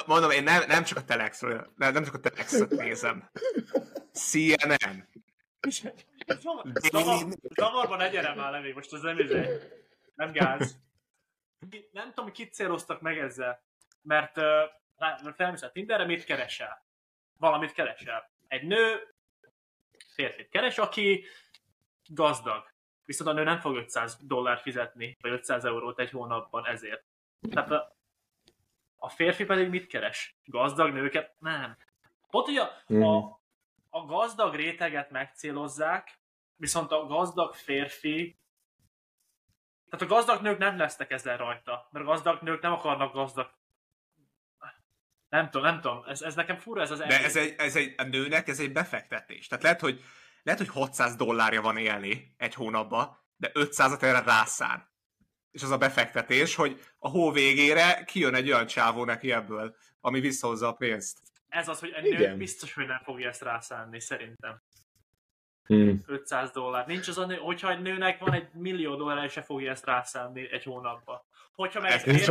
Mondom, 0.06 0.32
én 0.32 0.44
nem, 0.44 0.64
nem 0.68 0.84
csak 0.84 0.98
a 0.98 1.04
Telexről, 1.04 1.74
nem, 1.76 1.94
nem 1.94 2.04
csak 2.04 2.14
a 2.14 2.20
Telexet 2.20 2.70
nézem. 2.70 3.30
CNN. 4.14 5.08
Zavar- 6.42 7.40
Zavarban 7.56 7.98
ne 7.98 8.10
gyere 8.10 8.34
már 8.36 8.52
Levi, 8.52 8.72
most 8.72 8.94
az 8.94 9.02
nem 9.02 9.20
izé. 9.20 9.60
Nem 10.16 10.32
gáz. 10.32 10.78
Nem 11.92 12.08
tudom, 12.08 12.26
hogy 12.26 12.34
kit 12.34 12.54
céloztak 12.54 13.02
meg 13.02 13.18
ezzel. 13.18 13.64
Mert 14.02 14.38
uh, 14.38 15.34
felmész 15.36 15.62
a 15.62 15.72
Tinderre, 15.72 16.06
mit 16.06 16.24
keresel? 16.24 16.86
Valamit 17.38 17.72
keresel. 17.72 18.32
Egy 18.48 18.68
nő 18.68 19.13
férfit 20.14 20.50
keres, 20.50 20.78
aki 20.78 21.26
gazdag. 22.08 22.72
Viszont 23.06 23.30
a 23.30 23.34
nő 23.34 23.44
nem 23.44 23.60
fog 23.60 23.76
500 23.76 24.18
dollár 24.22 24.60
fizetni, 24.60 25.18
vagy 25.22 25.32
500 25.32 25.66
eurót 25.66 26.00
egy 26.00 26.10
hónapban 26.10 26.66
ezért. 26.66 27.04
Tehát 27.52 27.72
a, 27.72 27.96
a 28.96 29.10
férfi 29.10 29.46
pedig 29.46 29.70
mit 29.70 29.88
keres? 29.88 30.38
Gazdag 30.46 30.94
nőket? 30.94 31.36
Nem. 31.40 31.78
Ott 32.30 32.48
ugye 32.48 32.62
a, 32.62 32.72
Mhm. 32.88 33.02
a, 33.04 33.42
a 33.90 34.06
gazdag 34.06 34.56
réteget 34.56 35.10
megcélozzák, 35.12 36.20
viszont 36.56 36.92
a 36.92 37.06
gazdag 37.06 37.54
férfi 37.54 38.38
tehát 39.90 40.12
a 40.12 40.16
gazdag 40.16 40.42
nők 40.42 40.58
nem 40.58 40.78
lesznek 40.78 41.12
ezzel 41.12 41.38
rajta, 41.38 41.88
mert 41.92 42.06
a 42.06 42.08
gazdag 42.08 42.42
nők 42.42 42.62
nem 42.62 42.72
akarnak 42.72 43.14
gazdag 43.14 43.54
nem 45.34 45.50
tudom, 45.50 45.68
nem 45.68 45.82
tudom, 45.82 46.04
ez, 46.08 46.22
ez 46.22 46.36
nekem 46.36 46.58
fura 46.58 46.82
ez 46.82 46.92
az 46.92 47.00
De 47.00 47.24
ez 47.24 47.36
egy, 47.36 47.56
ez 47.58 47.76
egy, 47.76 47.94
a 47.98 48.04
nőnek 48.04 48.48
ez 48.48 48.60
egy 48.60 48.72
befektetés. 48.72 49.48
Tehát 49.48 49.64
lehet, 49.64 49.80
hogy, 49.80 50.02
lehet, 50.44 50.60
hogy 50.60 50.70
600 50.70 51.16
dollárja 51.16 51.62
van 51.62 51.78
élni 51.78 52.34
egy 52.38 52.54
hónapba, 52.54 53.26
de 53.36 53.52
500-at 53.54 54.02
erre 54.02 54.22
rászán. 54.22 54.92
És 55.52 55.64
az 55.64 55.72
a 55.72 55.78
befektetés, 55.78 56.56
hogy 56.56 56.80
a 56.98 57.10
hó 57.10 57.32
végére 57.32 58.04
kijön 58.04 58.36
egy 58.36 58.52
olyan 58.52 58.68
csávó 58.68 59.06
neki 59.06 59.32
ebből, 59.32 59.76
ami 60.02 60.20
visszahozza 60.20 60.68
a 60.68 60.74
pénzt. 60.74 61.18
ez 61.50 61.68
az, 61.68 61.80
hogy 61.80 61.94
a 61.96 62.06
Igen. 62.06 62.32
nő 62.32 62.38
biztos, 62.38 62.74
hogy 62.74 62.88
nem 62.88 63.02
fogja 63.04 63.30
ezt 63.30 63.42
rászánni, 63.42 64.00
szerintem. 64.00 64.62
Hmm. 65.64 66.04
500 66.06 66.52
dollár. 66.52 66.88
Nincs 66.88 67.08
az 67.08 67.18
a 67.18 67.26
nő, 67.26 67.36
hogyha 67.36 67.72
egy 67.72 67.82
nőnek 67.82 68.20
van 68.20 68.34
egy 68.34 68.48
millió 68.54 68.96
dollár, 68.96 69.30
se 69.30 69.42
fogja 69.42 69.72
ezt 69.72 69.86
rászánni 69.86 70.52
egy 70.52 70.64
hónapba. 70.64 71.26
Hogyha 71.54 71.80
meg 71.80 71.92
Ez 71.92 72.04
egy 72.04 72.26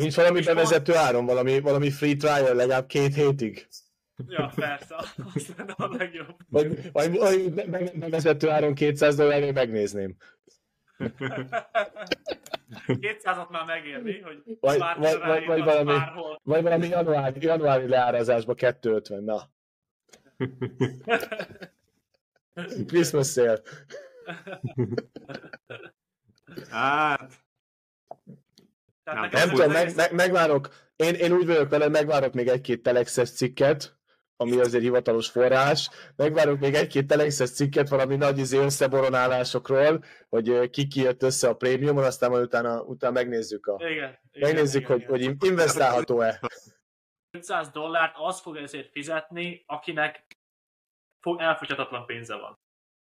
nincs 0.00 0.14
férfi, 0.14 0.30
valami- 0.30 0.44
bevezető 0.44 0.94
áron, 0.94 1.26
valami, 1.26 1.60
valami 1.60 1.90
free 1.90 2.16
trial 2.16 2.54
legalább 2.54 2.86
két 2.86 3.14
hétig? 3.14 3.66
Ja, 4.28 4.52
persze, 4.54 4.96
az 5.34 5.52
lenne 5.56 5.72
a 5.76 5.88
legjobb. 5.96 6.36
Vagy, 6.48 6.92
vagy, 6.92 7.16
vagy 7.18 7.52
be- 7.52 7.66
be- 7.66 7.92
bevezető 7.94 8.50
áron 8.50 8.74
200 8.74 9.16
dollár, 9.16 9.42
én 9.42 9.52
megnézném. 9.52 10.16
200-at 12.86 13.48
már 13.50 13.64
megérni, 13.66 14.20
hogy 14.20 14.42
Vagy- 14.60 14.78
már 14.78 14.98
vagy- 14.98 15.18
vagy- 15.18 15.46
vagy 15.46 15.64
valami- 15.64 15.92
bárhol. 15.92 16.40
Vagy 16.42 16.62
valami 16.62 16.88
január, 16.88 17.36
januári 17.36 17.88
leárazásba 17.88 18.54
250, 18.54 19.22
na. 19.24 19.50
Christmas 22.86 23.30
sale. 23.32 23.60
Hát, 26.70 27.32
Tehát 29.04 29.32
Nem, 29.32 29.48
tudom, 29.48 29.72
meg, 29.72 29.94
meg, 29.94 30.12
megvárok, 30.12 30.68
én, 30.96 31.14
én 31.14 31.32
úgy 31.32 31.46
vagyok 31.46 31.68
vele, 31.68 31.88
megvárok 31.88 32.32
még 32.32 32.48
egy-két 32.48 32.82
telexes 32.82 33.30
cikket, 33.30 33.96
ami 34.36 34.60
azért 34.60 34.82
hivatalos 34.82 35.30
forrás, 35.30 35.90
megvárok 36.16 36.58
még 36.58 36.74
egy-két 36.74 37.06
telexes 37.06 37.50
cikket 37.50 37.88
valami 37.88 38.16
nagy 38.16 38.38
izé 38.38 38.58
összeboronálásokról, 38.58 40.04
hogy 40.28 40.70
ki 40.70 40.86
ki 40.86 41.00
jött 41.00 41.22
össze 41.22 41.48
a 41.48 41.54
prémiumon, 41.54 42.04
aztán 42.04 42.30
majd 42.30 42.42
utána, 42.42 42.82
utána 42.82 43.12
megnézzük, 43.12 43.66
a, 43.66 43.76
Igen, 43.78 43.94
igen, 43.94 44.18
megnézzük 44.32 44.82
igen, 44.82 44.92
hogy, 44.92 45.20
igen. 45.20 45.36
hogy 45.38 45.48
investálható-e. 45.48 46.40
500 47.30 47.68
dollárt 47.70 48.14
az 48.18 48.40
fog 48.40 48.56
ezért 48.56 48.90
fizetni, 48.90 49.64
akinek 49.66 50.26
fog, 51.20 51.40
elfogyhatatlan 51.40 52.06
pénze 52.06 52.36
van. 52.36 52.58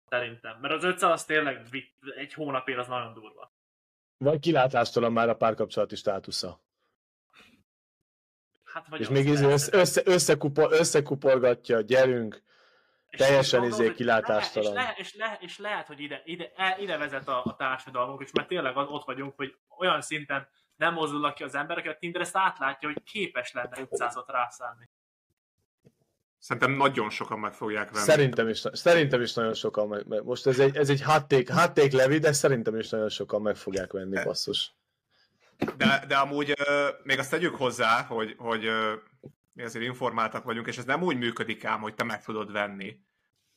Szerintem. 0.10 0.58
Mert 0.62 0.74
az 0.74 0.84
500 0.84 1.12
az 1.12 1.26
tényleg 1.26 1.62
egy 2.16 2.34
hónapért 2.34 2.80
az 2.80 2.88
nagyon 2.88 3.14
durva. 3.14 3.55
Vagy 4.18 4.40
kilátástalan 4.40 5.12
már 5.12 5.30
a 5.30 5.36
párkapcsolati 5.36 5.96
státusza. 5.96 6.64
Hát, 8.64 8.88
vagy 8.88 9.00
És 9.00 9.10
még 9.10 9.28
izé 9.28 9.46
össze, 9.46 9.78
össze, 9.78 10.02
összekupor, 10.06 10.72
összekuporgatja, 10.72 11.82
gyerünk, 11.82 12.44
És 13.08 13.20
teljesen 13.20 13.60
gondolod, 13.60 13.86
izé 13.86 13.94
kilátástalan. 13.94 14.74
Lehet, 14.74 14.98
és, 14.98 15.16
lehet, 15.16 15.42
és, 15.42 15.42
lehet, 15.42 15.42
és 15.42 15.58
lehet, 15.58 15.88
hogy 15.88 16.00
ide, 16.00 16.22
ide, 16.26 16.52
el- 16.56 16.80
ide 16.80 16.98
vezet 16.98 17.28
a, 17.28 17.44
a 17.44 17.56
társadalmunk, 17.56 18.22
és 18.22 18.32
mert 18.32 18.48
tényleg 18.48 18.78
ott 18.78 19.06
vagyunk, 19.06 19.36
hogy 19.36 19.56
olyan 19.78 20.02
szinten 20.02 20.48
nem 20.76 20.94
mozdulnak 20.94 21.34
ki 21.34 21.44
az 21.44 21.56
emberek, 21.56 21.86
a 21.88 21.98
Tinder 21.98 22.22
ezt 22.22 22.38
átlátja, 22.38 22.90
hogy 22.90 23.04
képes 23.04 23.52
lenne 23.52 23.78
500-at 23.92 24.24
rászállni. 24.28 24.90
Szerintem 26.46 26.72
nagyon 26.72 27.10
sokan 27.10 27.40
meg 27.40 27.54
fogják 27.54 27.92
venni. 27.92 28.06
Szerintem 28.06 28.48
is, 28.48 28.64
szerintem 28.72 29.22
is 29.22 29.34
nagyon 29.34 29.54
sokan 29.54 29.88
meg, 29.88 30.08
meg 30.08 30.24
most 30.24 30.48
ez 30.48 30.60
egy, 30.60 30.76
ez 30.76 30.90
egy 30.90 31.02
hot 31.02 31.28
take 31.74 31.96
levi, 31.96 32.18
de 32.18 32.32
szerintem 32.32 32.76
is 32.76 32.90
nagyon 32.90 33.10
sokan 33.10 33.42
meg 33.42 33.56
fogják 33.56 33.92
venni, 33.92 34.24
basszus. 34.24 34.76
De, 35.78 36.04
de 36.08 36.16
amúgy 36.16 36.54
még 37.04 37.20
azt 37.20 37.30
tegyük 37.30 37.56
hozzá, 37.56 38.02
hogy, 38.02 38.36
hogy 38.38 38.70
mi 39.54 39.64
azért 39.64 39.86
informáltak 39.86 40.44
vagyunk, 40.44 40.68
és 40.68 40.78
ez 40.78 40.86
nem 40.86 41.02
úgy 41.02 41.18
működik 41.18 41.66
ám, 41.66 41.82
hogy 41.82 41.94
te 41.94 42.04
meg 42.04 42.24
tudod 42.24 42.52
venni. 42.52 43.00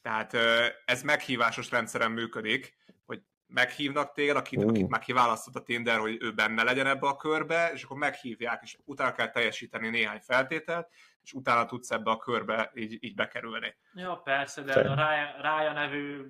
Tehát 0.03 0.37
ez 0.85 1.03
meghívásos 1.03 1.71
rendszeren 1.71 2.11
működik, 2.11 2.77
hogy 3.07 3.23
meghívnak 3.47 4.13
téged, 4.13 4.37
akit, 4.37 4.65
Ú. 4.65 4.69
akit 4.69 4.89
már 4.89 5.01
kiválasztott 5.01 5.57
a 5.57 5.63
Tinder, 5.63 5.99
hogy 5.99 6.17
ő 6.21 6.33
benne 6.33 6.63
legyen 6.63 6.87
ebbe 6.87 7.07
a 7.07 7.17
körbe, 7.17 7.71
és 7.75 7.83
akkor 7.83 7.97
meghívják, 7.97 8.63
és 8.63 8.79
utána 8.85 9.13
kell 9.13 9.31
teljesíteni 9.31 9.89
néhány 9.89 10.21
feltételt, 10.21 10.89
és 11.29 11.35
utána 11.35 11.67
tudsz 11.67 11.91
ebbe 11.91 12.11
a 12.11 12.17
körbe 12.17 12.71
így, 12.75 13.05
így 13.05 13.15
bekerülni. 13.15 13.77
Ja, 13.95 14.21
persze, 14.25 14.63
de 14.63 14.73
a 14.73 14.95
Rája, 14.95 15.41
Rája 15.41 15.73
nevű 15.73 16.25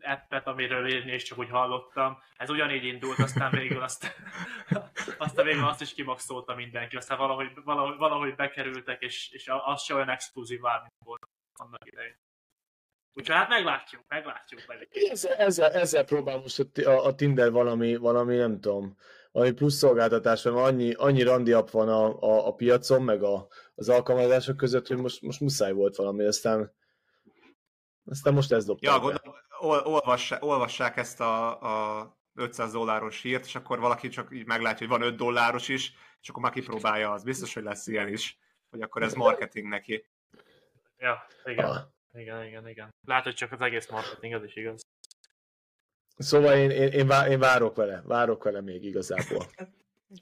appet, 0.00 0.46
amiről 0.46 0.88
én 0.88 1.14
is 1.14 1.22
csak 1.22 1.38
úgy 1.38 1.48
hallottam, 1.48 2.18
ez 2.36 2.50
ugyanígy 2.50 2.84
indult, 2.84 3.18
aztán 3.18 3.50
végül 3.50 3.82
azt, 3.82 4.14
aztán 5.18 5.44
végül 5.44 5.64
azt 5.64 5.80
is 5.80 5.94
kimaxolta 5.94 6.54
mindenki, 6.54 6.96
aztán 6.96 7.18
valahogy, 7.18 7.50
valahogy, 7.64 7.96
valahogy 7.96 8.34
bekerültek, 8.34 9.02
és, 9.02 9.30
és 9.32 9.50
az 9.64 9.82
se 9.82 9.94
olyan 9.94 10.08
exkluzív 10.08 10.60
vár, 10.60 10.80
mint 10.80 11.04
volt 11.04 11.28
annak 11.52 11.86
idején. 11.86 12.18
Úgyhogy 13.12 13.36
hát 13.36 13.48
meglátjuk, 13.48 14.02
meglátjuk 14.08 14.66
meg. 14.66 14.88
Ezzel, 14.90 15.34
ezzel, 15.34 15.72
ezzel 15.72 16.04
próbál 16.04 16.38
most 16.38 16.78
a, 16.78 17.04
a 17.04 17.14
Tinder 17.14 17.50
valami, 17.50 17.96
valami, 17.96 18.36
nem 18.36 18.60
tudom, 18.60 18.96
valami 19.38 19.56
plusz 19.56 19.74
szolgáltatás, 19.74 20.42
mert 20.42 20.56
annyi, 20.56 20.92
annyi 20.92 21.22
randi 21.22 21.52
app 21.52 21.68
van 21.68 21.88
a, 21.88 22.20
a, 22.20 22.46
a 22.46 22.54
piacon, 22.54 23.02
meg 23.02 23.22
a, 23.22 23.48
az 23.74 23.88
alkalmazások 23.88 24.56
között, 24.56 24.86
hogy 24.86 24.96
most, 24.96 25.22
most 25.22 25.40
muszáj 25.40 25.72
volt 25.72 25.96
valami, 25.96 26.24
aztán 26.24 26.76
aztán 28.04 28.34
most 28.34 28.52
ez 28.52 28.64
dobta. 28.64 28.90
Ja, 28.90 28.98
gondolom, 28.98 29.34
ol, 29.58 29.78
olvassák, 29.78 30.44
olvassák 30.44 30.96
ezt 30.96 31.20
a, 31.20 31.60
a 32.00 32.16
500 32.34 32.72
dolláros 32.72 33.22
hírt, 33.22 33.44
és 33.44 33.54
akkor 33.54 33.78
valaki 33.78 34.08
csak 34.08 34.28
így 34.32 34.46
meglátja, 34.46 34.86
hogy 34.86 34.98
van 34.98 35.08
5 35.08 35.16
dolláros 35.16 35.68
is, 35.68 35.92
és 36.20 36.28
akkor 36.28 36.42
már 36.42 36.52
kipróbálja 36.52 37.12
az. 37.12 37.22
Biztos, 37.22 37.54
hogy 37.54 37.62
lesz 37.62 37.86
ilyen 37.86 38.08
is, 38.08 38.38
hogy 38.70 38.82
akkor 38.82 39.02
ez 39.02 39.14
marketing 39.14 39.68
neki. 39.68 40.06
Ja, 40.96 41.26
igen, 41.44 41.64
Ah. 41.64 41.76
igen, 42.12 42.44
igen, 42.44 42.68
igen. 42.68 42.94
Látod, 43.06 43.24
hogy 43.24 43.34
csak 43.34 43.52
az 43.52 43.60
egész 43.60 43.88
marketing, 43.88 44.34
az 44.34 44.42
is 44.42 44.56
igaz. 44.56 44.87
Szóval 46.18 46.56
én, 46.56 46.70
én, 46.70 46.88
én, 46.88 47.06
vá- 47.06 47.28
én 47.28 47.38
várok 47.38 47.76
vele, 47.76 48.02
várok 48.06 48.44
vele 48.44 48.60
még 48.60 48.84
igazából. 48.84 49.46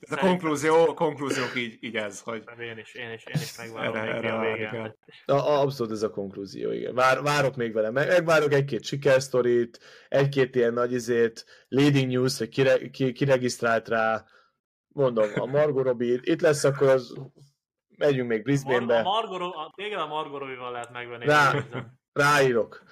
Ez 0.01 0.13
a 0.13 0.17
konklúzió, 0.17 0.95
konklúziók 0.95 1.57
így, 1.57 1.79
így 1.81 1.97
ez, 1.97 2.21
hogy 2.21 2.45
Én 2.59 2.79
is, 2.79 2.95
én 2.95 3.13
is, 3.13 3.25
én 3.25 3.35
is 3.35 3.57
megvárom 3.57 3.95
Erre- 3.95 4.13
még 4.13 4.25
erre 4.25 4.35
a 4.35 4.41
végén. 4.41 4.97
A, 5.27 5.33
abszolút 5.33 5.93
ez 5.93 6.03
a 6.03 6.11
konklúzió, 6.11 6.71
igen. 6.71 6.95
Vár, 6.95 7.23
várok 7.23 7.57
még 7.57 7.73
vele, 7.73 7.91
meg, 7.91 8.09
megvárok 8.09 8.53
egy-két 8.53 8.85
sikersztorit, 8.85 9.79
egy-két 10.09 10.55
ilyen 10.55 10.73
nagy 10.73 10.93
izét, 10.93 11.45
leading 11.69 12.11
news, 12.13 12.39
hogy 12.39 12.49
kire, 12.49 12.91
ki, 12.91 13.13
kiregisztrált 13.13 13.89
rá, 13.89 14.25
mondom, 14.89 15.29
a 15.35 15.47
Margot 15.47 15.85
Robbie 15.85 16.19
itt 16.23 16.41
lesz, 16.41 16.65
akkor 16.65 16.89
az, 16.89 17.15
megyünk 17.97 18.29
még 18.29 18.39
Mar- 18.39 18.41
a 18.41 18.43
Brisbane-be, 18.43 19.03
Margot, 19.03 19.41
a, 19.41 19.73
téged 19.77 19.99
a 19.99 20.07
Margot 20.07 20.41
Robbie-val 20.41 20.73
lehet 20.73 20.93
megvenni. 20.93 21.25
Rá. 21.25 21.55
ráírok. 22.13 22.83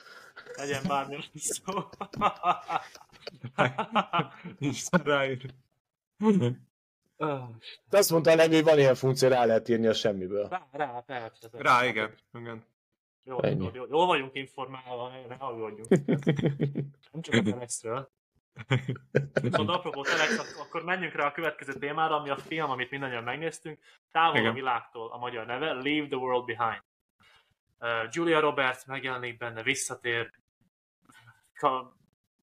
Legyen 0.56 0.82
bármi 0.88 1.18
szó. 1.34 1.72
nincs 4.58 4.88
ráír. 4.90 5.54
De 7.88 7.98
azt 7.98 8.10
mondta 8.10 8.30
a 8.30 8.34
Levi, 8.34 8.62
van 8.62 8.78
ilyen 8.78 8.94
funkció, 8.94 9.28
rá 9.28 9.44
lehet 9.44 9.68
írni 9.68 9.86
a 9.86 9.92
semmiből. 9.92 10.48
Rá, 10.48 10.66
rá, 10.72 11.00
persze. 11.06 11.48
Rá, 11.52 11.84
igen. 11.86 12.14
igen. 12.32 12.64
Jó, 13.26 13.38
jó, 13.42 13.70
jó, 13.74 13.86
jól 13.86 14.06
vagyunk 14.06 14.34
informálva, 14.34 15.10
ne 15.28 15.34
aggódjunk. 15.34 15.88
Nem 17.12 17.22
csak 17.22 17.34
a 17.34 17.42
Telexről. 17.42 18.10
Viszont 19.42 19.68
apropó 19.68 20.02
Telex, 20.02 20.38
ak- 20.38 20.56
akkor 20.66 20.84
menjünk 20.84 21.12
rá 21.14 21.26
a 21.26 21.32
következő 21.32 21.72
témára, 21.72 22.16
ami 22.20 22.30
a 22.30 22.36
film, 22.36 22.70
amit 22.70 22.90
mindannyian 22.90 23.22
megnéztünk. 23.22 23.78
Távol 24.10 24.36
a 24.36 24.40
Igen. 24.40 24.54
világtól 24.54 25.12
a 25.12 25.18
magyar 25.18 25.46
neve, 25.46 25.72
Leave 25.72 26.06
the 26.06 26.16
World 26.16 26.44
Behind. 26.44 26.82
Uh, 27.80 28.08
Julia 28.10 28.40
Roberts 28.40 28.86
megjelenik 28.86 29.36
benne, 29.36 29.62
visszatér, 29.62 30.30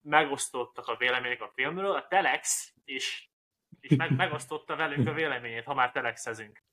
megosztottak 0.01 0.87
a 0.87 0.95
vélemények 0.95 1.41
a 1.41 1.51
filmről, 1.53 1.95
a 1.95 2.07
Telex 2.07 2.73
is, 2.85 3.31
is 3.79 3.95
meg, 3.95 4.15
megosztotta 4.15 4.75
velünk 4.75 5.07
a 5.07 5.13
véleményét, 5.13 5.63
ha 5.63 5.73
már 5.73 5.91
telexezünk. 5.91 6.63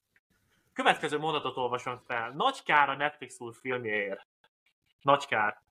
Következő 0.72 1.18
mondatot 1.18 1.56
olvasom 1.56 2.02
fel. 2.06 2.30
Nagy 2.30 2.62
kár 2.62 2.88
a 2.88 2.96
Netflix 2.96 3.40
új 3.40 3.52
filmjéért. 3.60 4.26
Nagy 5.00 5.26
kár. 5.26 5.62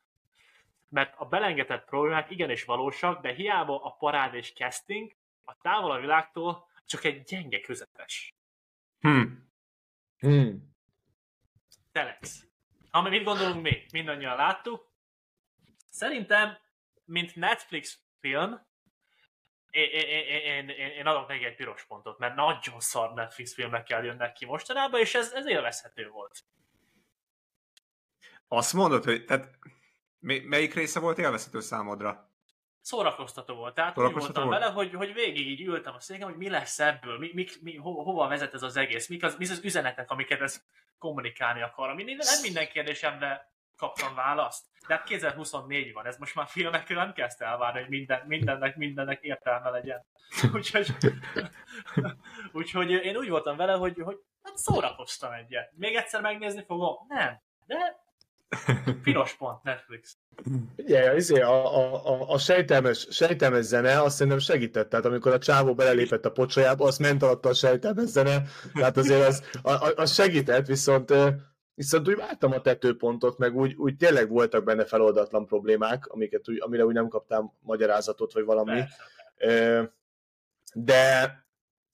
Mert 0.90 1.14
a 1.18 1.26
belengetett 1.26 1.86
problémák 1.86 2.30
igenis 2.30 2.66
valósak, 2.66 3.22
de 3.22 3.34
hiába 3.34 3.84
a 3.84 3.92
parád 3.92 4.34
és 4.34 4.54
casting, 4.54 5.16
a 5.44 5.58
távol 5.62 5.92
a 5.92 6.00
világtól 6.00 6.68
csak 6.86 7.04
egy 7.04 7.24
gyenge 7.24 7.60
közepes. 7.60 8.36
Hmm. 9.00 9.50
Hmm. 10.18 10.76
Telex. 11.92 12.48
Ami 12.92 13.10
mit 13.10 13.24
gondolunk 13.24 13.62
mi? 13.62 13.86
Mindannyian 13.92 14.36
láttuk. 14.36 14.92
Szerintem, 15.98 16.58
mint 17.06 17.36
Netflix 17.36 18.00
film, 18.20 18.66
én, 19.70 19.90
én, 19.90 20.70
én, 20.70 20.90
én, 20.90 21.06
adok 21.06 21.28
neki 21.28 21.46
egy 21.46 21.56
piros 21.56 21.86
pontot, 21.86 22.18
mert 22.18 22.36
nagyon 22.36 22.80
szar 22.80 23.14
Netflix 23.14 23.54
filmekkel 23.54 24.04
jönnek 24.04 24.34
ki 24.34 24.46
mostanában, 24.46 25.00
és 25.00 25.16
ez, 25.16 25.32
ez 25.32 25.48
élvezhető 25.48 26.10
volt. 26.10 26.44
Azt 28.48 28.74
mondod, 28.74 29.04
hogy 29.04 29.26
tehát 29.26 29.50
melyik 30.20 30.74
része 30.74 31.00
volt 31.00 31.18
élvezhető 31.18 31.60
számodra? 31.60 32.32
Szórakoztató 32.82 33.56
volt. 33.56 33.74
Tehát 33.74 33.96
Szórakoztató 33.96 34.42
úgy 34.42 34.48
voltam 34.48 34.50
volt? 34.50 34.60
vele, 34.60 34.72
hogy, 34.74 34.94
hogy 34.94 35.14
végig 35.14 35.48
így 35.48 35.62
ültem 35.62 35.94
a 35.94 36.00
széken, 36.00 36.28
hogy 36.28 36.38
mi 36.38 36.50
lesz 36.50 36.80
ebből, 36.80 37.18
mi, 37.18 37.32
mi, 37.34 37.48
mi, 37.62 37.76
ho, 37.76 38.04
hova 38.04 38.28
vezet 38.28 38.54
ez 38.54 38.64
az 38.64 38.76
egész, 38.76 39.08
mik 39.08 39.24
az, 39.24 39.36
mi 39.36 39.50
az 39.50 39.64
üzenetek, 39.64 40.12
amiket 40.12 40.42
ez 40.42 40.64
kommunikálni 40.98 41.62
akar. 41.62 41.90
Ami 41.90 42.04
nem 42.04 42.42
minden 42.42 42.68
kérdésemre 42.68 43.56
kaptam 43.78 44.16
választ. 44.16 44.66
De 44.88 44.94
hát 44.94 45.04
2024 45.04 45.94
van, 45.94 46.06
ez 46.06 46.18
most 46.18 46.36
már 46.36 46.48
filmekről 46.48 46.98
nem 46.98 47.14
kezdte 47.14 47.46
elvárni, 47.46 47.80
hogy 47.80 47.90
minden, 47.90 48.24
mindennek, 48.28 48.76
mindennek 48.76 49.22
értelme 49.22 49.70
legyen. 49.70 50.06
Úgyhogy, 50.56 50.94
úgyhogy 52.60 52.92
én 52.92 53.16
úgy 53.16 53.30
voltam 53.30 53.58
vele, 53.58 53.74
hogy, 53.74 54.02
hogy 54.04 54.18
hát 54.44 54.58
szórakoztam 54.58 55.32
egyet. 55.32 55.72
Még 55.76 55.96
egyszer 55.96 56.22
megnézni 56.22 56.64
fogom? 56.68 56.96
Nem. 57.08 57.42
De 57.66 58.06
piros 59.04 59.34
pont 59.34 59.64
Netflix. 59.64 60.18
Igen, 60.76 61.16
izé, 61.16 61.42
a, 61.42 61.78
a, 61.78 62.06
a, 62.06 62.30
a 62.30 62.38
sejtelmes, 62.38 63.08
sejtelmes 63.10 63.64
zene 63.64 64.02
azt 64.02 64.16
szerintem 64.16 64.40
segített, 64.40 64.90
tehát 64.90 65.06
amikor 65.06 65.32
a 65.34 65.40
csávó 65.40 65.76
belelépett 65.76 66.26
a 66.26 66.32
pocsajába, 66.32 66.86
azt 66.86 67.00
ment 67.00 67.24
alatta 67.24 67.50
a 67.50 67.54
sejtelmes 67.54 68.08
zene, 68.08 68.42
tehát 68.74 68.98
azért 68.98 69.28
az, 69.28 69.44
az, 69.62 69.94
az 69.96 70.14
segített, 70.14 70.66
viszont 70.66 71.14
Viszont 71.78 72.08
úgy 72.08 72.16
vártam 72.16 72.52
a 72.52 72.62
tetőpontot, 72.62 73.38
meg 73.38 73.56
úgy, 73.56 73.74
úgy 73.76 73.98
tényleg 73.98 74.30
voltak 74.30 74.64
benne 74.64 74.86
feloldatlan 74.86 75.46
problémák, 75.46 76.08
amiket 76.08 76.50
úgy, 76.50 76.62
amire 76.62 76.86
úgy 76.86 76.94
nem 76.94 77.08
kaptam 77.08 77.54
magyarázatot, 77.60 78.34
vagy 78.34 78.46
valami. 78.46 78.84
De, 80.74 81.34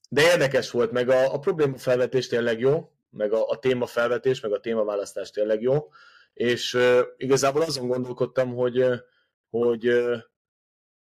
de 0.08 0.22
érdekes 0.22 0.70
volt, 0.70 0.90
meg 0.90 1.08
a, 1.08 1.34
a 1.34 1.38
probléma 1.38 1.76
felvetés 1.76 2.26
tényleg 2.26 2.60
jó, 2.60 2.92
meg 3.10 3.32
a, 3.32 3.48
a 3.48 3.58
téma 3.58 3.86
felvetés, 3.86 4.40
meg 4.40 4.52
a 4.52 4.60
témaválasztás 4.60 5.30
tényleg 5.30 5.62
jó, 5.62 5.88
és 6.32 6.74
uh, 6.74 7.00
igazából 7.16 7.62
azon 7.62 7.86
gondolkodtam, 7.86 8.54
hogy, 8.54 8.84
hogy 9.50 9.88
uh, 9.88 10.16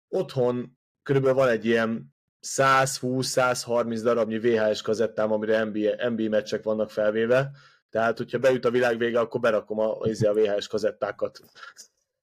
otthon 0.08 0.78
körülbelül 1.04 1.38
van 1.38 1.48
egy 1.48 1.66
ilyen 1.66 2.16
120-130 2.48 4.00
darabnyi 4.04 4.40
VHS 4.40 4.82
kazettám, 4.82 5.32
amire 5.32 5.64
NBA, 5.64 6.10
NBA 6.10 6.30
meccsek 6.30 6.64
vannak 6.64 6.92
felvéve, 6.92 7.52
tehát, 7.92 8.18
hogyha 8.18 8.40
bejut 8.40 8.66
a 8.66 8.72
világ 8.72 8.98
vége, 8.98 9.20
akkor 9.20 9.40
berakom 9.40 9.80
a, 9.80 10.00
a, 10.00 10.28
a 10.28 10.34
VHS 10.34 10.68
kazettákat. 10.68 11.40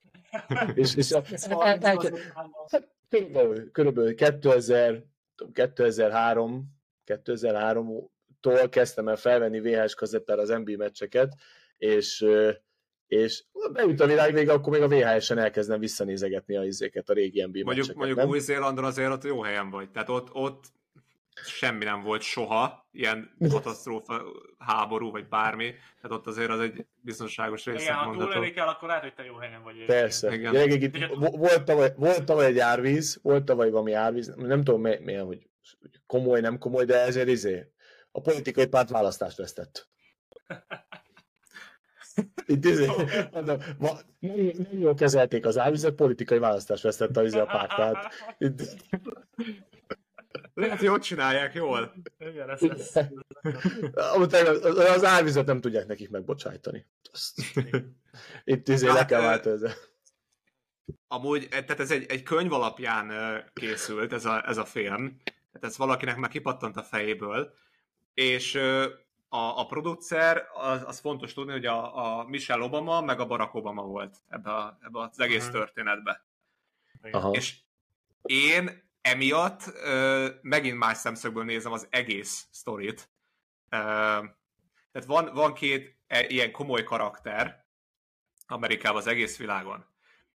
és, 0.74 0.96
és 0.96 1.12
a, 1.12 1.22
körülbelül, 3.08 3.70
körülbelül 3.70 4.14
2000, 4.14 5.04
2003, 5.52 6.76
2003-tól 7.06 8.66
kezdtem 8.70 9.08
el 9.08 9.16
felvenni 9.16 9.60
VHS 9.60 9.94
kazettára 9.94 10.42
az 10.42 10.48
NBA 10.48 10.76
meccseket, 10.76 11.34
és 11.76 12.26
és 13.06 13.44
beüt 13.72 14.00
a 14.00 14.06
világ 14.06 14.32
vége, 14.32 14.52
akkor 14.52 14.72
még 14.72 14.82
a 14.82 14.88
VHS-en 14.88 15.38
elkezdem 15.38 15.80
visszanézegetni 15.80 16.56
a 16.56 16.64
izéket, 16.64 17.08
a 17.08 17.12
régi 17.12 17.40
NBA 17.40 17.50
Mondjuk, 17.52 17.86
meccseket, 17.86 17.96
mondjuk 17.96 18.28
Új-Zélandon 18.28 18.84
azért 18.84 19.10
ott 19.10 19.24
jó 19.24 19.42
helyen 19.42 19.70
vagy. 19.70 19.90
Tehát 19.90 20.08
ott, 20.08 20.28
ott 20.32 20.64
semmi 21.45 21.84
nem 21.84 22.03
volt 22.03 22.22
soha, 22.22 22.89
ilyen 22.93 23.36
katasztrófa, 23.51 24.22
háború, 24.59 25.11
vagy 25.11 25.28
bármi, 25.28 25.74
tehát 26.01 26.18
ott 26.18 26.26
azért 26.26 26.51
az 26.51 26.61
egy 26.61 26.86
biztonságos 27.01 27.64
része. 27.64 27.82
Igen, 27.82 27.95
ha 27.95 28.16
túlélik 28.16 28.57
el, 28.57 28.68
akkor 28.68 28.89
lehet, 28.89 29.03
hogy 29.03 29.14
te 29.14 29.24
jó 29.24 29.34
helyen 29.34 29.62
vagy. 29.62 29.84
Persze. 29.84 30.34
Igen. 30.34 30.53
Gyerekek, 30.53 30.82
itt 30.82 31.07
volt, 31.16 31.64
tavaly, 31.64 31.93
volt 31.97 32.24
tavaly 32.24 32.47
egy 32.47 32.59
árvíz, 32.59 33.18
volt 33.22 33.45
tavaly 33.45 33.70
valami 33.70 33.93
árvíz, 33.93 34.34
nem 34.36 34.64
tudom 34.64 34.80
milyen, 34.80 35.24
hogy 35.24 35.49
komoly, 36.07 36.41
nem 36.41 36.59
komoly, 36.59 36.84
de 36.84 37.01
ezért 37.01 37.28
izé, 37.28 37.72
a 38.12 38.20
politikai 38.20 38.66
párt 38.66 38.91
választást 38.91 39.36
vesztett. 39.36 39.89
Itt 42.47 42.64
izé, 42.64 42.86
mondom, 43.32 43.59
ma, 43.78 43.91
nem, 44.18 44.51
nem 44.57 44.78
jól 44.78 44.95
kezelték 44.95 45.47
az 45.47 45.59
árvizet, 45.59 45.95
politikai 45.95 46.39
választást 46.39 46.82
vesztett 46.82 47.16
a, 47.16 47.22
izé 47.22 47.39
a 47.39 47.45
párt. 47.45 47.76
Tehát, 47.76 48.12
itt, 48.39 48.62
lehet, 50.59 50.78
hogy 50.78 50.88
ott 50.88 51.02
csinálják 51.02 51.54
jól. 51.54 51.94
Igen, 52.18 52.50
ez, 52.50 52.62
ez... 52.62 52.96
Az 54.76 55.04
árvizet 55.04 55.46
nem 55.46 55.61
tudják 55.61 55.86
nekik 55.86 56.11
megbocsájtani. 56.11 56.86
Itt 58.44 58.68
izé 58.68 58.86
le 58.86 59.04
kell 59.04 59.20
változni. 59.20 59.70
Amúgy, 61.09 61.48
tehát 61.48 61.80
ez 61.80 61.90
egy, 61.90 62.06
egy 62.09 62.22
könyv 62.22 62.52
alapján 62.52 63.12
készült 63.52 64.12
ez 64.12 64.24
a, 64.24 64.48
ez 64.48 64.56
a 64.56 64.64
film. 64.64 65.20
Tehát 65.24 65.68
ez 65.68 65.76
valakinek 65.76 66.16
már 66.16 66.30
kipattant 66.30 66.76
a 66.76 66.82
fejéből. 66.82 67.54
És 68.14 68.54
a, 69.28 69.59
a 69.61 69.66
producer, 69.66 70.46
az, 70.54 70.82
az 70.86 70.98
fontos 70.98 71.32
tudni, 71.32 71.52
hogy 71.52 71.66
a, 71.66 72.18
a 72.20 72.24
Michelle 72.28 72.64
Obama 72.64 73.00
meg 73.00 73.20
a 73.20 73.26
Barack 73.26 73.54
Obama 73.54 73.82
volt 73.82 74.16
ebbe, 74.28 74.50
a, 74.50 74.78
ebbe 74.82 75.00
az 75.00 75.20
egész 75.20 75.46
uh-huh. 75.46 75.61
történetbe. 75.61 76.24
Aha. 77.11 77.30
És 77.30 77.59
én 78.22 78.88
emiatt 79.01 79.62
ö, 79.66 80.28
megint 80.42 80.78
más 80.78 80.96
szemszögből 80.96 81.44
nézem 81.44 81.72
az 81.72 81.86
egész 81.90 82.49
sztorit. 82.51 83.11
Ö, 83.68 83.76
tehát 84.92 85.07
van, 85.07 85.30
van 85.34 85.55
két 85.55 85.99
e, 86.07 86.26
ilyen 86.26 86.51
komoly 86.51 86.82
karakter 86.82 87.66
Amerikában 88.46 89.01
az 89.01 89.07
egész 89.07 89.36
világon. 89.38 89.86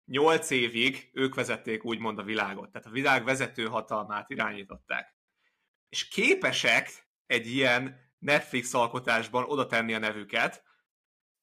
Nyolc 0.05 0.49
évig 0.49 1.09
ők 1.13 1.35
vezették 1.35 1.83
úgymond 1.83 2.19
a 2.19 2.23
világot, 2.23 2.71
tehát 2.71 2.87
a 2.87 2.91
világ 2.91 3.23
vezető 3.23 3.65
hatalmát 3.65 4.29
irányították. 4.29 5.15
És 5.89 6.07
képesek 6.07 7.07
egy 7.25 7.47
ilyen 7.47 8.11
Netflix 8.19 8.73
alkotásban 8.73 9.43
oda 9.43 9.65
tenni 9.65 9.93
a 9.93 9.99
nevüket, 9.99 10.63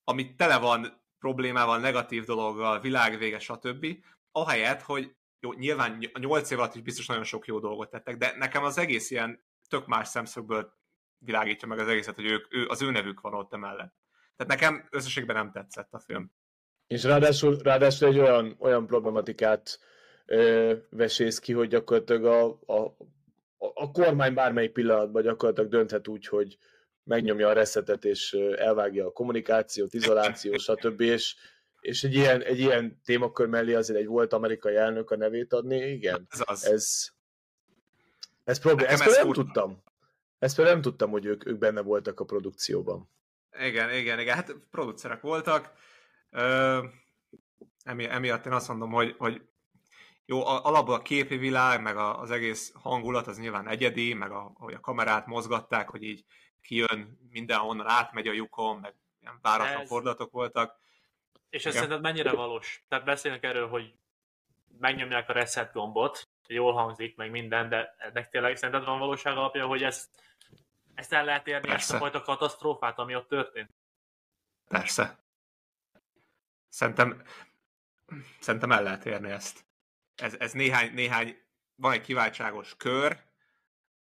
ami 0.04 0.34
tele 0.34 0.58
van 0.58 1.02
problémával, 1.18 1.78
negatív 1.78 2.24
dologgal, 2.24 2.80
világvége, 2.80 3.38
stb. 3.38 3.86
Ahelyett, 4.32 4.82
hogy 4.82 5.16
jó, 5.40 5.52
nyilván 5.52 5.98
a 6.12 6.18
nyolc 6.18 6.50
év 6.50 6.58
alatt 6.58 6.74
is 6.74 6.82
biztos 6.82 7.06
nagyon 7.06 7.24
sok 7.24 7.46
jó 7.46 7.58
dolgot 7.58 7.90
tettek, 7.90 8.16
de 8.16 8.34
nekem 8.36 8.64
az 8.64 8.78
egész 8.78 9.10
ilyen 9.10 9.42
tök 9.68 9.86
más 9.86 10.08
szemszögből 10.08 10.72
világítja 11.18 11.68
meg 11.68 11.78
az 11.78 11.88
egészet, 11.88 12.14
hogy 12.14 12.26
ők, 12.26 12.54
ő, 12.54 12.66
az 12.66 12.82
ő 12.82 12.90
nevük 12.90 13.20
van 13.20 13.34
ott 13.34 13.52
emellett. 13.52 13.94
Tehát 14.36 14.60
nekem 14.60 14.88
összességben 14.90 15.36
nem 15.36 15.52
tetszett 15.52 15.92
a 15.92 15.98
film. 15.98 16.32
És 16.86 17.04
ráadásul, 17.04 17.56
ráadásul 17.56 18.08
egy 18.08 18.18
olyan, 18.18 18.56
olyan 18.58 18.86
problematikát 18.86 19.78
ö, 20.26 20.74
vesész 20.90 21.38
ki, 21.38 21.52
hogy 21.52 21.68
gyakorlatilag 21.68 22.24
a, 22.24 22.44
a, 22.74 22.96
a 23.58 23.90
kormány 23.90 24.34
bármelyik 24.34 24.72
pillanatban 24.72 25.22
gyakorlatilag 25.22 25.70
dönthet 25.70 26.08
úgy, 26.08 26.26
hogy 26.26 26.58
megnyomja 27.04 27.48
a 27.48 27.52
reszetet, 27.52 28.04
és 28.04 28.32
elvágja 28.56 29.06
a 29.06 29.12
kommunikációt, 29.12 29.94
izolációt, 29.94 30.60
stb. 30.60 31.00
És, 31.00 31.36
és 31.80 32.04
egy 32.04 32.14
ilyen, 32.14 32.42
egy 32.42 32.58
ilyen 32.58 33.00
témakör 33.04 33.46
mellé 33.46 33.74
azért 33.74 33.98
egy 33.98 34.06
volt 34.06 34.32
amerikai 34.32 34.76
elnök 34.76 35.10
a 35.10 35.16
nevét 35.16 35.52
adni, 35.52 35.76
igen. 35.76 36.26
Ez 36.30 36.40
az. 36.44 36.64
Ez, 36.64 37.08
ez 38.44 38.58
problém. 38.58 38.88
Ezt 38.88 39.04
például 39.04 39.24
nem 39.24 39.32
tudtam. 39.32 39.82
Ezt 40.38 40.54
például 40.56 40.76
nem 40.76 40.84
tudtam, 40.84 41.10
hogy 41.10 41.24
ők, 41.24 41.46
ők 41.46 41.58
benne 41.58 41.80
voltak 41.80 42.20
a 42.20 42.24
produkcióban. 42.24 43.10
Igen, 43.60 43.94
igen, 43.94 44.18
igen. 44.18 44.34
Hát 44.34 44.54
producerek 44.70 45.20
voltak. 45.20 45.72
Ö, 46.30 46.78
emi, 47.84 48.08
emiatt 48.08 48.46
én 48.46 48.52
azt 48.52 48.68
mondom, 48.68 48.90
hogy, 48.90 49.14
hogy 49.18 49.42
jó, 50.24 50.46
alapból 50.46 50.94
a 50.94 51.02
képi 51.02 51.36
világ, 51.36 51.82
meg 51.82 51.96
az 51.96 52.30
egész 52.30 52.72
hangulat 52.74 53.26
az 53.26 53.38
nyilván 53.38 53.68
egyedi, 53.68 54.14
meg 54.14 54.30
a, 54.30 54.52
ahogy 54.54 54.74
a 54.74 54.80
kamerát 54.80 55.26
mozgatták, 55.26 55.88
hogy 55.88 56.02
így 56.02 56.24
kijön 56.62 57.18
mindenhonnan, 57.30 57.88
átmegy 57.88 58.26
a 58.26 58.32
lyukon, 58.32 58.78
meg 58.78 58.94
ilyen 59.20 59.38
váratlan 59.42 59.86
fordulatok 59.86 60.30
voltak 60.30 60.78
és 61.50 61.66
ez 61.66 61.74
szerinted 61.74 62.00
mennyire 62.00 62.32
valós? 62.32 62.84
Tehát 62.88 63.04
beszélnek 63.04 63.42
erről, 63.42 63.68
hogy 63.68 63.94
megnyomják 64.78 65.28
a 65.28 65.32
reset 65.32 65.72
gombot, 65.72 66.28
jól 66.46 66.72
hangzik, 66.72 67.16
meg 67.16 67.30
minden, 67.30 67.68
de 67.68 67.94
ennek 67.98 68.28
tényleg 68.28 68.56
szerinted 68.56 68.84
van 68.84 68.98
valóság 68.98 69.36
alapja, 69.36 69.66
hogy 69.66 69.82
ezt, 69.82 70.08
ezt 70.94 71.12
el 71.12 71.24
lehet 71.24 71.46
érni, 71.46 71.68
Persze. 71.68 71.74
ezt 71.82 71.92
a 71.92 71.98
fajta 71.98 72.22
katasztrófát, 72.22 72.98
ami 72.98 73.14
ott 73.14 73.28
történt? 73.28 73.70
Persze. 74.68 75.24
Szerintem 76.68 77.22
szerintem 78.40 78.72
el 78.72 78.82
lehet 78.82 79.06
érni 79.06 79.30
ezt. 79.30 79.64
Ez, 80.14 80.34
ez 80.38 80.52
néhány, 80.52 80.94
néhány, 80.94 81.42
van 81.74 81.92
egy 81.92 82.00
kiváltságos 82.00 82.76
kör, 82.76 83.18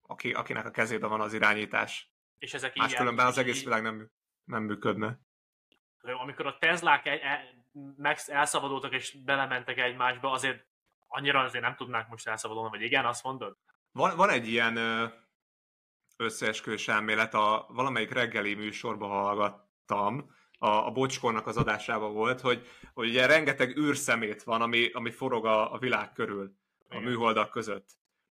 aki, 0.02 0.32
akinek 0.32 0.66
a 0.66 0.70
kezében 0.70 1.10
van 1.10 1.20
az 1.20 1.32
irányítás. 1.32 2.10
És 2.38 2.54
ezek 2.54 2.74
Máskülönben 2.74 3.26
az 3.26 3.38
egész 3.38 3.64
világ 3.64 3.82
nem, 3.82 4.10
nem 4.44 4.62
működne. 4.62 5.18
Amikor 6.12 6.46
a 6.46 6.58
Teslák 6.58 7.06
el, 7.06 7.20
meg 7.96 8.18
elszabadultak 8.26 8.92
és 8.92 9.16
belementek 9.24 9.78
egymásba, 9.78 10.30
azért 10.30 10.64
annyira 11.06 11.40
azért 11.40 11.64
nem 11.64 11.74
tudnák 11.76 12.08
most 12.08 12.28
elszabadulni, 12.28 12.70
vagy 12.70 12.82
igen, 12.82 13.04
azt 13.04 13.22
mondod? 13.22 13.56
Van, 13.92 14.16
van 14.16 14.30
egy 14.30 14.48
ilyen 14.48 14.78
összeesküvés 16.16 16.88
elmélet, 16.88 17.34
a 17.34 17.66
valamelyik 17.68 18.12
reggeli 18.12 18.54
műsorba 18.54 19.06
hallgattam, 19.06 20.34
a, 20.58 20.68
a 20.68 20.90
Bocskornak 20.90 21.46
az 21.46 21.56
adásában 21.56 22.12
volt, 22.12 22.40
hogy, 22.40 22.66
hogy 22.94 23.08
ugye 23.08 23.26
rengeteg 23.26 23.76
űrszemét 23.76 24.42
van, 24.42 24.62
ami, 24.62 24.90
ami 24.92 25.10
forog 25.10 25.46
a, 25.46 25.72
a 25.72 25.78
világ 25.78 26.12
körül, 26.12 26.56
a 26.88 26.98
műholdak 26.98 27.50
között. 27.50 27.88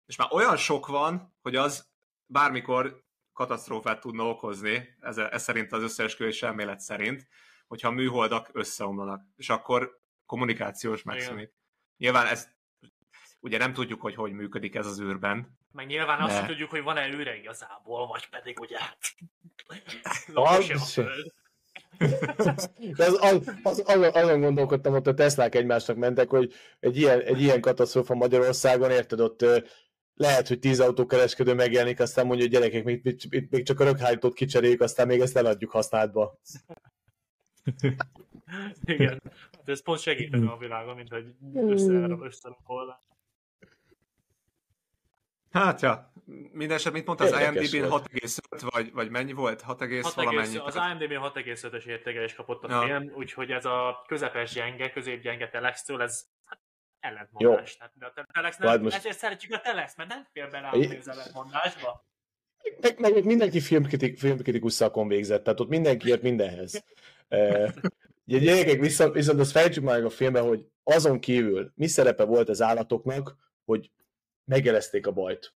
És 0.07 0.17
már 0.17 0.29
olyan 0.31 0.57
sok 0.57 0.87
van, 0.87 1.37
hogy 1.43 1.57
az 1.57 1.93
bármikor 2.27 3.03
katasztrófát 3.33 4.01
tudna 4.01 4.29
okozni, 4.29 4.97
ez, 5.01 5.19
ez 5.19 5.43
szerint 5.43 5.73
az 5.73 5.83
összeesküvés 5.83 6.43
elmélet 6.43 6.81
szerint, 6.81 7.29
hogyha 7.75 7.89
a 7.89 7.93
műholdak 7.93 8.51
összeomlanak, 8.53 9.23
és 9.37 9.49
akkor 9.49 10.01
kommunikációs 10.27 11.03
megszűnik. 11.03 11.53
Nyilván 11.97 12.27
ezt 12.27 12.57
ugye 13.41 13.59
nem 13.59 13.73
tudjuk, 13.73 14.01
hogy 14.01 14.15
hogy 14.15 14.33
működik 14.33 14.75
ez 14.75 14.87
az 14.87 15.01
űrben. 15.01 15.59
Meg 15.73 15.87
nyilván 15.87 16.21
azt 16.21 16.39
hogy 16.39 16.47
tudjuk, 16.49 16.71
hogy 16.71 16.83
van-e 16.83 17.09
űre 17.09 17.37
igazából, 17.37 18.07
vagy 18.07 18.29
pedig 18.29 18.61
ugye 18.61 18.79
az, 20.35 21.01
De 22.97 23.05
az, 23.05 23.19
az, 23.63 23.83
az, 23.85 24.11
azon 24.13 24.41
gondolkodtam, 24.41 24.93
hogy 24.93 25.09
a 25.09 25.15
Teslák 25.15 25.55
egymásnak 25.55 25.97
mentek, 25.97 26.31
hogy 26.31 26.53
egy 26.81 26.97
ilyen, 26.97 27.21
egy 27.21 27.41
ilyen 27.41 27.61
katasztrófa 27.61 28.15
Magyarországon, 28.15 28.91
érted, 28.91 29.21
ott 29.21 29.45
lehet, 30.15 30.49
hogy 30.49 30.59
tíz 30.59 30.81
autókereskedő 30.81 31.55
megjelenik, 31.55 32.01
aztán 32.01 32.27
mondja, 32.27 32.45
hogy 32.45 32.55
gyerekek, 32.55 32.85
még, 32.85 33.01
még, 33.31 33.47
még 33.51 33.65
csak 33.65 33.81
a 33.81 33.85
röghánytót 33.85 34.35
kicseréljük, 34.35 34.81
aztán 34.81 35.07
még 35.07 35.21
ezt 35.21 35.37
eladjuk 35.37 35.71
használatba. 35.71 36.39
Igen, 38.85 39.23
de 39.65 39.73
ez 39.73 39.83
pont 39.83 40.01
segítene 40.01 40.51
a 40.51 40.57
világon, 40.57 40.97
mint 40.97 41.09
hogy 41.09 41.35
összerakolnánk. 42.21 43.03
Hát 45.51 45.81
ja, 45.81 46.15
Mindeneset, 46.53 46.93
mit 46.93 47.07
mondta, 47.07 47.25
az 47.25 47.41
IMDb-n 47.41 47.89
6,5 47.91 48.69
vagy, 48.71 48.93
vagy 48.93 49.11
mennyi 49.11 49.33
volt? 49.33 49.61
6, 49.61 49.79
6 50.03 50.15
valamennyi? 50.15 50.57
Az 50.57 50.75
IMDb-n 50.75 51.21
6,5-ös 51.35 51.85
értékelés 51.85 52.35
kapott 52.35 52.65
a 52.65 52.71
ja. 52.71 52.81
film, 52.81 53.13
úgyhogy 53.15 53.51
ez 53.51 53.65
a 53.65 54.05
közepes 54.07 54.53
gyenge, 54.53 54.91
középgyenge 54.91 55.49
telextől, 55.49 56.03
ez 56.03 56.25
hát, 56.45 56.61
ellentmondás. 57.01 57.77
Tehát, 57.77 57.93
de 57.99 58.07
a 58.07 58.27
telex 58.33 58.57
nem, 58.57 58.83
most... 58.83 58.97
ezért 58.97 59.19
szeretjük 59.19 59.53
a 59.53 59.61
telex, 59.61 59.97
mert 59.97 60.09
nem 60.09 60.27
fél 60.33 60.51
bele 60.51 60.69
az 60.69 61.09
ellentmondásba. 61.09 62.05
Meg, 62.81 62.99
meg 62.99 63.25
mindenki 63.25 63.61
filmkritik, 63.61 64.19
filmkritikus 64.19 64.73
szakon 64.73 65.09
végzett, 65.09 65.45
tehát 65.45 65.61
ott 65.61 65.69
mindenki 65.69 66.09
jött 66.09 66.23
mindenhez. 66.23 66.85
Uh, 67.29 67.73
gyerekek, 68.25 68.81
viszont, 68.81 69.15
viszont 69.15 69.41
azt 69.41 69.51
fejtsük 69.51 69.85
meg 69.85 70.05
a 70.05 70.11
filmben, 70.11 70.43
hogy 70.43 70.67
azon 70.83 71.21
kívül 71.21 71.73
mi 71.75 71.87
szerepe 71.87 72.25
volt 72.25 72.49
az 72.49 72.63
állatoknak, 72.63 73.37
hogy 73.65 73.91
megjelezték 74.45 75.07
a 75.07 75.13
bajt. 75.13 75.55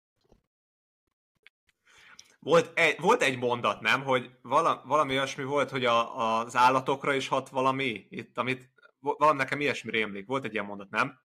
Volt 2.39 2.79
egy, 2.79 3.01
volt 3.01 3.23
egy 3.23 3.39
mondat, 3.39 3.81
nem? 3.81 4.03
Hogy 4.03 4.31
vala, 4.43 4.83
valami 4.85 5.13
olyasmi 5.13 5.45
volt, 5.45 5.71
hogy 5.71 5.85
a, 5.85 6.39
az 6.39 6.57
állatokra 6.57 7.15
is 7.15 7.29
hat 7.29 7.49
valami 7.49 8.07
itt, 8.11 8.39
amit 8.39 8.71
valami 8.99 9.39
nekem 9.39 9.61
ilyesmi 9.61 9.91
rémlik. 9.91 10.27
Volt 10.27 10.45
egy 10.45 10.53
ilyen 10.53 10.65
mondat, 10.65 10.91
nem? 10.91 11.21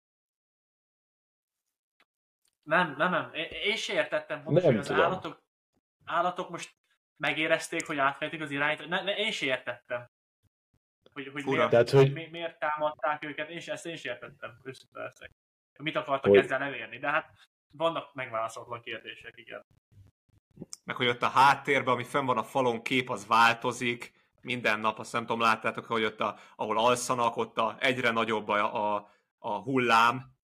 Nem, 2.63 2.95
nem, 2.97 3.11
nem. 3.11 3.31
Én 3.65 3.77
se 3.77 3.93
értettem 3.93 4.43
hogy 4.45 4.77
az 4.77 4.91
állatok, 4.91 5.43
állatok 6.05 6.51
most 6.51 6.77
megérezték, 7.17 7.87
hogy 7.87 7.99
átfejtik 7.99 8.41
az 8.41 8.51
irányt. 8.51 8.89
Ne, 8.89 9.03
ne, 9.03 9.17
én 9.17 9.31
se 9.31 9.47
értettem. 9.47 10.11
Hogy, 11.25 11.33
hogy, 11.33 11.45
miért, 11.45 11.71
Tehát, 11.71 11.91
hogy... 11.91 12.13
Mi, 12.13 12.29
miért 12.31 12.59
támadták 12.59 13.25
őket, 13.25 13.49
én 13.49 13.61
se, 13.61 13.73
ezt 13.73 13.87
én 13.87 13.97
se 13.97 14.09
értettem. 14.09 14.61
Őszintén 14.65 15.31
Mit 15.79 15.97
akartak 15.97 16.31
hogy... 16.31 16.39
ezzel 16.39 16.63
elérni, 16.63 16.99
de 16.99 17.11
hát 17.11 17.31
vannak 17.71 18.15
megválaszolatlan 18.15 18.81
kérdések, 18.81 19.37
igen 19.37 19.65
meg 20.85 20.97
hogy 20.97 21.07
ott 21.07 21.23
a 21.23 21.29
háttérben, 21.29 21.95
ami 21.95 22.05
fenn 22.05 22.25
van 22.25 22.39
a 22.39 22.43
falon 22.43 22.83
kép, 22.83 23.11
az 23.11 23.27
változik, 23.27 24.13
minden 24.41 24.81
nap, 24.81 24.99
azt 24.99 25.13
nem 25.13 25.27
tudom, 25.27 25.41
láttátok, 25.41 25.85
hogy 25.85 26.05
ott, 26.05 26.21
a, 26.21 26.39
ahol 26.57 26.79
alszanak, 26.79 27.37
ott 27.37 27.59
a, 27.59 27.77
egyre 27.81 28.11
nagyobb 28.11 28.49
a, 28.49 28.95
a, 28.95 29.11
a 29.39 29.51
hullám, 29.51 30.37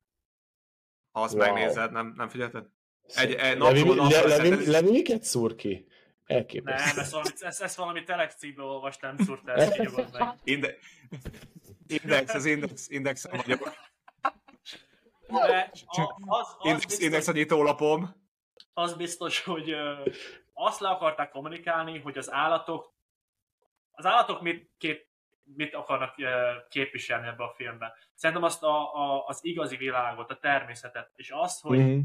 ha 1.10 1.22
azt 1.22 1.34
wow. 1.34 1.42
megnézed, 1.42 1.92
nem, 1.92 2.12
nem 2.16 2.28
figyelted? 2.28 2.66
Egy, 3.14 3.32
egy 3.32 3.58
napról 3.58 3.94
napra 3.94 4.26
le, 4.26 4.36
le, 4.36 4.56
le, 4.66 4.80
miket 4.80 5.22
szúr 5.22 5.54
ki? 5.54 5.86
Elképesztő. 6.26 6.90
Nem, 6.90 6.98
ezt 6.98 7.12
valami, 7.12 7.30
ezt, 7.38 7.62
ezt 7.62 7.76
valami 7.76 8.02
telex 8.02 8.34
címben 8.34 8.64
olvastam, 8.64 9.16
szúrta 9.16 9.52
ezt 9.52 9.72
kinyugodt 9.72 10.18
meg. 10.18 10.28
Inde, 10.44 10.74
index, 11.86 12.34
az 12.34 12.44
index, 12.44 12.88
index 12.88 13.30
vagyok. 13.30 13.72
De 15.28 15.70
a, 15.86 16.16
az, 16.26 16.56
az 16.58 16.66
index, 16.66 16.86
biztos, 16.86 17.04
index 17.04 17.28
a 17.28 17.32
nyitólapom 17.32 18.22
az 18.74 18.94
biztos, 18.94 19.44
hogy 19.44 19.70
ö, 19.70 20.10
azt 20.52 20.80
le 20.80 20.88
akarták 20.88 21.30
kommunikálni, 21.30 21.98
hogy 21.98 22.18
az 22.18 22.32
állatok 22.32 22.92
az 23.96 24.06
állatok 24.06 24.42
mit, 24.42 24.70
kép, 24.78 25.06
mit 25.44 25.74
akarnak 25.74 26.18
ö, 26.18 26.52
képviselni 26.68 27.26
ebbe 27.26 27.44
a 27.44 27.54
filmben. 27.56 27.92
Szerintem 28.14 28.44
azt 28.44 28.62
a, 28.62 28.94
a, 28.94 29.26
az 29.26 29.44
igazi 29.44 29.76
világot, 29.76 30.30
a 30.30 30.38
természetet, 30.38 31.12
és 31.14 31.30
azt, 31.30 31.60
hogy 31.60 31.78
mm. 31.78 32.00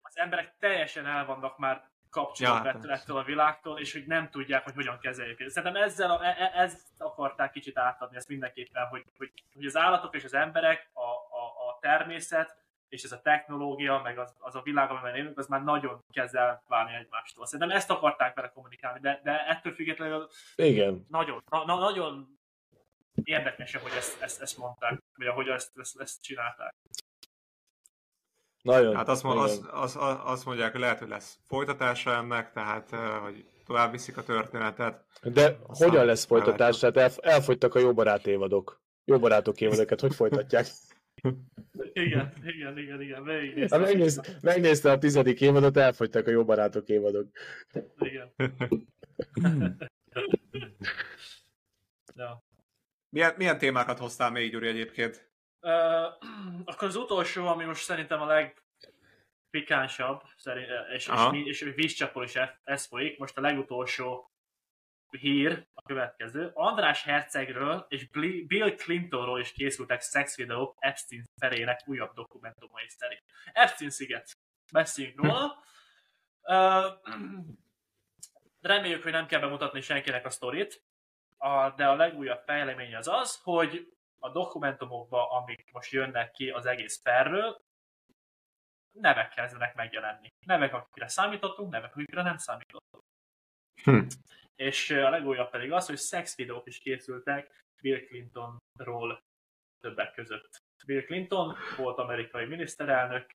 az 0.00 0.18
emberek 0.18 0.56
teljesen 0.58 1.06
el 1.06 1.26
vannak 1.26 1.58
már 1.58 1.90
kapcsolatban 2.12 2.64
ja, 2.64 2.72
hát 2.72 3.00
ettől 3.00 3.16
a 3.16 3.22
világtól, 3.22 3.80
és 3.80 3.92
hogy 3.92 4.06
nem 4.06 4.30
tudják, 4.30 4.64
hogy 4.64 4.74
hogyan 4.74 4.98
kezeljék. 4.98 5.48
Szerintem 5.48 5.82
ezzel 5.82 6.10
a, 6.10 6.24
e, 6.24 6.36
e, 6.38 6.62
ezt 6.62 6.80
akarták 6.98 7.50
kicsit 7.52 7.78
átadni, 7.78 8.16
ezt 8.16 8.28
mindenképpen, 8.28 8.86
hogy, 8.86 9.04
hogy, 9.18 9.32
hogy 9.54 9.64
az 9.64 9.76
állatok 9.76 10.14
és 10.14 10.24
az 10.24 10.34
emberek, 10.34 10.90
a, 10.92 11.00
a, 11.00 11.68
a 11.68 11.78
természet 11.80 12.60
és 12.88 13.02
ez 13.02 13.12
a 13.12 13.20
technológia, 13.20 14.00
meg 14.02 14.18
az, 14.18 14.34
az 14.38 14.54
a 14.54 14.62
világ, 14.62 14.90
amiben 14.90 15.14
élünk, 15.14 15.38
az 15.38 15.46
már 15.46 15.62
nagyon 15.62 16.04
kezd 16.10 16.34
elválni 16.34 16.94
egymástól. 16.94 17.46
Szerintem 17.46 17.76
ezt 17.76 17.90
akarták 17.90 18.34
vele 18.34 18.48
kommunikálni, 18.48 19.00
de, 19.00 19.20
de 19.24 19.46
ettől 19.46 19.72
függetlenül 19.72 20.28
Igen. 20.56 21.06
nagyon, 21.08 21.42
na, 21.50 21.64
na, 21.64 21.78
nagyon 21.78 22.38
érdekes, 23.24 23.76
hogy 23.76 23.92
ezt, 23.96 24.22
ezt, 24.22 24.40
ezt 24.40 24.58
mondták, 24.58 25.02
vagy 25.16 25.26
ahogy 25.26 25.48
ezt, 25.48 25.78
ezt, 25.78 26.00
ezt 26.00 26.22
csinálták. 26.22 26.74
Nagyon. 28.62 28.96
Hát 28.96 29.08
azt, 29.08 29.24
azt, 29.24 29.64
azt, 29.70 29.96
azt 30.24 30.44
mondják, 30.44 30.72
hogy 30.72 30.80
lehet, 30.80 30.98
hogy 30.98 31.08
lesz 31.08 31.38
folytatása 31.44 32.14
ennek, 32.14 32.52
tehát 32.52 32.90
hogy 33.22 33.44
tovább 33.66 33.90
viszik 33.90 34.16
a 34.16 34.22
történetet. 34.22 35.04
De 35.22 35.58
Aztán 35.66 35.88
hogyan 35.88 36.06
lesz 36.06 36.24
folytatás? 36.24 36.78
Tehát 36.78 36.96
el, 36.96 37.10
elfogytak 37.20 37.74
a 37.74 37.78
jó 37.78 37.92
barát 37.92 38.26
évadok. 38.26 38.80
Jó 39.04 39.18
barátok 39.18 39.60
évadokat, 39.60 40.00
hogy 40.00 40.14
folytatják? 40.14 40.66
Igen, 41.92 42.32
igen, 42.44 42.78
igen, 42.78 43.00
igen. 43.00 43.68
Ha 43.68 43.78
megnéz, 43.78 44.20
megnézte 44.40 44.90
a 44.90 44.98
tizedik 44.98 45.40
évadot, 45.40 45.76
elfogytak 45.76 46.26
a 46.26 46.30
jó 46.30 46.44
barátok 46.44 46.88
évadok. 46.88 47.28
Igen. 47.98 48.32
ja. 52.14 52.44
milyen, 53.08 53.34
milyen 53.36 53.58
témákat 53.58 53.98
hoztál 53.98 54.30
még, 54.30 54.50
Gyuri, 54.50 54.68
egyébként? 54.68 55.31
Akkor 56.70 56.88
az 56.88 56.96
utolsó, 56.96 57.46
ami 57.46 57.64
most 57.64 57.82
szerintem 57.82 58.20
a 58.20 58.52
legpikánsabb, 59.50 60.22
és, 60.36 61.08
és, 61.08 61.10
és, 61.44 61.60
és 61.60 61.72
vízcsapol 61.74 62.24
is 62.24 62.38
ez 62.64 62.86
folyik, 62.86 63.18
most 63.18 63.38
a 63.38 63.40
legutolsó 63.40 64.32
hír 65.18 65.66
a 65.74 65.82
következő. 65.82 66.50
András 66.54 67.02
Hercegről 67.02 67.86
és 67.88 68.08
Bill 68.46 68.74
Clintonról 68.74 69.40
is 69.40 69.52
készültek 69.52 70.00
szexvideók 70.00 70.76
Epstein 70.78 71.24
felének 71.40 71.82
újabb 71.84 72.14
dokumentumai 72.14 72.88
szerint. 72.88 73.22
Epstein 73.52 73.90
sziget. 73.90 74.36
Beszéljünk 74.72 75.20
róla. 75.20 75.54
Uh, 76.44 76.84
reméljük, 78.60 79.02
hogy 79.02 79.12
nem 79.12 79.26
kell 79.26 79.40
bemutatni 79.40 79.80
senkinek 79.80 80.26
a 80.26 80.30
sztorit, 80.30 80.82
a, 81.38 81.70
de 81.70 81.86
a 81.86 81.94
legújabb 81.94 82.42
fejlemény 82.44 82.94
az 82.94 83.08
az, 83.08 83.40
hogy 83.42 83.92
a 84.22 84.30
dokumentumokban, 84.30 85.28
amik 85.30 85.70
most 85.72 85.92
jönnek 85.92 86.30
ki 86.30 86.50
az 86.50 86.66
egész 86.66 87.00
perről, 87.02 87.60
nevek 88.92 89.28
kezdenek 89.28 89.74
megjelenni. 89.74 90.28
Nevek, 90.46 90.74
akikre 90.74 91.08
számítottunk, 91.08 91.72
nevek, 91.72 91.96
akikre 91.96 92.22
nem 92.22 92.36
számítottunk. 92.36 93.04
Hm. 93.82 94.00
És 94.54 94.90
a 94.90 95.10
legújabb 95.10 95.50
pedig 95.50 95.72
az, 95.72 95.86
hogy 95.86 95.96
szex 95.96 96.36
videók 96.36 96.66
is 96.66 96.78
készültek 96.78 97.64
Bill 97.82 98.06
Clintonról 98.06 99.22
többek 99.80 100.12
között. 100.12 100.62
Bill 100.86 101.02
Clinton 101.02 101.56
volt 101.76 101.98
amerikai 101.98 102.44
miniszterelnök. 102.44 103.30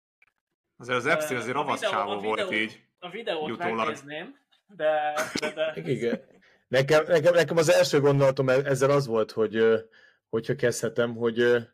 Azért 0.77 0.99
az 0.99 1.07
Epstein 1.07 1.41
azért 1.41 1.55
ravaszcsávó 1.55 2.19
volt 2.19 2.53
így. 2.53 2.87
A 2.99 3.11
videót 3.11 3.49
jutólag. 3.49 3.77
megnézném, 3.77 4.39
de... 4.67 5.15
de, 5.41 5.53
de... 5.53 5.73
Igen. 5.75 6.41
Nekem, 6.69 7.05
nekem, 7.07 7.35
nekem, 7.35 7.57
az 7.57 7.71
első 7.71 8.01
gondolatom 8.01 8.49
e- 8.49 8.53
ezzel 8.53 8.91
az 8.91 9.07
volt, 9.07 9.31
hogy 9.31 9.85
hogyha 10.33 10.55
kezdhetem, 10.55 11.17
hogy 11.17 11.67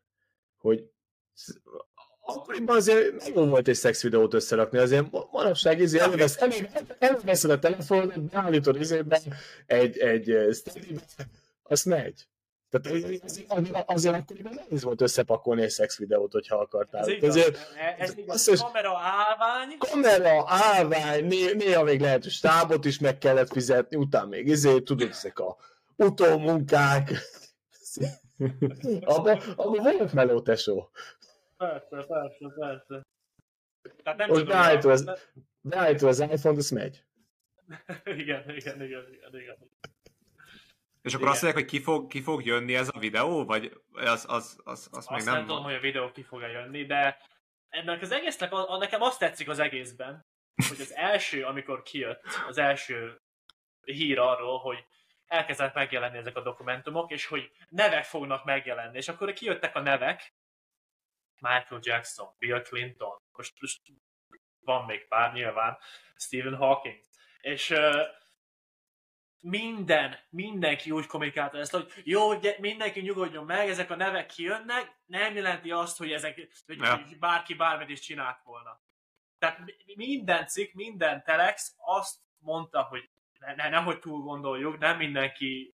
hogy 0.57 0.85
akkoriban 2.21 2.77
azért 2.77 3.27
nagyon 3.27 3.49
volt 3.49 3.69
egy 3.69 3.75
szex 3.75 4.03
videót 4.03 4.35
összerakni, 4.35 4.79
azért 4.79 5.07
manapság 5.31 5.81
izé 5.81 5.99
elővesz, 5.99 6.39
előveszed 6.99 7.51
a 7.51 7.59
telefonot, 7.59 8.21
beállítod 8.21 8.81
izében 8.81 9.21
egy, 9.67 9.99
egy 9.99 10.31
azt 11.63 11.85
megy. 11.85 12.27
Tehát 12.71 13.03
azért, 13.03 13.25
azért 13.87 14.15
akkoriban 14.15 14.53
nehéz 14.55 14.83
volt 14.83 15.01
összepakolni 15.01 15.63
egy 15.63 15.71
szex 15.71 15.99
videót, 15.99 16.33
hogyha 16.33 16.57
akartál. 16.57 17.01
Ez 17.01 17.09
igaz. 17.09 17.29
Azért, 17.29 17.59
ez 17.99 18.17
igaz. 18.17 18.49
Az, 18.49 18.61
kamera 18.61 18.99
állvány. 18.99 19.77
Kamera 19.79 20.45
állvány, 20.47 21.27
né, 21.27 21.53
néha 21.53 21.83
még 21.83 22.01
lehet, 22.01 22.23
hogy 22.23 22.33
stábot 22.33 22.85
is 22.85 22.99
meg 22.99 23.19
kellett 23.19 23.53
fizetni, 23.53 23.97
utána 23.97 24.27
még 24.27 24.47
izé, 24.47 24.81
tudod, 24.81 25.09
ezek 25.09 25.39
a 25.39 25.57
utómunkák. 25.97 27.13
Abban, 29.01 29.39
abban 29.57 29.82
volt 29.82 30.12
meló, 30.12 30.43
tesó. 30.43 30.91
Persze, 31.57 32.05
persze, 32.07 32.47
persze. 32.59 33.07
Tehát 34.03 34.18
nem 34.18 34.28
Most 34.28 34.47
beállítva 34.47 34.91
az, 34.91 35.30
beállítva 35.61 36.09
az 36.09 36.20
iPhone, 36.20 36.57
az 36.57 36.70
megy. 36.70 37.05
igen, 38.05 38.51
igen, 38.51 38.82
igen, 38.82 39.07
igen, 39.12 39.41
igen. 39.41 39.57
És 41.03 41.14
akkor 41.14 41.26
Igen. 41.26 41.32
azt 41.32 41.43
mondják, 41.43 41.55
hogy 41.55 41.64
ki 41.64 41.80
fog, 41.80 42.07
ki 42.07 42.22
fog 42.22 42.45
jönni 42.45 42.74
ez 42.74 42.89
a 42.93 42.99
videó, 42.99 43.45
vagy 43.45 43.80
az, 43.93 44.24
az, 44.28 44.59
az, 44.64 44.89
az 44.93 45.07
még 45.07 45.24
nem... 45.24 45.34
nem 45.34 45.47
tudom, 45.47 45.62
hogy 45.62 45.74
a 45.74 45.80
videó 45.80 46.11
ki 46.11 46.22
fog 46.22 46.41
jönni, 46.41 46.84
de 46.84 47.18
ennek 47.68 48.03
az 48.03 48.11
egésznek, 48.11 48.53
a, 48.53 48.76
nekem 48.76 49.03
azt 49.03 49.18
tetszik 49.18 49.49
az 49.49 49.59
egészben, 49.59 50.26
hogy 50.68 50.80
az 50.80 50.95
első, 50.95 51.45
amikor 51.45 51.82
kijött, 51.82 52.22
az 52.49 52.59
első 52.59 53.20
hír 53.84 54.18
arról, 54.18 54.59
hogy 54.59 54.84
elkezdett 55.29 55.74
megjelenni 55.74 56.16
ezek 56.16 56.37
a 56.37 56.43
dokumentumok, 56.43 57.11
és 57.11 57.26
hogy 57.26 57.51
nevek 57.68 58.05
fognak 58.05 58.45
megjelenni. 58.45 58.97
És 58.97 59.09
akkor 59.09 59.33
kijöttek 59.33 59.74
a 59.74 59.81
nevek, 59.81 60.35
Michael 61.41 61.81
Jackson, 61.83 62.35
Bill 62.39 62.61
Clinton, 62.61 63.20
most, 63.33 63.61
most 63.61 63.81
van 64.61 64.85
még 64.85 65.09
pár 65.09 65.33
nyilván, 65.33 65.79
Stephen 66.16 66.57
Hawking. 66.57 67.01
És 67.41 67.70
uh, 67.70 68.01
minden, 69.41 70.18
mindenki 70.31 70.91
úgy 70.91 71.07
kommunikálta 71.07 71.59
ezt, 71.59 71.72
hogy 71.72 71.93
jó, 72.05 72.31
mindenki 72.59 73.01
nyugodjon 73.01 73.45
meg, 73.45 73.68
ezek 73.68 73.91
a 73.91 73.97
nevek 73.97 74.26
kijönnek, 74.26 74.97
nem 75.07 75.35
jelenti 75.35 75.70
azt, 75.70 75.99
hogy, 75.99 76.12
ezek, 76.12 76.49
hogy 76.66 76.79
ja. 76.79 77.05
bárki 77.18 77.55
bármit 77.55 77.89
is 77.89 78.01
csinált 78.01 78.43
volna. 78.43 78.81
Tehát 79.39 79.61
minden 79.97 80.47
cikk, 80.47 80.72
minden 80.72 81.24
telex 81.24 81.74
azt 81.76 82.16
mondta, 82.39 82.83
hogy 82.83 83.11
ne, 83.39 83.55
ne, 83.55 83.68
nehogy 83.68 83.99
túl 83.99 84.20
gondoljuk, 84.20 84.78
nem 84.78 84.97
mindenki 84.97 85.74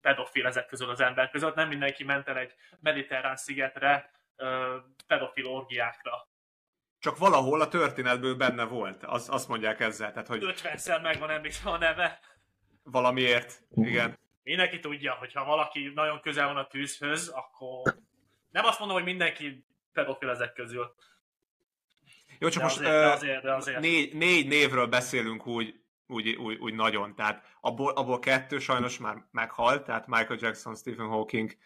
pedofil 0.00 0.46
ezek 0.46 0.66
közül 0.66 0.90
az 0.90 1.00
ember 1.00 1.30
között, 1.30 1.54
nem 1.54 1.68
mindenki 1.68 2.04
ment 2.04 2.28
el 2.28 2.38
egy 2.38 2.54
mediterrán 2.80 3.36
szigetre 3.36 4.10
pedofil 5.06 5.46
orgiákra. 5.46 6.28
Csak 6.98 7.18
valahol 7.18 7.60
a 7.60 7.68
történetből 7.68 8.34
benne 8.34 8.64
volt, 8.64 9.02
az, 9.02 9.28
azt 9.28 9.48
mondják 9.48 9.80
ezzel. 9.80 10.12
Tehát, 10.12 10.28
hogy 10.28 10.42
50-szer 10.44 11.02
megvan 11.02 11.30
emlékszem 11.30 11.72
a 11.72 11.78
neve. 11.78 12.20
Valamiért, 12.82 13.62
igen. 13.70 14.18
Mindenki 14.42 14.80
tudja, 14.80 15.12
hogy 15.14 15.32
ha 15.32 15.44
valaki 15.44 15.92
nagyon 15.94 16.20
közel 16.20 16.46
van 16.46 16.56
a 16.56 16.66
tűzhöz, 16.66 17.28
akkor 17.28 17.96
nem 18.50 18.64
azt 18.64 18.78
mondom, 18.78 18.96
hogy 18.96 19.06
mindenki 19.06 19.66
pedofil 19.92 20.30
ezek 20.30 20.52
közül. 20.52 20.94
Jó, 22.38 22.48
csak 22.48 22.62
de 22.62 22.68
most 22.68 22.76
azért, 22.76 22.92
de 22.92 23.10
azért, 23.10 23.42
de 23.42 23.54
azért. 23.54 23.80
Négy, 23.80 24.14
négy 24.14 24.46
névről 24.46 24.86
beszélünk 24.86 25.46
úgy, 25.46 25.83
úgy, 26.06 26.28
úgy, 26.28 26.58
úgy 26.58 26.74
nagyon, 26.74 27.14
tehát 27.14 27.44
abból, 27.60 27.92
abból 27.92 28.18
kettő 28.18 28.58
sajnos 28.58 28.98
már 28.98 29.16
meghalt, 29.30 29.84
tehát 29.84 30.06
Michael 30.06 30.38
Jackson, 30.40 30.74
Stephen 30.74 31.06
Hawking, 31.06 31.56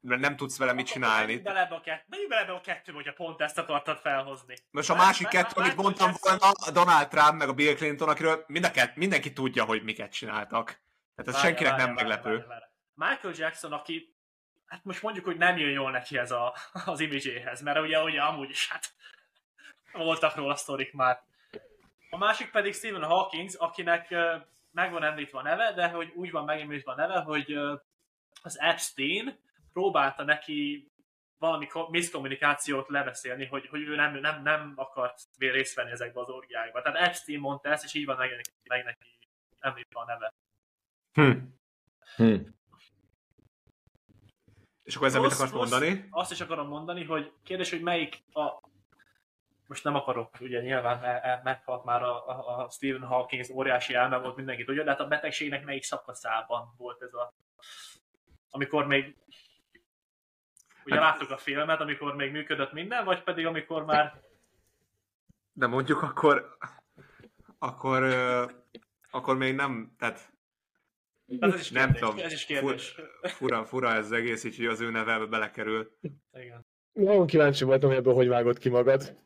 nem 0.00 0.36
tudsz 0.36 0.58
vele 0.58 0.72
mit 0.72 0.86
csinálni. 0.86 1.24
Menjünk 1.24 1.42
bele 1.42 1.80
kett, 1.84 2.04
bele 2.08 2.40
ebbe 2.40 2.52
a 2.52 2.60
kettőbe, 2.60 2.96
hogyha 2.96 3.12
pont 3.12 3.40
ezt 3.40 3.58
akartad 3.58 3.98
felhozni. 3.98 4.54
Most 4.70 4.90
a 4.90 4.94
másik 4.94 5.28
kettő, 5.28 5.60
amit 5.60 5.76
mondtam 5.76 6.12
volna, 6.20 6.50
a 6.66 6.70
Donald 6.70 7.08
Trump 7.08 7.38
meg 7.38 7.48
a 7.48 7.52
Bill 7.52 7.74
Clinton, 7.74 8.08
akiről 8.08 8.44
mind 8.46 8.64
a 8.64 8.70
kett, 8.70 8.96
mindenki 8.96 9.32
tudja, 9.32 9.64
hogy 9.64 9.82
miket 9.82 10.12
csináltak. 10.12 10.66
Tehát 11.14 11.30
ez 11.30 11.34
várja, 11.34 11.40
senkinek 11.40 11.70
várja, 11.70 11.86
nem 11.86 11.94
várja, 11.94 12.08
meglepő. 12.08 12.36
Várja, 12.36 12.48
várja. 12.48 12.70
Michael 12.94 13.34
Jackson, 13.36 13.72
aki 13.72 14.16
hát 14.66 14.84
most 14.84 15.02
mondjuk, 15.02 15.24
hogy 15.24 15.36
nem 15.36 15.56
jön 15.58 15.70
jól 15.70 15.90
neki 15.90 16.18
ez 16.18 16.30
a, 16.30 16.54
az 16.84 17.00
imidzséhez, 17.00 17.62
mert 17.62 17.80
ugye, 17.80 18.02
ugye 18.02 18.20
amúgy 18.20 18.50
is 18.50 18.68
hát 18.68 18.94
voltak 19.92 20.34
róla 20.34 20.54
sztorik 20.54 20.92
már. 20.92 21.22
A 22.14 22.18
másik 22.18 22.50
pedig 22.50 22.74
Stephen 22.74 23.04
Hawking, 23.04 23.50
akinek 23.58 24.10
uh, 24.10 24.42
meg 24.70 24.92
van 24.92 25.02
említve 25.02 25.38
a 25.38 25.42
neve, 25.42 25.72
de 25.72 25.88
hogy 25.88 26.12
úgy 26.14 26.30
van 26.30 26.44
megemlítve 26.44 26.92
a 26.92 26.94
neve, 26.94 27.20
hogy 27.20 27.52
az 28.42 28.60
Epstein, 28.60 29.38
próbálta 29.72 30.24
neki 30.24 30.90
valami 31.38 31.68
miszkommunikációt 31.90 32.88
lebeszélni, 32.88 33.46
hogy, 33.46 33.66
hogy 33.66 33.80
ő 33.80 33.94
nem, 33.94 34.14
nem, 34.14 34.42
nem 34.42 34.72
akart 34.76 35.20
részt 35.38 35.74
venni 35.74 35.90
ezekbe 35.90 36.20
az 36.20 36.28
orgiákba. 36.28 36.82
Tehát 36.82 37.08
Epstein 37.08 37.40
mondta 37.40 37.68
ezt, 37.68 37.84
és 37.84 37.94
így 37.94 38.04
van 38.04 38.16
meg, 38.16 38.40
meg 38.68 38.84
neki 38.84 39.18
említve 39.58 40.00
a 40.00 40.04
neve. 40.04 40.32
Hm. 41.12 41.38
Hm. 42.16 42.36
És 44.82 44.96
akkor 44.96 45.06
ezzel 45.06 45.20
mit 45.20 45.32
akarsz 45.32 45.52
mondani? 45.52 46.08
Azt 46.10 46.32
is 46.32 46.40
akarom 46.40 46.68
mondani, 46.68 47.04
hogy 47.04 47.32
kérdés, 47.42 47.70
hogy 47.70 47.82
melyik 47.82 48.22
a... 48.32 48.70
Most 49.72 49.84
nem 49.84 49.94
akarok, 49.94 50.30
ugye 50.40 50.60
nyilván 50.60 51.04
e, 51.04 51.20
e, 51.22 51.40
meghalt 51.44 51.84
már 51.84 52.02
a, 52.02 52.26
a, 52.26 52.70
Stephen 52.70 53.08
Hawking 53.08 53.44
óriási 53.54 53.94
elme 53.94 54.18
volt, 54.18 54.36
mindenki 54.36 54.64
tudja, 54.64 54.84
de 54.84 54.90
hát 54.90 55.00
a 55.00 55.06
betegségnek 55.06 55.64
melyik 55.64 55.82
szakaszában 55.82 56.74
volt 56.76 57.02
ez 57.02 57.14
a... 57.14 57.34
Amikor 58.50 58.86
még 58.86 59.16
Ugye 60.84 61.00
hát, 61.00 61.04
láttuk 61.04 61.30
a 61.30 61.36
filmet, 61.36 61.80
amikor 61.80 62.14
még 62.14 62.32
működött 62.32 62.72
minden, 62.72 63.04
vagy 63.04 63.22
pedig 63.22 63.46
amikor 63.46 63.84
már... 63.84 64.22
De 65.52 65.66
mondjuk 65.66 66.02
akkor... 66.02 66.56
Akkor... 67.58 68.02
Akkor 69.10 69.36
még 69.36 69.54
nem... 69.54 69.94
Tehát... 69.98 70.32
ez 71.38 71.54
is 71.54 71.70
nem 71.70 71.92
kérdés, 71.92 72.00
tudom, 72.00 72.24
ez 72.24 72.32
is 72.32 72.44
kérdés. 72.44 73.00
Fura, 73.22 73.64
fura 73.64 73.92
ez 73.92 74.04
az 74.04 74.12
egész, 74.12 74.44
így 74.44 74.66
az 74.66 74.80
ő 74.80 74.90
nevelbe 74.90 75.26
belekerül. 75.26 75.96
Igen. 76.32 76.66
Nagyon 76.92 77.26
kíváncsi 77.26 77.64
voltam, 77.64 77.88
hogy 77.88 77.98
ebből 77.98 78.14
hogy 78.14 78.28
vágott 78.28 78.58
ki 78.58 78.68
magad. 78.68 79.20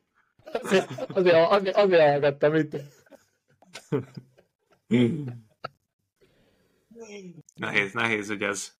Azért, 0.52 0.90
azért, 1.08 1.50
azért, 1.50 1.76
azért 1.76 2.00
hallgattam 2.00 2.54
itt. 2.54 2.76
nehéz, 7.54 7.92
nehéz, 7.92 8.28
hogy 8.28 8.42
ez 8.42 8.76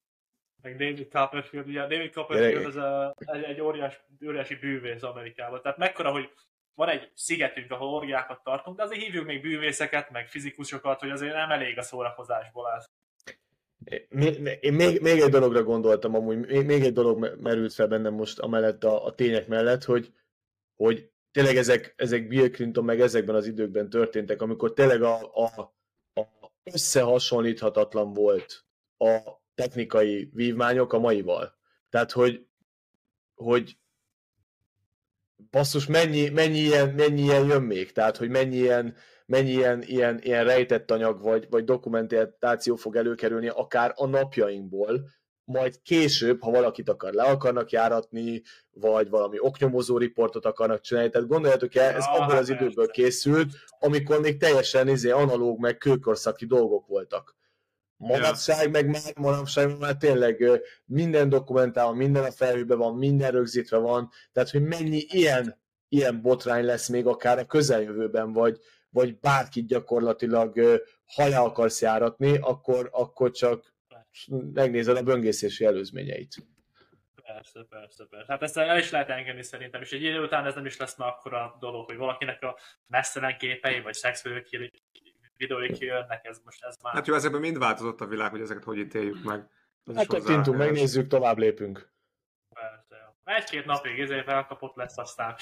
meg 0.66 0.76
David 0.76 1.08
Copperfield, 1.10 1.68
ugye 1.68 1.80
David 1.80 2.12
Copperfield 2.12 2.64
az 2.64 2.76
a, 2.76 3.14
egy, 3.18 3.42
egy 3.42 3.60
óriás, 3.60 4.04
óriási 4.26 4.54
bűvész 4.54 5.02
Amerikában. 5.02 5.62
Tehát 5.62 5.78
mekkora, 5.78 6.10
hogy 6.10 6.30
van 6.74 6.88
egy 6.88 7.10
szigetünk, 7.14 7.70
ahol 7.70 7.94
orgiákat 7.94 8.42
tartunk, 8.42 8.76
de 8.76 8.82
azért 8.82 9.02
hívjuk 9.02 9.26
még 9.26 9.42
bűvészeket, 9.42 10.10
meg 10.10 10.28
fizikusokat, 10.28 11.00
hogy 11.00 11.10
azért 11.10 11.34
nem 11.34 11.50
elég 11.50 11.78
a 11.78 11.82
szórakozásból 11.82 12.70
ez. 12.76 12.84
Én 14.60 14.72
még, 14.72 15.00
még 15.00 15.20
egy 15.20 15.30
dologra 15.30 15.62
gondoltam 15.62 16.14
amúgy, 16.14 16.38
még, 16.38 16.66
még 16.66 16.82
egy 16.82 16.92
dolog 16.92 17.36
merült 17.40 17.74
fel 17.74 17.88
bennem 17.88 18.14
most 18.14 18.38
amellett 18.38 18.84
a, 18.84 19.04
a 19.04 19.14
tények 19.14 19.46
mellett, 19.46 19.84
hogy, 19.84 20.12
hogy 20.76 21.10
tényleg 21.36 21.56
ezek, 21.56 21.94
ezek 21.96 22.28
Bill 22.28 22.50
Clinton 22.50 22.84
meg 22.84 23.00
ezekben 23.00 23.34
az 23.34 23.46
időkben 23.46 23.90
történtek, 23.90 24.42
amikor 24.42 24.72
tényleg 24.72 25.02
a, 25.02 25.20
a, 25.34 25.60
a 26.20 26.50
összehasonlíthatatlan 26.64 28.12
volt 28.12 28.64
a, 28.98 29.18
technikai 29.54 30.30
vívmányok 30.32 30.92
a 30.92 30.98
maival. 30.98 31.58
Tehát, 31.90 32.12
hogy, 32.12 32.46
hogy 33.34 33.76
basszus, 35.50 35.86
mennyi, 35.86 36.28
mennyi, 36.28 36.58
ilyen, 36.58 36.94
mennyi 36.94 37.22
ilyen 37.22 37.46
jön 37.46 37.62
még? 37.62 37.92
Tehát, 37.92 38.16
hogy 38.16 38.28
mennyi 38.28 38.56
ilyen, 38.56 38.96
mennyi 39.26 39.50
ilyen, 39.50 39.82
ilyen, 39.82 40.20
ilyen 40.22 40.44
rejtett 40.44 40.90
anyag 40.90 41.22
vagy, 41.22 41.46
vagy 41.50 41.64
dokumentáció 41.64 42.76
fog 42.76 42.96
előkerülni 42.96 43.48
akár 43.48 43.92
a 43.96 44.06
napjainkból, 44.06 45.08
majd 45.46 45.82
később, 45.82 46.42
ha 46.42 46.50
valakit 46.50 46.88
akar, 46.88 47.12
le 47.12 47.22
akarnak 47.22 47.70
járatni, 47.70 48.42
vagy 48.70 49.08
valami 49.08 49.36
oknyomozó 49.40 49.98
riportot 49.98 50.44
akarnak 50.44 50.80
csinálni. 50.80 51.10
Tehát 51.10 51.28
gondoljatok 51.28 51.74
el, 51.74 51.94
ez 51.94 52.04
abból 52.06 52.36
az 52.36 52.48
időből 52.48 52.86
készült, 52.86 53.52
amikor 53.78 54.20
még 54.20 54.38
teljesen 54.38 54.88
izé, 54.88 55.10
analóg, 55.10 55.60
meg 55.60 55.76
kőkorszaki 55.76 56.46
dolgok 56.46 56.86
voltak. 56.86 57.36
Manapság 57.96 58.64
ja. 58.64 58.70
meg 58.70 58.86
már 58.86 59.02
manapság 59.16 59.78
már 59.78 59.96
tényleg 59.96 60.44
minden 60.84 61.28
dokumentálva, 61.28 61.92
minden 61.92 62.24
a 62.24 62.30
felhőben 62.30 62.78
van, 62.78 62.94
minden 62.94 63.30
rögzítve 63.30 63.76
van, 63.76 64.10
tehát 64.32 64.50
hogy 64.50 64.62
mennyi 64.62 65.04
ilyen, 65.08 65.60
ilyen 65.88 66.22
botrány 66.22 66.64
lesz 66.64 66.88
még 66.88 67.06
akár 67.06 67.38
a 67.38 67.46
közeljövőben, 67.46 68.32
vagy, 68.32 68.60
vagy 68.90 69.18
bárki 69.18 69.64
gyakorlatilag 69.64 70.82
ha 71.14 71.28
le 71.28 71.38
akarsz 71.38 71.80
járatni, 71.80 72.38
akkor, 72.38 72.88
akkor 72.92 73.30
csak 73.30 73.74
megnézed 74.52 74.96
a 74.96 75.02
böngészési 75.02 75.64
előzményeit. 75.64 76.34
Persze, 77.22 77.66
persze, 77.68 78.04
persze. 78.10 78.32
Hát 78.32 78.42
ezt 78.42 78.56
el 78.56 78.78
is 78.78 78.90
lehet 78.90 79.08
engedni 79.08 79.42
szerintem, 79.42 79.80
és 79.80 79.92
egy 79.92 80.02
idő 80.02 80.22
után 80.22 80.46
ez 80.46 80.54
nem 80.54 80.66
is 80.66 80.76
lesz 80.76 80.96
már 80.96 81.08
akkora 81.08 81.56
dolog, 81.60 81.84
hogy 81.84 81.96
valakinek 81.96 82.42
a 82.42 82.58
messzelen 82.86 83.38
képei, 83.38 83.80
vagy 83.80 83.94
szexvők 83.94 84.48
videóik 85.36 85.78
jönnek, 85.78 86.24
ez 86.24 86.40
most 86.44 86.64
ez 86.64 86.76
már... 86.82 86.94
Hát 86.94 87.06
jó, 87.06 87.14
ezekben 87.14 87.40
mind 87.40 87.58
változott 87.58 88.00
a 88.00 88.06
világ, 88.06 88.30
hogy 88.30 88.40
ezeket 88.40 88.64
hogy 88.64 88.78
ítéljük 88.78 89.22
meg. 89.24 89.48
Ez 89.84 89.96
hát 89.96 90.06
kattintunk, 90.06 90.56
megnézzük, 90.56 91.06
tovább 91.06 91.38
lépünk. 91.38 91.92
Egy-két 93.24 93.64
napig 93.64 94.00
ezért 94.00 94.24
felkapott 94.24 94.76
lesz 94.76 94.98
aztán. 94.98 95.36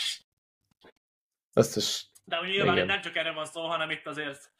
Azt 1.52 1.76
is... 1.76 2.06
De 2.24 2.40
úgy 2.40 2.48
nyilván 2.48 2.86
nem 2.86 3.00
csak 3.00 3.16
erre 3.16 3.32
van 3.32 3.46
szó, 3.46 3.66
hanem 3.66 3.90
itt 3.90 4.06
azért 4.06 4.52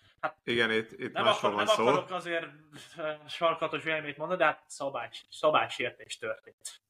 Igen, 0.45 0.71
itt, 0.71 0.93
itt 0.93 1.13
nem, 1.13 1.27
akar, 1.27 1.53
van 1.53 1.65
nem 1.65 1.75
szó. 1.75 1.87
akarok 1.87 2.11
azért 2.11 2.47
eh, 2.97 3.19
sarkatos 3.29 3.83
véleményt 3.83 4.17
mondani, 4.17 4.39
de 4.39 4.45
hát 4.45 4.63
szabály, 4.67 5.09
szabálysértés 5.31 6.19
történt. 6.19 6.83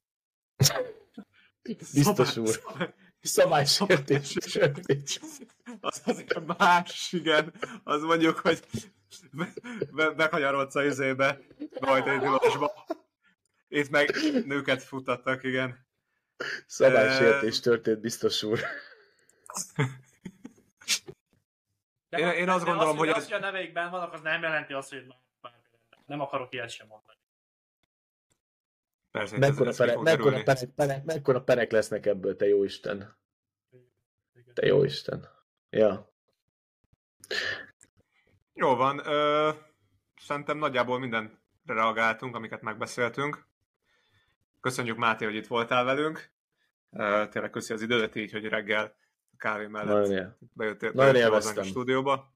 Biztos 1.94 2.36
úr. 2.36 2.62
Szabálysértés. 3.20 4.36
sértés. 4.46 5.20
Az 5.80 6.02
azért 6.04 6.58
más, 6.58 7.12
igen. 7.12 7.52
Az 7.84 8.02
mondjuk, 8.02 8.38
hogy 8.38 8.60
be, 9.32 9.52
be, 9.90 10.10
bekanyarodsz 10.10 10.74
a 10.74 10.84
izébe, 10.84 11.38
rajta 11.80 12.10
egy 12.10 12.20
tilosba. 12.20 12.84
Itt 13.68 13.90
meg 13.90 14.10
nőket 14.46 14.82
futtattak, 14.82 15.44
igen. 15.44 15.86
Szabálysértés 16.66 17.60
történt, 17.60 18.00
biztos 18.00 18.42
úr. 18.42 18.60
De 22.14 22.20
Én- 22.20 22.38
én 22.38 22.44
de 22.46 22.52
azt 22.52 22.64
gondolom, 22.64 22.90
az, 22.92 22.96
hogy 22.98 23.08
az, 23.08 23.16
ez- 23.16 23.24
hogy 23.24 23.32
a 23.32 23.38
neveikben 23.38 23.90
vannak, 23.90 24.12
az 24.12 24.20
nem 24.20 24.42
jelenti 24.42 24.72
azt, 24.72 24.90
hogy 24.90 25.14
nem 26.06 26.20
akarok 26.20 26.54
ilyet 26.54 26.70
sem 26.70 26.86
mondani. 26.86 27.18
Persze, 29.10 29.38
Mekkora, 29.38 29.68
ez 29.68 29.76
perek, 29.76 29.98
mekkora, 29.98 30.42
perek, 30.42 30.70
perek, 30.74 31.04
mekkora 31.04 31.42
perek 31.42 31.70
lesznek 31.72 32.06
ebből, 32.06 32.36
te 32.36 32.46
jó 32.46 32.64
Isten. 32.64 33.16
Te 34.54 34.66
jó 34.66 34.84
Isten. 34.84 35.28
Ja. 35.70 36.12
Jó 38.54 38.74
van, 38.74 39.06
ö, 39.06 39.50
szerintem 40.20 40.58
nagyjából 40.58 40.98
mindenre 40.98 41.30
reagáltunk, 41.66 42.36
amiket 42.36 42.62
megbeszéltünk. 42.62 43.46
Köszönjük 44.60 44.96
Máté, 44.96 45.24
hogy 45.24 45.34
itt 45.34 45.46
voltál 45.46 45.84
velünk. 45.84 46.32
Ö, 46.90 47.24
tényleg 47.30 47.50
köszi 47.50 47.72
az 47.72 47.82
idődet 47.82 48.14
így, 48.14 48.32
hogy 48.32 48.44
reggel 48.48 48.84
a 48.84 49.03
kávé 49.44 49.66
mellett 49.66 49.88
Nagyon 49.88 50.12
él. 50.12 50.38
bejöttél, 50.52 50.90
Nagyon 50.94 51.12
bejöttél 51.12 51.60
a 51.60 51.64
stúdióba. 51.64 52.32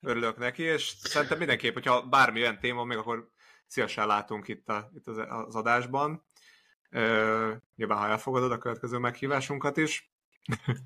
Örülök 0.00 0.38
neki, 0.38 0.62
és 0.62 0.92
szerintem 1.02 1.38
mindenképp, 1.38 1.72
hogyha 1.72 2.02
bármilyen 2.02 2.60
téma 2.60 2.84
még, 2.84 2.96
akkor 2.96 3.28
szívesen 3.66 4.06
látunk 4.06 4.48
itt, 4.48 4.68
a, 4.68 4.90
itt 4.94 5.08
az, 5.08 5.16
az 5.46 5.54
adásban. 5.54 6.24
Ö, 6.90 7.52
nyilván, 7.76 7.98
ha 7.98 8.08
elfogadod 8.08 8.52
a 8.52 8.58
következő 8.58 8.98
meghívásunkat 8.98 9.76
is. 9.76 10.12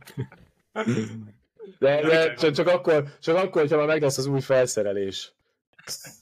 De, 1.78 2.00
de 2.00 2.34
csak, 2.34 2.52
csak, 2.52 2.66
akkor, 2.66 3.04
csak 3.20 3.36
akkor, 3.36 3.60
hogyha 3.60 3.76
már 3.76 3.86
meg 3.86 4.02
lesz 4.02 4.18
az 4.18 4.26
új 4.26 4.40
felszerelés. 4.40 5.32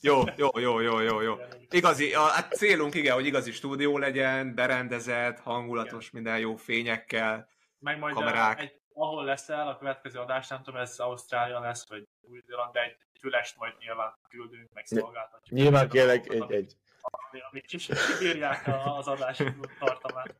Jó, 0.01 0.23
jó, 0.35 0.49
jó, 0.59 0.79
jó, 0.79 0.99
jó, 0.99 1.21
jó. 1.21 1.35
Igazi, 1.69 2.13
a, 2.13 2.23
a 2.23 2.47
célunk 2.55 2.95
igen, 2.95 3.13
hogy 3.13 3.25
igazi 3.25 3.51
stúdió 3.51 3.97
legyen, 3.97 4.55
berendezett, 4.55 5.39
hangulatos, 5.39 6.11
minden 6.11 6.39
jó 6.39 6.55
fényekkel. 6.55 7.49
Meg 7.79 7.99
majd 7.99 8.13
Kamerák. 8.13 8.35
Kamerák. 8.35 8.59
Egy, 8.59 8.84
ahol 8.95 9.25
lesz 9.25 9.49
el 9.49 9.67
a 9.67 9.77
következő 9.77 10.19
adás, 10.19 10.47
nem 10.47 10.63
tudom, 10.63 10.79
ez 10.79 10.99
Ausztrália 10.99 11.59
lesz, 11.59 11.87
vagy 11.87 12.07
Új-Zéland, 12.21 12.73
de 12.73 12.81
egy 12.83 12.97
fülest 13.19 13.57
majd 13.57 13.73
nyilván 13.79 14.13
küldünk, 14.29 14.69
meg 14.73 14.85
szolgáltatjuk. 14.85 15.59
Nyilván 15.59 15.89
kérlek 15.89 16.29
egy, 16.29 16.51
egy, 16.51 16.77
Ami, 17.01 17.41
ami 17.49 17.61
kis 17.61 17.87
kibírják 17.87 18.67
az 18.97 19.07
adás 19.07 19.41
tartalmát. 19.79 20.35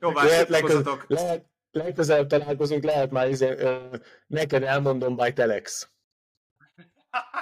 Jó, 0.00 0.10
lehet, 0.10 0.48
legközelebb, 0.48 1.04
lehet, 1.06 1.44
legközelebb 1.70 2.26
találkozunk, 2.26 2.84
lehet 2.84 3.10
már 3.10 3.28
izé, 3.28 3.56
neked 4.26 4.62
elmondom 4.62 5.16
by 5.16 5.32
telex. 5.32 5.90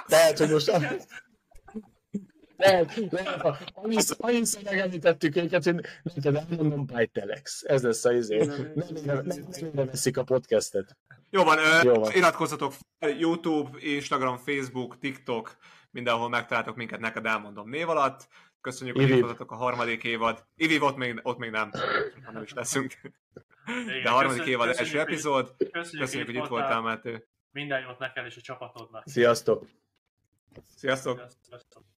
Lehet, 0.05 0.37
hogy 0.37 0.49
most... 0.49 0.71
Lehet, 2.59 2.95
lehet, 3.09 3.41
ha 3.41 3.57
annyiszor, 3.73 4.17
annyiszor 4.19 4.63
megemlítettük 4.63 5.35
őket, 5.35 5.63
hogy 5.63 5.81
neked 6.03 6.35
elmondom 6.35 6.85
by 6.85 7.07
telex. 7.07 7.63
Ez 7.63 7.83
lesz 7.83 8.05
a 8.05 8.11
izé. 8.11 8.37
Nem 8.37 8.71
nem, 9.05 9.25
nem 9.73 9.85
veszik 9.85 10.17
a 10.17 10.23
podcastet. 10.23 10.97
Jó 11.29 11.43
van, 11.43 11.57
Jó 11.83 11.93
van. 11.93 12.11
iratkozzatok 12.11 12.73
fel, 12.99 13.09
YouTube, 13.09 13.69
Instagram, 13.79 14.37
Facebook, 14.37 14.97
TikTok, 14.97 15.57
mindenhol 15.91 16.29
megtaláltok 16.29 16.75
minket, 16.75 16.99
neked 16.99 17.25
elmondom 17.25 17.69
név 17.69 17.89
alatt. 17.89 18.27
Köszönjük, 18.61 18.95
hogy 18.95 19.09
itt 19.09 19.39
a 19.39 19.55
harmadik 19.55 20.03
évad. 20.03 20.45
Ivi, 20.55 20.79
ott 20.79 20.95
még, 20.95 21.19
ott 21.23 21.37
még 21.37 21.49
nem, 21.49 21.71
ha 22.25 22.31
nem 22.31 22.43
is 22.43 22.53
leszünk. 22.53 22.93
Igen, 23.65 24.03
De 24.03 24.09
a 24.09 24.13
harmadik 24.13 24.45
évad 24.45 24.67
első 24.67 24.99
epizód. 24.99 25.55
Köszönjük, 25.57 25.99
Köszönjük, 25.99 26.27
hogy 26.27 26.35
itt 26.35 26.47
voltál, 26.47 26.81
Máté. 26.81 27.25
Minden 27.51 27.81
jót 27.81 27.99
neked 27.99 28.25
és 28.25 28.37
a 28.37 28.41
csapatodnak. 28.41 29.03
Sziasztok! 29.05 29.67
Sziasztok! 30.75 31.25
Sziasztok. 31.41 31.88